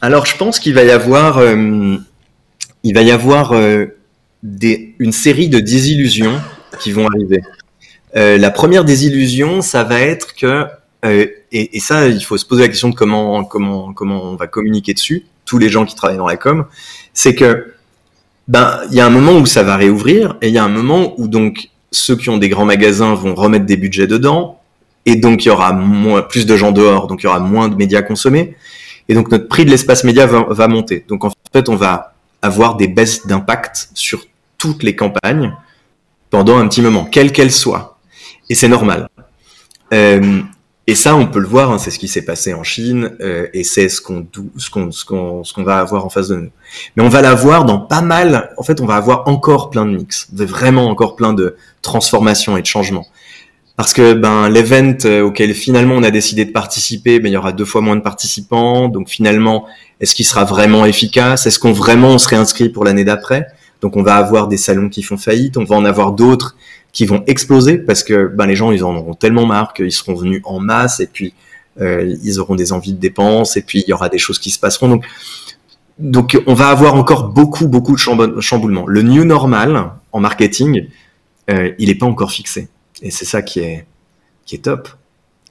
Alors 0.00 0.24
je 0.24 0.36
pense 0.38 0.58
qu'il 0.58 0.72
va 0.72 0.82
y 0.84 0.90
avoir, 0.90 1.38
euh, 1.38 1.96
il 2.82 2.94
va 2.94 3.02
y 3.02 3.10
avoir 3.10 3.52
euh, 3.52 3.86
des, 4.42 4.94
une 4.98 5.12
série 5.12 5.50
de 5.50 5.60
désillusions 5.60 6.40
qui 6.80 6.92
vont 6.92 7.06
arriver. 7.06 7.42
la 8.14 8.50
première 8.50 8.84
désillusion, 8.84 9.60
ça 9.60 9.84
va 9.84 10.00
être 10.00 10.34
que 10.34 10.64
et, 11.02 11.76
et, 11.76 11.80
ça, 11.80 12.08
il 12.08 12.22
faut 12.22 12.36
se 12.36 12.46
poser 12.46 12.62
la 12.62 12.68
question 12.68 12.90
de 12.90 12.94
comment 12.94 13.42
comment 13.44 13.92
comment 13.92 14.22
on 14.22 14.36
va 14.36 14.46
communiquer 14.46 14.94
dessus. 14.94 15.26
Tous 15.44 15.58
les 15.58 15.68
gens 15.68 15.84
qui 15.84 15.94
travaillent 15.94 16.18
dans 16.18 16.26
la 16.26 16.36
com, 16.36 16.66
c'est 17.12 17.34
que 17.34 17.74
ben 18.50 18.80
il 18.90 18.96
y 18.96 19.00
a 19.00 19.06
un 19.06 19.10
moment 19.10 19.38
où 19.38 19.46
ça 19.46 19.62
va 19.62 19.76
réouvrir 19.76 20.36
et 20.42 20.48
il 20.48 20.54
y 20.54 20.58
a 20.58 20.64
un 20.64 20.68
moment 20.68 21.14
où 21.18 21.28
donc 21.28 21.70
ceux 21.92 22.16
qui 22.16 22.30
ont 22.30 22.36
des 22.36 22.48
grands 22.48 22.64
magasins 22.64 23.14
vont 23.14 23.36
remettre 23.36 23.64
des 23.64 23.76
budgets 23.76 24.08
dedans 24.08 24.60
et 25.06 25.14
donc 25.14 25.44
il 25.44 25.48
y 25.48 25.50
aura 25.52 25.72
moins, 25.72 26.22
plus 26.22 26.46
de 26.46 26.56
gens 26.56 26.72
dehors, 26.72 27.06
donc 27.06 27.22
il 27.22 27.26
y 27.26 27.28
aura 27.28 27.38
moins 27.38 27.68
de 27.68 27.76
médias 27.76 28.02
consommés. 28.02 28.56
Et 29.08 29.14
donc 29.14 29.30
notre 29.30 29.46
prix 29.46 29.64
de 29.64 29.70
l'espace 29.70 30.02
média 30.02 30.26
va, 30.26 30.68
monter. 30.68 31.04
Donc 31.08 31.24
en 31.24 31.30
fait, 31.52 31.68
on 31.68 31.76
va 31.76 32.14
avoir 32.42 32.74
des 32.76 32.88
baisses 32.88 33.24
d'impact 33.24 33.90
sur 33.94 34.26
toutes 34.58 34.82
les 34.82 34.96
campagnes 34.96 35.54
pendant 36.28 36.58
un 36.58 36.66
petit 36.66 36.82
moment, 36.82 37.04
quelle 37.04 37.30
qu'elle 37.30 37.52
soit. 37.52 37.98
Et 38.48 38.56
c'est 38.56 38.68
normal. 38.68 39.08
Euh, 39.94 40.40
et 40.90 40.96
ça, 40.96 41.14
on 41.14 41.28
peut 41.28 41.38
le 41.38 41.46
voir, 41.46 41.70
hein, 41.70 41.78
c'est 41.78 41.92
ce 41.92 42.00
qui 42.00 42.08
s'est 42.08 42.24
passé 42.24 42.52
en 42.52 42.64
Chine, 42.64 43.12
euh, 43.20 43.46
et 43.54 43.62
c'est 43.62 43.88
ce 43.88 44.00
qu'on 44.00 44.26
va 45.62 45.78
avoir 45.78 46.04
en 46.04 46.10
face 46.10 46.26
de 46.26 46.34
nous. 46.34 46.50
Mais 46.96 47.04
on 47.04 47.08
va 47.08 47.22
l'avoir 47.22 47.64
dans 47.64 47.78
pas 47.78 48.00
mal. 48.00 48.50
En 48.56 48.64
fait, 48.64 48.80
on 48.80 48.86
va 48.86 48.96
avoir 48.96 49.28
encore 49.28 49.70
plein 49.70 49.86
de 49.86 49.92
mix, 49.96 50.26
vraiment 50.32 50.88
encore 50.88 51.14
plein 51.14 51.32
de 51.32 51.54
transformations 51.80 52.56
et 52.56 52.62
de 52.62 52.66
changements. 52.66 53.06
Parce 53.76 53.92
que 53.92 54.14
ben 54.14 54.48
l'event 54.48 54.96
euh, 55.04 55.22
auquel 55.22 55.54
finalement 55.54 55.94
on 55.94 56.02
a 56.02 56.10
décidé 56.10 56.44
de 56.44 56.50
participer, 56.50 57.20
ben 57.20 57.28
il 57.30 57.34
y 57.34 57.36
aura 57.36 57.52
deux 57.52 57.64
fois 57.64 57.82
moins 57.82 57.94
de 57.94 58.02
participants. 58.02 58.88
Donc 58.88 59.08
finalement, 59.08 59.66
est-ce 60.00 60.16
qu'il 60.16 60.26
sera 60.26 60.44
vraiment 60.44 60.86
efficace? 60.86 61.46
Est-ce 61.46 61.60
qu'on 61.60 61.72
vraiment 61.72 62.08
on 62.08 62.18
serait 62.18 62.34
inscrit 62.34 62.68
pour 62.68 62.84
l'année 62.84 63.04
d'après? 63.04 63.46
Donc 63.80 63.96
on 63.96 64.02
va 64.02 64.16
avoir 64.16 64.48
des 64.48 64.56
salons 64.56 64.88
qui 64.88 65.02
font 65.02 65.16
faillite, 65.16 65.56
on 65.56 65.64
va 65.64 65.76
en 65.76 65.84
avoir 65.84 66.10
d'autres 66.12 66.56
qui 66.92 67.06
vont 67.06 67.22
exploser 67.26 67.78
parce 67.78 68.02
que 68.02 68.26
ben, 68.26 68.46
les 68.46 68.56
gens 68.56 68.72
ils 68.72 68.84
en 68.84 68.94
auront 68.96 69.14
tellement 69.14 69.46
marre 69.46 69.72
qu'ils 69.72 69.92
seront 69.92 70.14
venus 70.14 70.40
en 70.44 70.58
masse 70.58 71.00
et 71.00 71.06
puis 71.06 71.34
euh, 71.80 72.16
ils 72.22 72.40
auront 72.40 72.56
des 72.56 72.72
envies 72.72 72.92
de 72.92 72.98
dépenses 72.98 73.56
et 73.56 73.62
puis 73.62 73.80
il 73.86 73.88
y 73.88 73.92
aura 73.92 74.08
des 74.08 74.18
choses 74.18 74.38
qui 74.38 74.50
se 74.50 74.58
passeront. 74.58 74.88
Donc, 74.88 75.06
donc 75.98 76.42
on 76.46 76.54
va 76.54 76.68
avoir 76.68 76.94
encore 76.94 77.28
beaucoup 77.28 77.68
beaucoup 77.68 77.94
de 77.94 78.40
chamboulements. 78.40 78.86
Le 78.86 79.02
new 79.02 79.24
normal 79.24 79.92
en 80.12 80.20
marketing, 80.20 80.88
euh, 81.50 81.72
il 81.78 81.88
n'est 81.88 81.94
pas 81.94 82.06
encore 82.06 82.32
fixé 82.32 82.68
et 83.02 83.10
c'est 83.10 83.24
ça 83.24 83.42
qui 83.42 83.60
est 83.60 83.86
qui 84.44 84.56
est 84.56 84.60
top. 84.60 84.88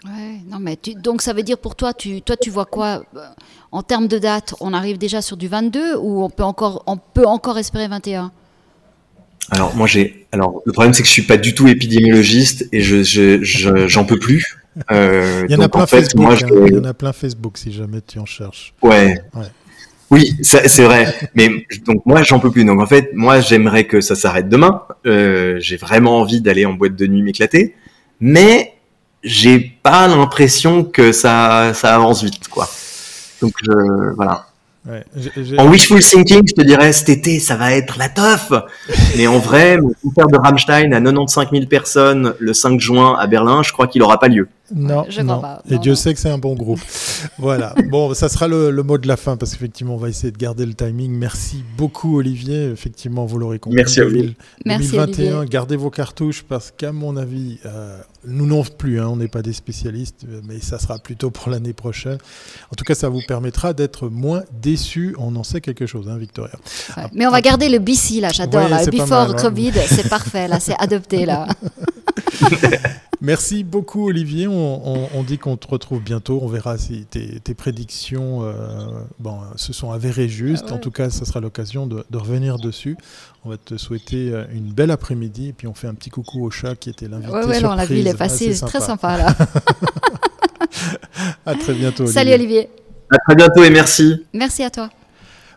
Ouais, 0.05 0.39
non 0.47 0.59
mais 0.59 0.77
tu, 0.77 0.93
donc 0.95 1.21
ça 1.21 1.33
veut 1.33 1.43
dire 1.43 1.57
pour 1.57 1.75
toi, 1.75 1.93
tu, 1.93 2.21
toi 2.21 2.37
tu 2.37 2.49
vois 2.49 2.65
quoi 2.65 3.03
euh, 3.15 3.27
en 3.71 3.83
termes 3.83 4.07
de 4.07 4.17
date 4.17 4.55
On 4.61 4.73
arrive 4.73 4.97
déjà 4.97 5.21
sur 5.21 5.35
du 5.35 5.47
22 5.47 5.97
ou 5.97 6.23
on 6.23 6.29
peut 6.29 6.43
encore, 6.43 6.83
on 6.87 6.97
peut 6.97 7.25
encore 7.25 7.57
espérer 7.57 7.87
21 7.87 8.31
alors 9.51 9.75
moi 9.75 9.87
j'ai 9.87 10.27
alors 10.31 10.61
le 10.65 10.71
problème 10.71 10.93
c'est 10.93 11.01
que 11.01 11.07
je 11.07 11.13
suis 11.13 11.23
pas 11.23 11.37
du 11.37 11.55
tout 11.55 11.67
épidémiologiste 11.67 12.67
et 12.71 12.81
je 12.81 13.87
j'en 13.87 14.05
peux 14.05 14.19
plus. 14.19 14.59
Euh, 14.91 15.45
il 15.49 15.51
y 15.51 15.55
en 15.55 15.61
a 15.61 15.69
plein 15.69 15.87
Facebook. 15.87 16.21
Moi, 16.21 16.33
hein. 16.33 16.65
Il 16.67 16.73
y 16.73 16.79
en 16.79 16.83
a 16.83 16.93
plein 16.93 17.13
Facebook 17.13 17.57
si 17.57 17.71
jamais 17.71 18.01
tu 18.01 18.19
en 18.19 18.25
cherches. 18.25 18.73
Ouais. 18.81 19.21
Oui, 20.11 20.35
c'est 20.41 20.83
vrai. 20.83 21.13
Mais 21.35 21.65
donc 21.85 22.05
moi 22.05 22.23
j'en 22.23 22.39
peux 22.39 22.51
plus. 22.51 22.65
Donc 22.65 22.79
en 22.79 22.85
fait 22.85 23.11
moi 23.13 23.41
j'aimerais 23.41 23.85
que 23.85 24.01
ça 24.01 24.15
s'arrête 24.15 24.49
demain. 24.49 24.83
Euh, 25.05 25.57
j'ai 25.59 25.77
vraiment 25.77 26.19
envie 26.19 26.41
d'aller 26.41 26.65
en 26.65 26.73
boîte 26.73 26.95
de 26.95 27.07
nuit 27.07 27.21
m'éclater, 27.21 27.75
mais 28.19 28.73
j'ai 29.23 29.59
pas 29.59 30.07
l'impression 30.07 30.83
que 30.83 31.11
ça 31.11 31.73
ça 31.73 31.95
avance 31.95 32.23
vite 32.23 32.47
quoi. 32.47 32.69
Donc 33.41 33.53
je 33.63 34.13
voilà. 34.15 34.48
En 35.57 35.69
wishful 35.69 35.99
thinking, 35.99 36.41
je 36.47 36.53
te 36.53 36.61
dirais 36.61 36.91
cet 36.93 37.09
été, 37.09 37.39
ça 37.39 37.55
va 37.55 37.73
être 37.73 37.97
la 37.97 38.09
teuf. 38.09 38.51
Mais 39.17 39.27
en 39.27 39.39
vrai, 39.39 39.77
mon 39.77 39.91
concert 40.03 40.27
de 40.27 40.37
Rammstein 40.37 40.93
à 40.93 41.01
95 41.01 41.47
000 41.51 41.65
personnes 41.65 42.33
le 42.39 42.53
5 42.53 42.79
juin 42.79 43.15
à 43.19 43.27
Berlin, 43.27 43.61
je 43.63 43.71
crois 43.71 43.87
qu'il 43.87 44.01
n'aura 44.01 44.19
pas 44.19 44.27
lieu. 44.27 44.47
Non, 44.73 45.05
je 45.09 45.21
non. 45.21 45.39
Pas. 45.39 45.61
Et 45.69 45.77
Dieu 45.77 45.95
sait 45.95 46.13
que 46.13 46.19
c'est 46.19 46.29
un 46.29 46.37
bon 46.37 46.55
groupe. 46.55 46.81
voilà. 47.37 47.73
Bon, 47.89 48.13
ça 48.13 48.29
sera 48.29 48.47
le, 48.47 48.71
mot 48.83 48.97
de 48.97 49.07
la 49.07 49.17
fin 49.17 49.37
parce 49.37 49.51
qu'effectivement, 49.51 49.95
on 49.95 49.97
va 49.97 50.09
essayer 50.09 50.31
de 50.31 50.37
garder 50.37 50.65
le 50.65 50.73
timing. 50.73 51.11
Merci 51.11 51.63
beaucoup, 51.77 52.17
Olivier. 52.17 52.69
Effectivement, 52.71 53.25
vous 53.25 53.37
l'aurez 53.37 53.59
compris. 53.59 53.77
Merci 53.77 54.01
à 54.01 54.05
vous. 54.05 54.11
2021, 54.65 55.45
gardez 55.45 55.75
vos 55.75 55.89
cartouches 55.89 56.43
parce 56.43 56.71
qu'à 56.71 56.91
mon 56.91 57.17
avis, 57.17 57.59
euh, 57.65 57.99
nous 58.25 58.45
non 58.45 58.63
plus, 58.63 58.99
hein, 58.99 59.07
on 59.09 59.15
n'est 59.15 59.27
pas 59.27 59.41
des 59.41 59.53
spécialistes, 59.53 60.25
mais 60.47 60.59
ça 60.59 60.79
sera 60.79 60.99
plutôt 60.99 61.31
pour 61.31 61.49
l'année 61.49 61.73
prochaine. 61.73 62.17
En 62.71 62.75
tout 62.75 62.83
cas, 62.83 62.95
ça 62.95 63.09
vous 63.09 63.21
permettra 63.27 63.73
d'être 63.73 64.09
moins 64.09 64.43
déçus. 64.61 65.15
On 65.17 65.35
en 65.35 65.43
sait 65.43 65.61
quelque 65.61 65.85
chose, 65.85 66.09
hein, 66.09 66.17
Victoria. 66.17 66.53
mais 67.13 67.25
on 67.27 67.31
va 67.31 67.41
garder 67.41 67.69
le 67.69 67.79
BC 67.79 68.19
là, 68.21 68.29
j'adore. 68.29 68.67
le 68.67 68.91
Before 68.91 69.31
hein. 69.31 69.33
Covid, 69.33 69.73
c'est 69.87 70.09
parfait, 70.09 70.47
là, 70.47 70.59
c'est 70.59 70.75
adopté 70.79 71.25
là. 71.25 71.47
Merci 73.21 73.63
beaucoup 73.63 74.07
Olivier. 74.07 74.47
On, 74.47 75.23
dit 75.23 75.37
qu'on 75.37 75.57
te 75.57 75.67
retrouve 75.67 76.01
bientôt. 76.01 76.39
On 76.41 76.47
verra 76.47 76.77
si 76.77 77.05
tes, 77.05 77.53
prédictions 77.53 78.43
euh, 78.43 78.53
bon, 79.19 79.39
se 79.55 79.73
sont 79.73 79.91
avérées 79.91 80.29
justes. 80.29 80.67
Ah 80.69 80.75
en 80.75 80.77
tout 80.77 80.91
cas, 80.91 81.09
ça 81.09 81.25
sera 81.25 81.39
l'occasion 81.41 81.85
de, 81.87 82.03
revenir 82.13 82.57
dessus. 82.57 82.97
On 83.45 83.49
va 83.49 83.57
te 83.57 83.77
souhaiter 83.77 84.31
euh, 84.31 84.45
une 84.53 84.71
belle 84.71 84.91
après-midi. 84.91 85.49
Et 85.49 85.53
puis 85.53 85.67
on 85.67 85.73
fait 85.73 85.87
un 85.87 85.93
petit 85.93 86.09
coucou 86.09 86.45
au 86.45 86.51
chat 86.51 86.75
qui 86.75 86.89
était 86.89 87.07
l'invité. 87.07 87.31
Oui, 87.33 87.45
ouais, 87.45 87.65
on 87.65 87.75
l'a 87.75 87.85
vu, 87.85 87.97
il 87.97 88.07
est 88.07 88.17
passé. 88.17 88.53
C'est 88.53 88.65
très 88.65 88.81
sympa 88.81 89.17
là. 89.17 89.35
à 91.45 91.55
très 91.55 91.73
bientôt. 91.73 92.03
Olivier. 92.03 92.13
Salut 92.13 92.33
Olivier. 92.33 92.69
À 93.11 93.17
très 93.17 93.35
bientôt 93.35 93.63
et 93.63 93.69
merci. 93.69 94.25
Merci 94.33 94.63
à 94.63 94.69
toi. 94.69 94.89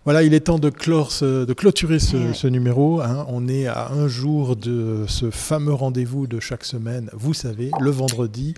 Voilà, 0.04 0.24
il 0.24 0.34
est 0.34 0.40
temps 0.40 0.58
de, 0.58 0.68
clore 0.68 1.12
de 1.20 1.52
clôturer 1.52 2.00
ce, 2.00 2.46
numéro. 2.48 3.00
Hein. 3.00 3.24
On 3.28 3.46
est 3.46 3.66
à 3.66 3.92
un 3.92 4.08
jour 4.08 4.56
de 4.56 5.04
ce 5.06 5.30
fameux 5.30 5.72
rendez-vous 5.72 6.26
de 6.26 6.40
chaque 6.40 6.64
semaine. 6.64 7.08
Vous 7.12 7.34
savez, 7.34 7.70
le 7.78 7.90
vendredi, 7.92 8.54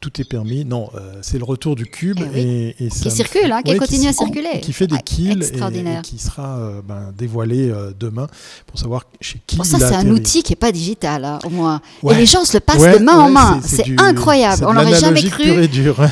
tout 0.00 0.20
est 0.20 0.24
permis. 0.24 0.64
Non, 0.64 0.90
euh, 0.96 1.18
c'est 1.22 1.38
le 1.38 1.44
retour 1.44 1.76
du 1.76 1.86
cube. 1.86 2.18
Eh 2.34 2.74
et, 2.84 2.88
qui 2.88 3.10
circule, 3.12 3.52
hein, 3.52 3.62
qui 3.62 3.76
continue 3.76 4.08
à 4.08 4.12
circuler. 4.12 4.58
Qui 4.60 4.72
fait 4.72 4.88
des 4.88 4.98
kills 4.98 5.44
et, 5.44 6.02
qui 6.02 6.18
sera 6.18 6.58
euh, 6.58 6.80
ben, 6.82 7.12
dévoilé 7.16 7.70
euh, 7.70 7.92
demain 7.96 8.26
pour 8.66 8.80
savoir 8.80 9.04
chez 9.20 9.40
qui. 9.46 9.56
ça, 9.64 9.78
c'est 9.78 9.94
un 9.94 10.10
outil 10.10 10.42
qui 10.42 10.50
n'est 10.50 10.56
pas 10.56 10.72
digital, 10.72 11.24
hein, 11.24 11.38
au 11.46 11.50
moins. 11.50 11.80
Et 12.10 12.14
les 12.14 12.26
gens 12.26 12.44
se 12.44 12.54
le 12.54 12.60
passent 12.60 12.98
de 12.98 13.04
main 13.04 13.18
en 13.18 13.30
main. 13.30 13.60
C'est 13.62 13.86
incroyable. 14.00 14.64
On 14.66 14.72
l'aurait 14.72 14.98
jamais 14.98 15.22
cru. 15.22 15.48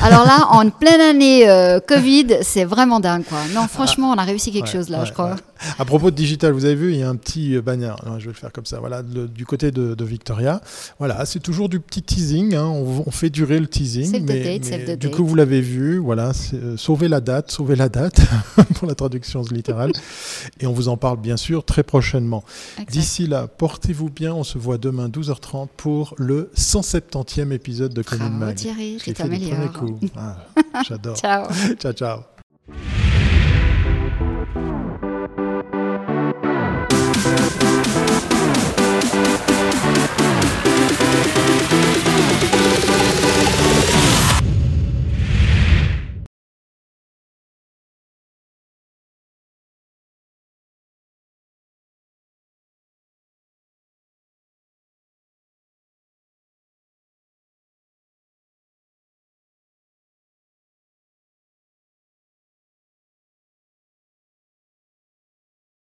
Alors 0.01 0.23
là, 0.23 0.47
en 0.51 0.69
pleine 0.69 1.01
année 1.01 1.45
Covid, 1.85 2.37
c'est 2.41 2.63
vraiment 2.63 3.01
dingue. 3.01 3.23
Quoi. 3.27 3.39
Non, 3.53 3.61
ah. 3.63 3.67
franchement, 3.67 4.11
on 4.11 4.17
a 4.17 4.23
réussi 4.23 4.53
quelque 4.53 4.69
chose 4.69 4.76
là, 4.89 5.05
je 5.05 5.13
crois. 5.13 5.35
À 5.79 5.85
propos 5.85 6.11
de 6.11 6.15
digital, 6.15 6.53
vous 6.53 6.65
avez 6.65 6.75
vu, 6.75 6.93
il 6.93 6.99
y 6.99 7.03
a 7.03 7.09
un 7.09 7.15
petit 7.15 7.55
euh, 7.55 7.61
banner. 7.61 7.93
je 8.19 8.25
vais 8.25 8.31
le 8.31 8.33
faire 8.33 8.51
comme 8.51 8.65
ça. 8.65 8.79
Voilà, 8.79 9.01
du 9.03 9.45
côté 9.45 9.71
de, 9.71 10.03
Victoria. 10.03 10.61
Voilà, 10.99 11.25
c'est 11.25 11.39
toujours 11.39 11.69
du 11.69 11.79
petit 11.79 12.01
teasing. 12.01 12.55
Hein. 12.55 12.65
On, 12.65 13.11
fait 13.11 13.29
durer 13.29 13.59
le 13.59 13.67
teasing. 13.67 14.23
mais, 14.25 14.59
du 14.97 15.09
coup, 15.09 15.25
vous 15.25 15.35
l'avez 15.35 15.61
vu. 15.61 15.97
Voilà, 15.97 16.31
euh, 16.53 16.77
sauvez 16.77 17.07
la 17.07 17.19
date, 17.19 17.51
sauvez 17.51 17.75
la 17.75 17.89
date 17.89 18.21
pour 18.75 18.87
la 18.87 18.95
traduction 18.95 19.41
littérale. 19.51 19.91
Et 20.59 20.67
on 20.67 20.73
vous 20.73 20.87
en 20.87 20.97
parle 20.97 21.19
bien 21.19 21.37
sûr 21.37 21.63
très 21.65 21.83
prochainement. 21.83 22.43
D'ici 22.89 23.27
là, 23.27 23.47
portez-vous 23.47 24.09
bien. 24.09 24.33
On 24.33 24.43
se 24.43 24.57
voit 24.57 24.77
demain 24.77 25.09
12h30 25.09 25.67
pour 25.75 26.15
le 26.17 26.51
170e 26.55 27.51
épisode 27.51 27.93
de 27.93 28.01
Commune 28.01 28.37
Mag. 28.37 28.55
Thierry, 28.55 28.97
ah, 30.15 30.37
J'adore. 30.87 31.17
ciao. 31.17 31.47
ciao, 31.79 31.93
ciao. 31.93 32.19